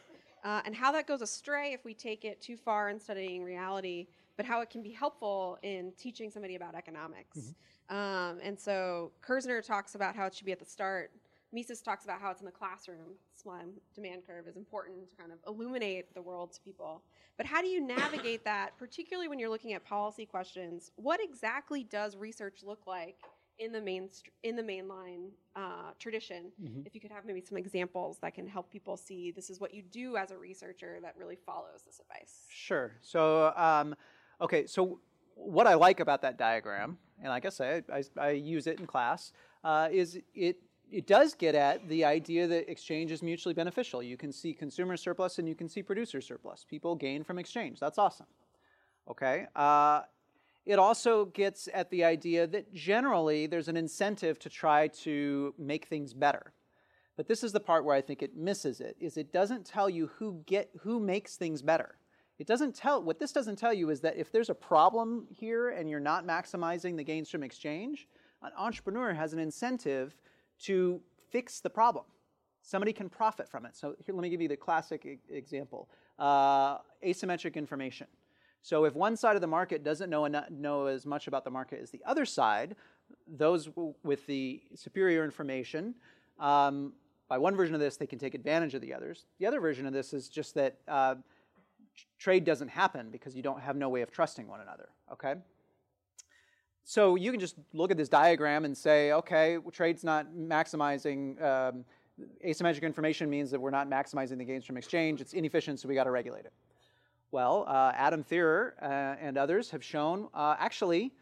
uh, 0.43 0.61
and 0.65 0.75
how 0.75 0.91
that 0.91 1.07
goes 1.07 1.21
astray 1.21 1.71
if 1.71 1.85
we 1.85 1.93
take 1.93 2.25
it 2.25 2.41
too 2.41 2.57
far 2.57 2.89
in 2.89 2.99
studying 2.99 3.41
reality, 3.41 4.07
but 4.35 4.45
how 4.45 4.59
it 4.59 4.69
can 4.69 4.83
be 4.83 4.91
helpful 4.91 5.57
in 5.63 5.93
teaching 5.97 6.29
somebody 6.29 6.55
about 6.55 6.75
economics. 6.75 7.37
Mm-hmm. 7.37 7.95
Um, 7.95 8.39
and 8.43 8.59
so 8.59 9.11
Kerzner 9.25 9.65
talks 9.65 9.95
about 9.95 10.13
how 10.13 10.25
it 10.25 10.35
should 10.35 10.45
be 10.45 10.51
at 10.51 10.59
the 10.59 10.65
start. 10.65 11.11
Mises 11.53 11.81
talks 11.81 12.05
about 12.05 12.21
how 12.21 12.31
it's 12.31 12.39
in 12.39 12.45
the 12.45 12.51
classroom. 12.51 13.15
Supply 13.35 13.61
and 13.61 13.73
demand 13.93 14.21
curve 14.25 14.47
is 14.47 14.55
important 14.55 15.09
to 15.09 15.15
kind 15.15 15.31
of 15.31 15.39
illuminate 15.47 16.13
the 16.13 16.21
world 16.21 16.53
to 16.53 16.61
people. 16.61 17.03
But 17.37 17.45
how 17.45 17.61
do 17.61 17.67
you 17.67 17.85
navigate 17.85 18.45
that, 18.45 18.77
particularly 18.77 19.27
when 19.27 19.37
you're 19.39 19.49
looking 19.49 19.73
at 19.73 19.83
policy 19.83 20.25
questions? 20.25 20.91
What 20.95 21.19
exactly 21.21 21.83
does 21.83 22.15
research 22.15 22.59
look 22.63 22.87
like 22.87 23.17
in 23.59 23.71
the 23.71 23.81
main 23.81 24.09
in 24.43 24.55
the 24.55 24.63
mainline 24.63 25.29
uh, 25.55 25.91
tradition? 25.99 26.51
Mm-hmm. 26.61 26.81
If 26.85 26.95
you 26.95 27.01
could 27.01 27.11
have 27.11 27.25
maybe 27.25 27.41
some 27.41 27.57
examples 27.57 28.19
that 28.21 28.33
can 28.33 28.47
help 28.47 28.71
people 28.71 28.95
see 28.95 29.31
this 29.31 29.49
is 29.49 29.59
what 29.59 29.73
you 29.73 29.81
do 29.81 30.15
as 30.15 30.31
a 30.31 30.37
researcher 30.37 30.99
that 31.01 31.15
really 31.17 31.37
follows 31.45 31.81
this 31.85 31.99
advice. 31.99 32.45
Sure. 32.49 32.93
So, 33.01 33.53
um, 33.57 33.95
okay. 34.39 34.67
So, 34.67 34.99
what 35.35 35.67
I 35.67 35.73
like 35.73 35.99
about 35.99 36.21
that 36.21 36.37
diagram, 36.37 36.97
and 37.19 37.29
like 37.29 37.45
I 37.45 37.49
say, 37.49 37.81
I, 37.91 38.03
I 38.17 38.29
use 38.31 38.67
it 38.67 38.79
in 38.79 38.85
class, 38.85 39.33
uh, 39.63 39.89
is 39.91 40.19
it 40.33 40.57
it 40.91 41.07
does 41.07 41.33
get 41.33 41.55
at 41.55 41.87
the 41.87 42.03
idea 42.03 42.47
that 42.47 42.69
exchange 42.69 43.11
is 43.11 43.23
mutually 43.23 43.53
beneficial. 43.53 44.03
You 44.03 44.17
can 44.17 44.31
see 44.31 44.53
consumer 44.53 44.97
surplus 44.97 45.39
and 45.39 45.47
you 45.47 45.55
can 45.55 45.69
see 45.69 45.81
producer 45.81 46.19
surplus. 46.21 46.65
People 46.69 46.95
gain 46.95 47.23
from 47.23 47.39
exchange. 47.39 47.79
That's 47.79 47.97
awesome. 47.97 48.27
Okay. 49.09 49.47
Uh, 49.55 50.01
it 50.65 50.77
also 50.77 51.25
gets 51.25 51.69
at 51.73 51.89
the 51.89 52.03
idea 52.03 52.45
that 52.47 52.73
generally 52.73 53.47
there's 53.47 53.67
an 53.67 53.77
incentive 53.77 54.37
to 54.39 54.49
try 54.49 54.87
to 54.89 55.55
make 55.57 55.85
things 55.87 56.13
better. 56.13 56.53
But 57.17 57.27
this 57.27 57.43
is 57.43 57.51
the 57.51 57.59
part 57.59 57.85
where 57.85 57.95
I 57.95 58.01
think 58.01 58.21
it 58.21 58.35
misses 58.35 58.81
it. 58.81 58.95
Is 58.99 59.17
it 59.17 59.31
doesn't 59.31 59.65
tell 59.65 59.89
you 59.89 60.07
who 60.17 60.43
get 60.45 60.69
who 60.81 60.99
makes 60.99 61.35
things 61.35 61.61
better. 61.61 61.95
It 62.37 62.47
doesn't 62.47 62.75
tell 62.75 63.01
what 63.01 63.19
this 63.19 63.31
doesn't 63.31 63.57
tell 63.57 63.73
you 63.73 63.89
is 63.91 64.01
that 64.01 64.17
if 64.17 64.31
there's 64.31 64.49
a 64.49 64.55
problem 64.55 65.27
here 65.29 65.69
and 65.69 65.89
you're 65.89 65.99
not 65.99 66.25
maximizing 66.25 66.97
the 66.97 67.03
gains 67.03 67.29
from 67.29 67.43
exchange, 67.43 68.07
an 68.41 68.51
entrepreneur 68.57 69.13
has 69.13 69.33
an 69.33 69.39
incentive 69.39 70.15
to 70.63 71.01
fix 71.29 71.59
the 71.59 71.69
problem. 71.69 72.05
Somebody 72.61 72.93
can 72.93 73.09
profit 73.09 73.49
from 73.49 73.65
it. 73.65 73.75
So 73.75 73.95
here, 74.05 74.13
let 74.13 74.21
me 74.21 74.29
give 74.29 74.41
you 74.41 74.47
the 74.47 74.57
classic 74.57 75.05
e- 75.05 75.19
example 75.29 75.89
uh, 76.19 76.77
asymmetric 77.03 77.55
information. 77.55 78.07
So 78.61 78.85
if 78.85 78.93
one 78.93 79.17
side 79.17 79.35
of 79.35 79.41
the 79.41 79.47
market 79.47 79.83
doesn't 79.83 80.09
know, 80.09 80.27
know 80.51 80.85
as 80.85 81.05
much 81.05 81.27
about 81.27 81.43
the 81.43 81.49
market 81.49 81.79
as 81.81 81.89
the 81.89 82.01
other 82.05 82.25
side, 82.25 82.75
those 83.27 83.69
with 84.03 84.25
the 84.27 84.61
superior 84.75 85.23
information, 85.23 85.95
um, 86.39 86.93
by 87.27 87.37
one 87.37 87.55
version 87.55 87.73
of 87.73 87.81
this, 87.81 87.97
they 87.97 88.05
can 88.05 88.19
take 88.19 88.35
advantage 88.35 88.75
of 88.75 88.81
the 88.81 88.93
others. 88.93 89.25
The 89.39 89.47
other 89.47 89.59
version 89.59 89.87
of 89.87 89.93
this 89.93 90.13
is 90.13 90.29
just 90.29 90.53
that 90.55 90.77
uh, 90.87 91.15
trade 92.19 92.43
doesn't 92.43 92.67
happen 92.67 93.09
because 93.09 93.35
you 93.35 93.41
don't 93.41 93.61
have 93.61 93.75
no 93.75 93.89
way 93.89 94.01
of 94.01 94.11
trusting 94.11 94.47
one 94.47 94.61
another. 94.61 94.89
Okay. 95.11 95.35
So 96.83 97.15
you 97.15 97.31
can 97.31 97.39
just 97.39 97.55
look 97.73 97.91
at 97.91 97.97
this 97.97 98.09
diagram 98.09 98.65
and 98.65 98.77
say, 98.77 99.11
okay, 99.13 99.57
trade's 99.71 100.03
not 100.03 100.33
maximizing, 100.35 101.41
um, 101.41 101.85
asymmetric 102.45 102.81
information 102.81 103.29
means 103.29 103.51
that 103.51 103.59
we're 103.59 103.69
not 103.69 103.89
maximizing 103.89 104.37
the 104.37 104.45
gains 104.45 104.65
from 104.65 104.77
exchange. 104.77 105.21
It's 105.21 105.33
inefficient, 105.33 105.79
so 105.79 105.87
we 105.87 105.95
got 105.95 106.05
to 106.05 106.11
regulate 106.11 106.45
it. 106.45 106.53
Well, 107.31 107.65
uh, 107.67 107.93
Adam 107.95 108.23
Thierer 108.23 108.73
uh, 108.81 109.15
and 109.21 109.37
others 109.37 109.69
have 109.71 109.83
shown 109.83 110.27
uh, 110.33 110.55
actually 110.59 111.13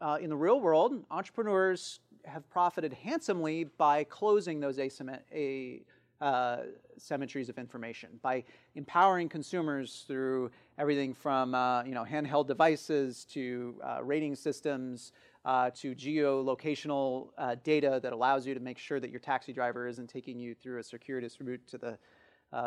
uh, 0.00 0.18
in 0.20 0.28
the 0.28 0.36
real 0.36 0.60
world, 0.60 1.04
entrepreneurs 1.10 2.00
have 2.26 2.48
profited 2.50 2.92
handsomely 2.92 3.64
by 3.64 4.04
closing 4.04 4.60
those 4.60 4.78
asymmetric 4.78 5.84
uh, 6.24 6.62
symmetries 6.96 7.50
of 7.50 7.58
information 7.58 8.08
by 8.22 8.42
empowering 8.76 9.28
consumers 9.28 10.04
through 10.06 10.50
everything 10.78 11.12
from 11.12 11.54
uh, 11.54 11.84
you 11.84 11.92
know 11.92 12.02
handheld 12.02 12.46
devices 12.46 13.26
to 13.26 13.74
uh, 13.84 14.02
rating 14.02 14.34
systems 14.34 15.12
uh, 15.44 15.68
to 15.68 15.94
geolocational 15.94 17.28
uh, 17.36 17.56
data 17.62 18.00
that 18.02 18.14
allows 18.14 18.46
you 18.46 18.54
to 18.54 18.60
make 18.60 18.78
sure 18.78 18.98
that 19.00 19.10
your 19.10 19.20
taxi 19.20 19.52
driver 19.52 19.86
isn't 19.86 20.08
taking 20.08 20.38
you 20.38 20.54
through 20.54 20.78
a 20.78 20.82
circuitous 20.82 21.38
route 21.42 21.60
to 21.66 21.76
the 21.76 21.98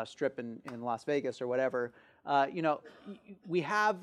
strip 0.04 0.38
in, 0.38 0.60
in 0.72 0.80
Las 0.82 1.02
Vegas 1.02 1.42
or 1.42 1.48
whatever. 1.48 1.92
you 2.52 2.62
know, 2.62 2.80
we 3.48 3.60
have 3.60 3.96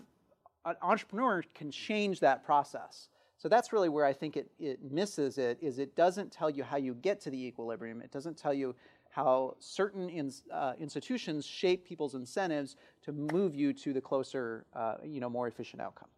an 0.66 0.76
entrepreneur 0.82 1.43
can 1.53 1.72
change 1.72 2.20
that 2.20 2.43
process. 2.43 3.08
So 3.38 3.49
that's 3.49 3.74
really 3.74 3.89
where 3.89 4.06
I 4.06 4.14
think 4.14 4.38
it, 4.38 4.49
it 4.60 4.80
misses 4.91 5.38
it, 5.38 5.58
is 5.62 5.78
it 5.78 5.95
doesn't 5.95 6.32
tell 6.32 6.49
you 6.49 6.64
how 6.64 6.78
you 6.78 6.95
get 6.95 7.20
to 7.22 7.30
the 7.30 7.45
equilibrium. 7.45 8.01
It 8.01 8.12
doesn't 8.12 8.38
tell 8.38 8.53
you 8.53 8.76
how 9.16 9.55
certain 9.59 10.09
ins, 10.09 10.43
uh, 10.51 10.74
institutions 10.78 11.45
shape 11.45 11.86
people's 11.86 12.16
incentives 12.16 12.76
to 13.01 13.13
move 13.13 13.55
you 13.55 13.72
to 13.72 13.93
the 13.93 14.01
closer, 14.01 14.66
uh, 14.76 14.95
you 15.05 15.22
know, 15.22 15.30
more 15.30 15.47
efficient 15.47 15.82
outcome. 15.82 16.09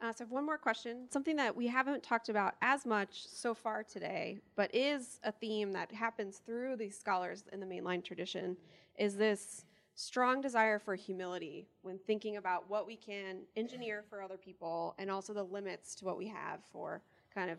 Uh, 0.00 0.12
so 0.12 0.24
one 0.26 0.46
more 0.46 0.56
question. 0.56 1.08
Something 1.10 1.34
that 1.34 1.54
we 1.54 1.66
haven't 1.66 2.04
talked 2.04 2.28
about 2.28 2.54
as 2.62 2.86
much 2.86 3.26
so 3.26 3.52
far 3.52 3.82
today, 3.82 4.38
but 4.54 4.72
is 4.72 5.18
a 5.24 5.32
theme 5.32 5.72
that 5.72 5.90
happens 5.90 6.40
through 6.46 6.76
these 6.76 6.96
scholars 6.96 7.42
in 7.52 7.58
the 7.58 7.66
mainline 7.66 8.04
tradition, 8.04 8.56
is 8.96 9.16
this 9.16 9.64
strong 9.96 10.40
desire 10.40 10.78
for 10.78 10.94
humility 10.94 11.66
when 11.82 11.98
thinking 12.06 12.36
about 12.36 12.70
what 12.70 12.86
we 12.86 12.94
can 12.94 13.38
engineer 13.56 14.04
for 14.08 14.22
other 14.22 14.36
people 14.36 14.94
and 15.00 15.10
also 15.10 15.34
the 15.34 15.42
limits 15.42 15.96
to 15.96 16.04
what 16.04 16.16
we 16.16 16.28
have 16.28 16.60
for 16.72 17.02
kind 17.34 17.50
of 17.50 17.58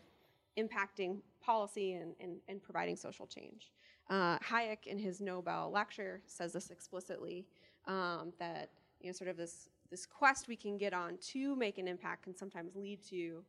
impacting 0.58 1.18
policy 1.42 1.92
and, 1.92 2.14
and, 2.20 2.36
and 2.48 2.62
providing 2.62 2.96
social 2.96 3.26
change. 3.26 3.70
Uh, 4.10 4.38
Hayek, 4.38 4.86
in 4.86 4.98
his 4.98 5.20
Nobel 5.20 5.70
lecture, 5.72 6.22
says 6.26 6.52
this 6.52 6.70
explicitly 6.70 7.46
um, 7.86 8.32
that 8.38 8.70
you 9.00 9.08
know, 9.08 9.12
sort 9.12 9.30
of 9.30 9.36
this 9.36 9.68
this 9.90 10.06
quest 10.06 10.48
we 10.48 10.56
can 10.56 10.78
get 10.78 10.94
on 10.94 11.18
to 11.18 11.54
make 11.54 11.76
an 11.76 11.86
impact 11.86 12.24
can 12.24 12.34
sometimes 12.34 12.74
lead 12.74 12.98
to 13.10 13.44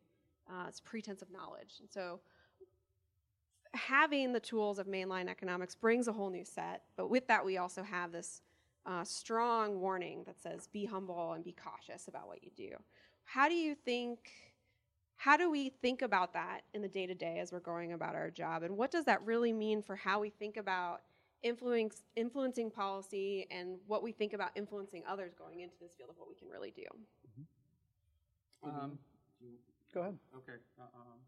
uh, 0.52 0.66
this 0.66 0.82
pretense 0.82 1.22
of 1.22 1.32
knowledge. 1.32 1.76
And 1.80 1.90
so 1.90 2.20
having 3.74 4.34
the 4.34 4.42
tools 4.42 4.78
of 4.78 4.86
mainline 4.86 5.30
economics 5.30 5.74
brings 5.74 6.08
a 6.10 6.12
whole 6.12 6.30
new 6.30 6.44
set, 6.44 6.84
but 6.98 7.10
with 7.10 7.28
that 7.28 7.46
we 7.46 7.58
also 7.58 7.82
have 7.82 8.12
this 8.12 8.42
uh, 8.86 9.06
strong 9.06 9.80
warning 9.80 10.24
that 10.26 10.42
says 10.42 10.68
be 10.68 10.86
humble 10.86 11.32
and 11.32 11.44
be 11.44 11.54
cautious 11.54 12.10
about 12.10 12.28
what 12.28 12.44
you 12.44 12.52
do. 12.58 12.72
How 13.24 13.48
do 13.48 13.56
you 13.56 13.74
think, 13.74 14.30
how 15.16 15.38
do 15.38 15.50
we 15.50 15.70
think 15.70 16.02
about 16.02 16.34
that 16.34 16.62
in 16.74 16.82
the 16.82 16.88
day 16.88 17.06
to 17.06 17.16
day 17.16 17.40
as 17.40 17.52
we're 17.52 17.60
going 17.60 17.94
about 17.94 18.16
our 18.16 18.30
job? 18.30 18.64
And 18.64 18.76
what 18.78 18.92
does 18.92 19.06
that 19.06 19.24
really 19.26 19.54
mean 19.54 19.82
for 19.82 19.96
how 19.96 20.20
we 20.20 20.30
think 20.30 20.58
about 20.58 21.02
influence, 21.44 22.02
influencing 22.16 22.72
policy 22.72 23.48
and 23.52 23.78
what 23.86 24.02
we 24.02 24.12
think 24.12 24.34
about 24.34 24.52
influencing 24.56 25.04
others 25.08 25.34
going 25.38 25.60
into 25.60 25.76
this 25.80 25.92
field 25.96 26.10
of 26.10 26.18
what 26.18 26.28
we 26.30 26.36
can 26.36 26.48
really 26.50 26.72
do. 26.76 26.86
Um, 28.64 28.98
Go 29.94 30.02
ahead. 30.02 30.18
Okay. 30.38 30.58
uh, 30.80 30.84
um, 30.96 31.20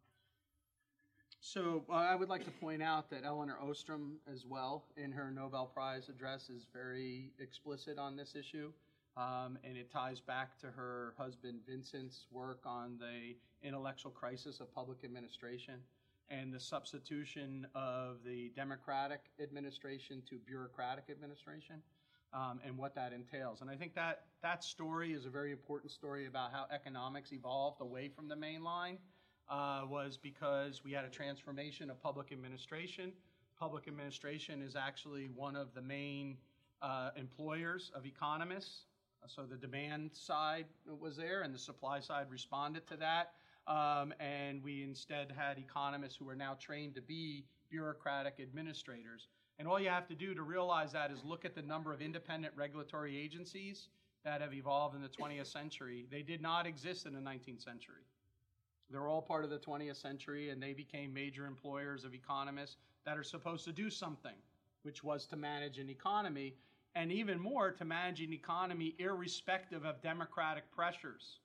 So 1.41 1.83
uh, 1.89 1.93
I 1.93 2.15
would 2.15 2.29
like 2.29 2.45
to 2.45 2.51
point 2.51 2.81
out 2.81 3.09
that 3.09 3.25
Elinor 3.25 3.57
Ostrom, 3.61 4.17
as 4.31 4.45
well, 4.45 4.85
in 4.95 5.11
her 5.11 5.29
Nobel 5.29 5.65
Prize 5.67 6.09
address, 6.09 6.49
is 6.49 6.65
very 6.73 7.31
explicit 7.39 7.99
on 7.99 8.15
this 8.15 8.35
issue. 8.35 8.71
Um, 9.17 9.57
and 9.63 9.77
it 9.77 9.89
ties 9.91 10.19
back 10.19 10.57
to 10.59 10.67
her 10.67 11.13
husband 11.17 11.61
Vincent's 11.67 12.27
work 12.31 12.59
on 12.65 12.97
the 12.99 13.35
intellectual 13.65 14.11
crisis 14.11 14.59
of 14.59 14.73
public 14.75 15.03
administration 15.05 15.75
and 16.29 16.53
the 16.53 16.59
substitution 16.59 17.65
of 17.75 18.17
the 18.25 18.51
democratic 18.55 19.21
administration 19.41 20.21
to 20.29 20.37
bureaucratic 20.39 21.05
administration 21.09 21.75
um, 22.33 22.59
and 22.65 22.77
what 22.77 22.93
that 22.95 23.13
entails. 23.13 23.61
And 23.61 23.69
I 23.69 23.75
think 23.75 23.95
that 23.95 24.25
that 24.41 24.63
story 24.63 25.13
is 25.13 25.25
a 25.25 25.29
very 25.29 25.51
important 25.51 25.91
story 25.91 26.25
about 26.25 26.51
how 26.51 26.65
economics 26.71 27.31
evolved 27.31 27.79
away 27.79 28.09
from 28.09 28.27
the 28.27 28.35
main 28.35 28.63
line. 28.63 28.97
Uh, 29.47 29.83
was 29.87 30.17
because 30.17 30.83
we 30.83 30.91
had 30.91 31.05
a 31.05 31.09
transformation 31.09 31.91
of 31.91 32.01
public 32.01 32.31
administration. 32.31 33.13
Public 33.59 33.87
administration 33.87 34.59
is 34.63 34.75
actually 34.75 35.29
one 35.35 35.55
of 35.55 35.71
the 35.75 35.81
main 35.83 36.35
uh, 36.81 37.11
employers 37.15 37.91
of 37.93 38.07
economists. 38.07 38.85
So 39.27 39.43
the 39.43 39.55
demand 39.55 40.11
side 40.13 40.65
was 40.99 41.17
there, 41.17 41.41
and 41.41 41.53
the 41.53 41.59
supply 41.59 41.99
side 41.99 42.27
responded 42.29 42.87
to 42.87 42.97
that. 42.97 43.33
Um, 43.67 44.13
and 44.19 44.63
we 44.63 44.83
instead 44.83 45.33
had 45.35 45.57
economists 45.57 46.15
who 46.15 46.29
are 46.29 46.35
now 46.35 46.55
trained 46.59 46.95
to 46.95 47.01
be 47.01 47.45
bureaucratic 47.69 48.35
administrators. 48.39 49.27
And 49.57 49.67
all 49.67 49.79
you 49.79 49.89
have 49.89 50.07
to 50.07 50.15
do 50.15 50.35
to 50.35 50.43
realize 50.43 50.91
that 50.91 51.11
is 51.11 51.23
look 51.23 51.45
at 51.45 51.55
the 51.55 51.61
number 51.61 51.91
of 51.91 52.01
independent 52.01 52.53
regulatory 52.55 53.17
agencies 53.17 53.87
that 54.23 54.41
have 54.41 54.53
evolved 54.53 54.95
in 54.95 55.01
the 55.01 55.09
20th 55.09 55.47
century. 55.47 56.05
They 56.11 56.21
did 56.21 56.41
not 56.41 56.67
exist 56.67 57.05
in 57.05 57.13
the 57.13 57.19
19th 57.19 57.63
century. 57.63 58.03
They're 58.91 59.07
all 59.07 59.21
part 59.21 59.43
of 59.43 59.49
the 59.49 59.57
20th 59.57 59.99
century, 59.99 60.49
and 60.49 60.61
they 60.61 60.73
became 60.73 61.13
major 61.13 61.47
employers 61.47 62.03
of 62.03 62.13
economists 62.13 62.77
that 63.05 63.17
are 63.17 63.23
supposed 63.23 63.65
to 63.65 63.71
do 63.71 63.89
something, 63.89 64.35
which 64.83 65.03
was 65.03 65.25
to 65.27 65.35
manage 65.35 65.79
an 65.79 65.89
economy, 65.89 66.55
and 66.95 67.11
even 67.11 67.39
more, 67.39 67.71
to 67.71 67.85
manage 67.85 68.21
an 68.21 68.33
economy 68.33 68.95
irrespective 68.99 69.85
of 69.85 70.01
democratic 70.01 70.71
pressures. 70.71 71.39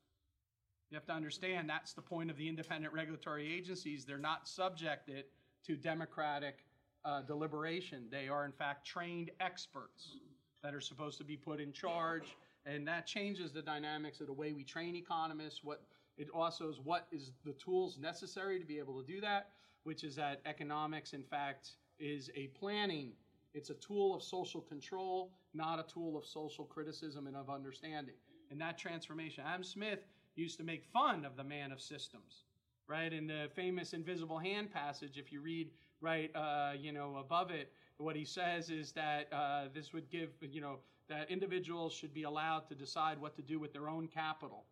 You 0.91 0.97
have 0.97 1.07
to 1.07 1.13
understand 1.13 1.69
that's 1.69 1.93
the 1.93 2.03
point 2.03 2.31
of 2.31 2.37
the 2.37 2.49
independent 2.49 2.93
regulatory 2.93 3.53
agencies. 3.53 4.05
They're 4.05 4.19
not 4.19 4.49
subjected 4.49 5.25
to 5.67 5.77
democratic 5.77 6.65
uh, 7.05 7.23
deliberation. 7.23 8.07
They 8.11 8.29
are, 8.29 8.45
in 8.45 8.53
fact, 8.53 8.87
trained 8.87 9.31
experts 9.41 10.17
that 10.63 10.75
are 10.75 10.81
supposed 10.81 11.19
to 11.19 11.25
be 11.25 11.37
put 11.37 11.61
in 11.61 11.73
charge, 11.73 12.37
and 12.67 12.87
that 12.89 13.07
changes 13.07 13.53
the 13.53 13.63
dynamics 13.63 14.21
of 14.21 14.27
the 14.27 14.33
way 14.33 14.53
we 14.53 14.65
train 14.65 14.95
economists. 14.97 15.61
What 15.63 15.83
it 16.17 16.29
also 16.35 16.69
is 16.69 16.81
what 16.83 17.07
is 17.11 17.33
the 17.45 17.53
tools 17.53 17.99
necessary 17.99 18.59
to 18.59 18.67
be 18.67 18.79
able 18.79 19.01
to 19.01 19.07
do 19.07 19.21
that, 19.21 19.51
which 19.85 20.05
is 20.05 20.17
that 20.17 20.41
economics, 20.45 21.13
in 21.13 21.23
fact, 21.23 21.71
is 21.99 22.31
a 22.35 22.49
planning. 22.49 23.13
It's 23.55 23.71
a 23.71 23.75
tool 23.75 24.15
of 24.15 24.23
social 24.23 24.61
control, 24.61 25.31
not 25.55 25.79
a 25.79 25.93
tool 25.93 26.17
of 26.17 26.25
social 26.25 26.65
criticism 26.65 27.27
and 27.27 27.37
of 27.37 27.51
understanding. 27.51 28.15
And 28.51 28.61
that 28.61 28.79
transformation, 28.79 29.45
Adam 29.47 29.65
Smith 29.65 30.01
used 30.35 30.57
to 30.59 30.65
make 30.65 30.85
fun 30.85 31.25
of 31.25 31.37
the 31.37 31.45
man 31.45 31.73
of 31.73 31.81
systems, 31.81 32.45
right? 32.87 33.13
In 33.13 33.27
the 33.27 33.49
famous 33.55 33.93
invisible 33.93 34.39
hand 34.39 34.73
passage, 34.73 35.19
if 35.19 35.33
you 35.33 35.41
read 35.41 35.71
right, 36.01 36.35
uh, 36.35 36.73
you 36.79 36.93
know, 36.93 37.17
above 37.17 37.51
it, 37.51 37.73
what 37.99 38.17
he 38.17 38.25
says 38.25 38.71
is 38.71 38.93
that 38.93 39.29
uh, 39.33 39.65
this 39.75 39.93
would 39.93 40.09
give, 40.11 40.31
you 40.41 40.61
know, 40.61 40.79
that 41.09 41.31
individuals 41.31 41.93
should 41.93 42.15
be 42.15 42.23
allowed 42.23 42.67
to 42.69 42.75
decide 42.75 43.21
what 43.21 43.35
to 43.37 43.43
do 43.43 43.59
with 43.59 43.73
their 43.73 43.89
own 43.89 44.09
capital. 44.09 44.65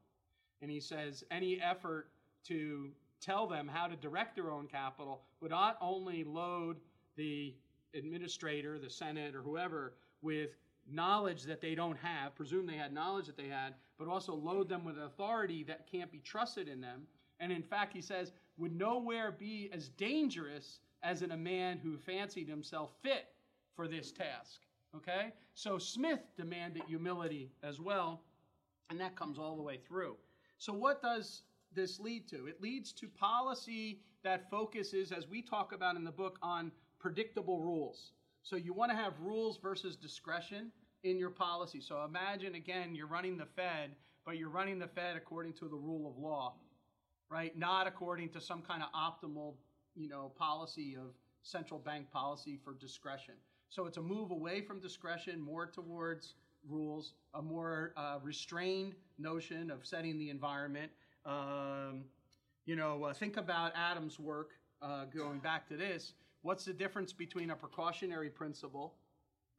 And 0.63 0.71
he 0.71 0.81
says 0.81 1.25
any 1.31 1.61
effort 1.61 2.09
to 2.47 2.91
tell 3.21 3.47
them 3.47 3.69
how 3.69 3.87
to 3.87 3.97
direct 3.97 4.37
their 4.37 4.51
own 4.51 4.67
capital 4.67 5.23
would 5.41 5.51
not 5.51 5.77
only 5.81 6.25
load 6.25 6.77
the 7.17 7.55
administrator, 7.95 8.79
the 8.79 8.89
Senate, 8.89 9.35
or 9.35 9.43
whoever 9.43 9.95
with 10.23 10.51
knowledge 10.93 11.43
that 11.45 11.61
they 11.61 11.75
don't 11.75 11.99
have, 11.99 12.35
presume 12.35 12.67
they 12.67 12.77
had 12.77 12.93
knowledge 12.93 13.27
that 13.27 13.37
they 13.37 13.49
had, 13.49 13.75
but 13.99 14.09
also 14.09 14.35
load 14.35 14.69
them 14.69 14.85
with 14.85 14.99
authority 14.99 15.65
that 15.65 15.91
can't 15.91 16.11
be 16.11 16.19
trusted 16.19 16.69
in 16.69 16.81
them. 16.81 17.07
And 17.41 17.53
in 17.53 17.63
fact, 17.63 17.93
he 17.93 18.03
says, 18.03 18.33
would 18.57 18.77
nowhere 18.77 19.33
be 19.33 19.71
as 19.73 19.89
dangerous 19.91 20.81
as 21.03 21.23
in 21.23 21.33
a 21.33 21.37
man 21.37 21.79
who 21.79 21.97
fancied 21.97 22.49
himself 22.49 22.91
fit 23.03 23.27
for 23.77 23.87
this 23.87 24.11
task. 24.11 24.61
Okay? 24.97 25.33
So 25.55 25.79
Smith 25.79 26.21
demanded 26.37 26.83
humility 26.89 27.51
as 27.63 27.81
well, 27.81 28.23
and 28.91 29.01
that 29.01 29.17
comes 29.17 29.39
all 29.39 29.57
the 29.57 29.63
way 29.63 29.79
through. 29.87 30.17
So, 30.59 30.73
what 30.73 31.01
does 31.01 31.43
this 31.73 32.01
lead 32.01 32.27
to? 32.29 32.47
It 32.47 32.61
leads 32.61 32.93
to 32.95 33.07
policy 33.07 34.01
that 34.25 34.51
focuses, 34.51 35.13
as 35.13 35.29
we 35.29 35.41
talk 35.43 35.73
about 35.73 35.95
in 35.95 36.03
the 36.03 36.11
book, 36.11 36.39
on 36.43 36.73
predictable 36.99 37.61
rules. 37.61 38.13
So, 38.49 38.57
you 38.57 38.73
want 38.73 38.91
to 38.91 38.97
have 38.97 39.13
rules 39.21 39.59
versus 39.59 39.95
discretion 39.95 40.73
in 41.05 41.19
your 41.19 41.29
policy. 41.29 41.83
So 41.83 42.03
imagine 42.05 42.55
again, 42.55 42.95
you're 42.95 43.07
running 43.07 43.37
the 43.37 43.45
Fed, 43.45 43.91
but 44.25 44.39
you're 44.39 44.49
running 44.49 44.79
the 44.79 44.89
Fed 44.89 45.17
according 45.17 45.53
to 45.55 45.69
the 45.69 45.77
rule 45.77 46.09
of 46.09 46.19
law, 46.19 46.55
right? 47.31 47.57
Not 47.59 47.87
according 47.87 48.31
to 48.31 48.41
some 48.41 48.63
kind 48.63 48.83
of 48.83 48.89
optimal, 48.93 49.55
you 49.95 50.09
know, 50.09 50.33
policy 50.39 50.97
of 50.97 51.13
central 51.43 51.79
bank 51.79 52.11
policy 52.11 52.59
for 52.65 52.73
discretion. 52.73 53.35
So 53.69 53.85
it's 53.85 53.99
a 53.99 54.03
move 54.03 54.31
away 54.31 54.63
from 54.63 54.81
discretion, 54.81 55.41
more 55.41 55.67
towards 55.67 56.35
rules, 56.67 57.13
a 57.35 57.43
more 57.43 57.93
uh, 57.99 58.19
restrained 58.23 58.95
notion 59.19 59.71
of 59.71 59.85
setting 59.87 60.19
the 60.19 60.31
environment. 60.31 60.91
Um, 61.27 62.05
you 62.65 62.77
know, 62.77 63.05
uh, 63.05 63.13
think 63.13 63.37
about 63.37 63.73
Adams' 63.77 64.19
work, 64.19 64.53
uh, 64.81 65.05
going 65.05 65.39
back 65.39 65.69
to 65.69 65.77
this. 65.77 66.15
What's 66.43 66.65
the 66.65 66.73
difference 66.73 67.13
between 67.13 67.51
a 67.51 67.57
precautionary 67.57 68.31
principle 68.31 68.95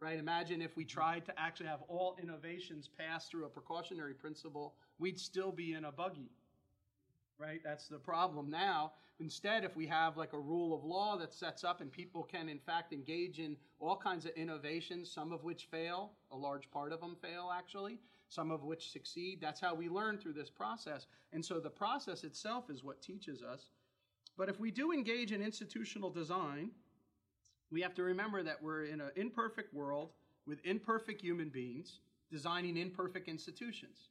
right? 0.02 0.18
Imagine 0.18 0.62
if 0.62 0.76
we 0.76 0.84
mm-hmm. 0.84 1.00
tried 1.00 1.26
to 1.26 1.40
actually 1.40 1.68
have 1.68 1.84
all 1.88 2.16
innovations 2.22 2.88
pass 2.88 3.28
through 3.28 3.46
a 3.46 3.50
precautionary 3.50 4.14
principle, 4.14 4.76
we'd 4.98 5.20
still 5.20 5.52
be 5.52 5.74
in 5.74 5.86
a 5.86 5.92
buggy, 5.92 6.32
right? 7.38 7.62
That's 7.64 7.88
the 7.88 7.98
problem 7.98 8.50
now. 8.50 8.94
Instead, 9.20 9.66
if 9.66 9.76
we 9.76 9.86
have 9.88 10.16
like 10.16 10.32
a 10.32 10.40
rule 10.40 10.74
of 10.74 10.86
law 10.86 11.18
that 11.18 11.34
sets 11.34 11.66
up 11.66 11.82
and 11.82 11.92
people 11.92 12.24
can, 12.24 12.48
in 12.48 12.60
fact, 12.60 12.94
engage 12.94 13.40
in 13.40 13.58
all 13.80 13.98
kinds 13.98 14.26
of 14.26 14.32
innovations, 14.32 15.12
some 15.12 15.34
of 15.34 15.44
which 15.44 15.66
fail, 15.66 16.14
a 16.32 16.38
large 16.38 16.72
part 16.72 16.94
of 16.94 17.02
them 17.02 17.18
fail 17.22 17.52
actually, 17.54 18.00
some 18.30 18.52
of 18.52 18.64
which 18.64 18.92
succeed, 18.92 19.40
that's 19.42 19.60
how 19.60 19.74
we 19.74 19.90
learn 19.90 20.18
through 20.18 20.34
this 20.34 20.50
process. 20.50 21.08
And 21.34 21.44
so 21.44 21.60
the 21.60 21.70
process 21.70 22.24
itself 22.24 22.70
is 22.70 22.84
what 22.84 23.02
teaches 23.02 23.42
us. 23.42 23.72
But 24.40 24.48
if 24.48 24.58
we 24.58 24.72
do 24.72 24.94
engage 24.94 25.34
in 25.34 25.42
institutional 25.42 26.10
design, 26.10 26.72
we 27.72 27.82
have 27.82 27.94
to 27.96 28.04
remember 28.04 28.42
that 28.42 28.64
we're 28.64 28.86
in 28.86 29.02
an 29.02 29.12
imperfect 29.18 29.74
world 29.74 30.12
with 30.48 30.60
imperfect 30.64 31.22
human 31.22 31.50
beings 31.50 32.00
designing 32.32 32.78
imperfect 32.78 33.28
institutions. 33.28 34.08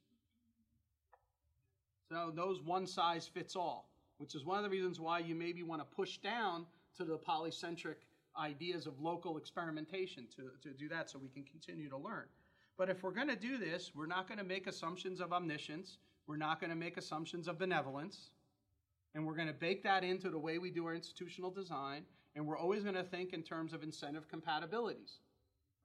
So 2.09 2.31
those 2.35 2.61
one 2.61 2.85
size 2.85 3.27
fits 3.27 3.55
all, 3.55 3.89
which 4.19 4.35
is 4.35 4.45
one 4.45 4.57
of 4.57 4.63
the 4.63 4.69
reasons 4.69 4.99
why 4.99 5.17
you 5.17 5.33
maybe 5.33 5.63
want 5.63 5.81
to 5.81 5.95
push 5.95 6.17
down 6.17 6.67
to 6.97 7.05
the 7.05 7.17
polycentric 7.17 7.95
ideas 8.39 8.85
of 8.85 8.99
local 9.01 9.35
experimentation 9.35 10.27
to, 10.35 10.51
to 10.61 10.77
do 10.77 10.87
that 10.89 11.09
so 11.09 11.17
we 11.17 11.29
can 11.29 11.43
continue 11.43 11.89
to 11.89 11.97
learn. 11.97 12.25
But 12.77 12.89
if 12.89 13.01
we're 13.01 13.11
going 13.11 13.29
to 13.29 13.35
do 13.35 13.57
this, 13.57 13.93
we're 13.95 14.05
not 14.05 14.27
going 14.27 14.37
to 14.37 14.43
make 14.43 14.67
assumptions 14.67 15.21
of 15.21 15.33
omniscience. 15.33 15.97
We're 16.27 16.37
not 16.37 16.59
going 16.59 16.69
to 16.69 16.75
make 16.75 16.97
assumptions 16.97 17.47
of 17.47 17.57
benevolence. 17.57 18.29
And 19.15 19.25
we're 19.25 19.35
going 19.35 19.47
to 19.47 19.53
bake 19.53 19.83
that 19.83 20.03
into 20.03 20.29
the 20.29 20.37
way 20.37 20.57
we 20.57 20.71
do 20.71 20.85
our 20.85 20.93
institutional 20.93 21.51
design. 21.51 22.03
And 22.35 22.45
we're 22.45 22.57
always 22.57 22.83
going 22.83 22.95
to 22.95 23.03
think 23.03 23.33
in 23.33 23.41
terms 23.41 23.73
of 23.73 23.83
incentive 23.83 24.27
compatibilities, 24.29 25.19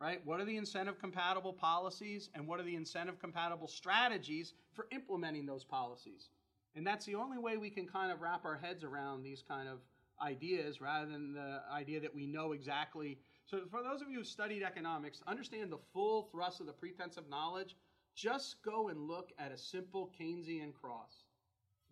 right? 0.00 0.20
What 0.24 0.40
are 0.40 0.44
the 0.44 0.56
incentive 0.56 0.98
compatible 0.98 1.52
policies 1.52 2.28
and 2.34 2.46
what 2.46 2.60
are 2.60 2.64
the 2.64 2.76
incentive 2.76 3.18
compatible 3.18 3.66
strategies 3.66 4.52
for 4.74 4.86
implementing 4.92 5.46
those 5.46 5.64
policies? 5.64 6.28
And 6.76 6.86
that's 6.86 7.06
the 7.06 7.14
only 7.14 7.38
way 7.38 7.56
we 7.56 7.70
can 7.70 7.86
kind 7.86 8.12
of 8.12 8.20
wrap 8.20 8.44
our 8.44 8.56
heads 8.56 8.84
around 8.84 9.22
these 9.22 9.42
kind 9.46 9.68
of 9.68 9.78
ideas 10.22 10.80
rather 10.80 11.10
than 11.10 11.32
the 11.32 11.62
idea 11.72 12.00
that 12.00 12.14
we 12.14 12.26
know 12.26 12.52
exactly. 12.52 13.18
So, 13.46 13.60
for 13.70 13.82
those 13.82 14.00
of 14.00 14.10
you 14.10 14.18
who 14.18 14.24
studied 14.24 14.62
economics, 14.62 15.22
understand 15.26 15.70
the 15.70 15.78
full 15.92 16.28
thrust 16.32 16.60
of 16.60 16.66
the 16.66 16.72
pretense 16.72 17.16
of 17.16 17.28
knowledge. 17.28 17.76
Just 18.14 18.62
go 18.62 18.88
and 18.88 19.08
look 19.08 19.32
at 19.38 19.50
a 19.50 19.58
simple 19.58 20.12
Keynesian 20.18 20.72
cross. 20.72 21.24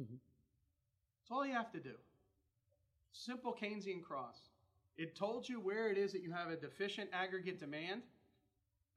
Mhm. 0.00 0.20
That's 1.22 1.30
all 1.30 1.46
you 1.46 1.52
have 1.52 1.70
to 1.72 1.78
do. 1.78 1.94
Simple 3.12 3.56
Keynesian 3.60 4.02
cross. 4.02 4.36
It 4.96 5.14
told 5.14 5.48
you 5.48 5.60
where 5.60 5.88
it 5.88 5.96
is 5.96 6.12
that 6.12 6.22
you 6.22 6.32
have 6.32 6.50
a 6.50 6.56
deficient 6.56 7.10
aggregate 7.12 7.60
demand. 7.60 8.02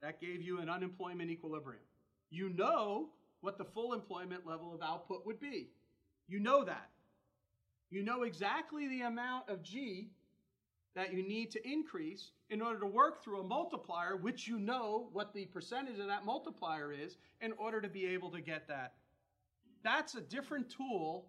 That 0.02 0.20
gave 0.20 0.42
you 0.42 0.58
an 0.58 0.68
unemployment 0.68 1.30
equilibrium. 1.30 1.82
You 2.30 2.50
know 2.50 3.10
what 3.40 3.58
the 3.58 3.64
full 3.64 3.94
employment 3.94 4.44
level 4.44 4.74
of 4.74 4.82
output 4.82 5.24
would 5.24 5.38
be. 5.38 5.70
You 6.26 6.40
know 6.40 6.64
that. 6.64 6.90
You 7.90 8.02
know 8.02 8.24
exactly 8.24 8.88
the 8.88 9.02
amount 9.02 9.48
of 9.48 9.62
G 9.62 10.10
that 10.96 11.12
you 11.12 11.22
need 11.22 11.52
to 11.52 11.68
increase 11.68 12.32
in 12.50 12.60
order 12.60 12.80
to 12.80 12.86
work 12.86 13.22
through 13.22 13.40
a 13.40 13.44
multiplier, 13.44 14.16
which 14.16 14.48
you 14.48 14.58
know 14.58 15.08
what 15.12 15.32
the 15.32 15.44
percentage 15.46 16.00
of 16.00 16.08
that 16.08 16.24
multiplier 16.24 16.92
is, 16.92 17.18
in 17.40 17.52
order 17.52 17.80
to 17.80 17.88
be 17.88 18.06
able 18.06 18.30
to 18.30 18.40
get 18.40 18.66
that. 18.66 18.94
That's 19.84 20.16
a 20.16 20.20
different 20.20 20.68
tool 20.68 21.26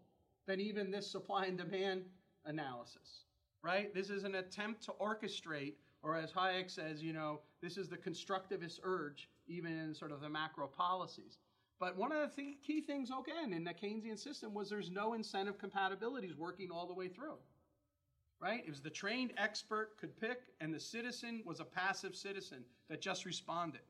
than 0.47 0.59
even 0.59 0.89
this 0.89 1.09
supply 1.09 1.45
and 1.45 1.57
demand 1.57 2.05
analysis, 2.45 3.25
right? 3.61 3.93
This 3.93 4.09
is 4.09 4.23
an 4.23 4.35
attempt 4.35 4.81
to 4.85 4.93
orchestrate, 4.93 5.73
or 6.01 6.15
as 6.15 6.31
Hayek 6.31 6.71
says, 6.71 7.03
you 7.03 7.13
know, 7.13 7.41
this 7.61 7.77
is 7.77 7.89
the 7.89 7.97
constructivist 7.97 8.79
urge, 8.83 9.29
even 9.47 9.77
in 9.77 9.93
sort 9.93 10.11
of 10.11 10.21
the 10.21 10.29
macro 10.29 10.67
policies. 10.67 11.37
But 11.79 11.97
one 11.97 12.11
of 12.11 12.29
the 12.29 12.41
th- 12.41 12.57
key 12.65 12.81
things, 12.81 13.09
again, 13.11 13.53
in 13.53 13.63
the 13.63 13.73
Keynesian 13.73 14.17
system 14.17 14.53
was 14.53 14.69
there's 14.69 14.89
no 14.89 15.13
incentive 15.13 15.57
compatibilities 15.59 16.35
working 16.35 16.71
all 16.71 16.87
the 16.87 16.93
way 16.93 17.07
through. 17.07 17.37
Right? 18.39 18.63
It 18.65 18.69
was 18.69 18.81
the 18.81 18.89
trained 18.89 19.33
expert 19.37 19.97
could 19.99 20.19
pick, 20.19 20.41
and 20.61 20.73
the 20.73 20.79
citizen 20.79 21.41
was 21.45 21.59
a 21.59 21.65
passive 21.65 22.15
citizen 22.15 22.63
that 22.87 23.01
just 23.01 23.25
responded. 23.25 23.81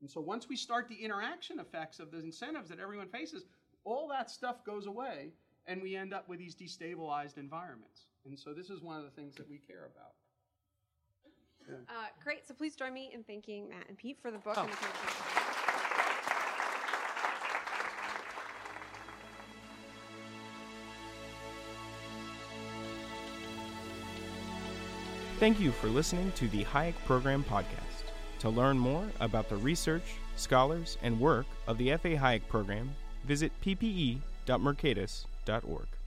And 0.00 0.10
so 0.10 0.20
once 0.20 0.48
we 0.48 0.56
start 0.56 0.88
the 0.88 0.96
interaction 0.96 1.60
effects 1.60 2.00
of 2.00 2.10
the 2.10 2.18
incentives 2.18 2.70
that 2.70 2.80
everyone 2.80 3.08
faces, 3.08 3.44
all 3.84 4.08
that 4.08 4.30
stuff 4.30 4.64
goes 4.64 4.86
away, 4.86 5.32
and 5.66 5.80
we 5.82 5.96
end 5.96 6.12
up 6.12 6.28
with 6.28 6.38
these 6.38 6.54
destabilized 6.54 7.38
environments. 7.38 8.06
And 8.24 8.38
so 8.38 8.52
this 8.52 8.70
is 8.70 8.80
one 8.82 8.98
of 8.98 9.04
the 9.04 9.10
things 9.10 9.34
that 9.36 9.48
we 9.48 9.58
care 9.58 9.90
about. 9.94 10.12
Uh, 11.88 11.92
great. 12.24 12.46
So 12.46 12.54
please 12.54 12.74
join 12.74 12.92
me 12.92 13.10
in 13.14 13.22
thanking 13.22 13.68
Matt 13.68 13.88
and 13.88 13.96
Pete 13.96 14.18
for 14.20 14.30
the 14.32 14.38
book 14.38 14.54
Oh. 14.56 14.62
and 14.62 14.72
the 14.72 14.76
presentation. 14.76 15.32
Thank 25.38 25.58
you 25.58 25.72
for 25.72 25.88
listening 25.88 26.30
to 26.36 26.48
the 26.48 26.64
Hayek 26.64 26.94
Program 27.04 27.44
Podcast. 27.44 28.04
To 28.40 28.48
learn 28.50 28.78
more 28.78 29.06
about 29.20 29.48
the 29.48 29.56
research, 29.56 30.02
scholars, 30.36 30.98
and 31.02 31.18
work 31.18 31.46
of 31.66 31.78
the 31.78 31.90
F.A. 31.92 32.16
Hayek 32.16 32.46
Program, 32.48 32.90
visit 33.24 33.52
ppe.mercatus.org. 35.44 36.01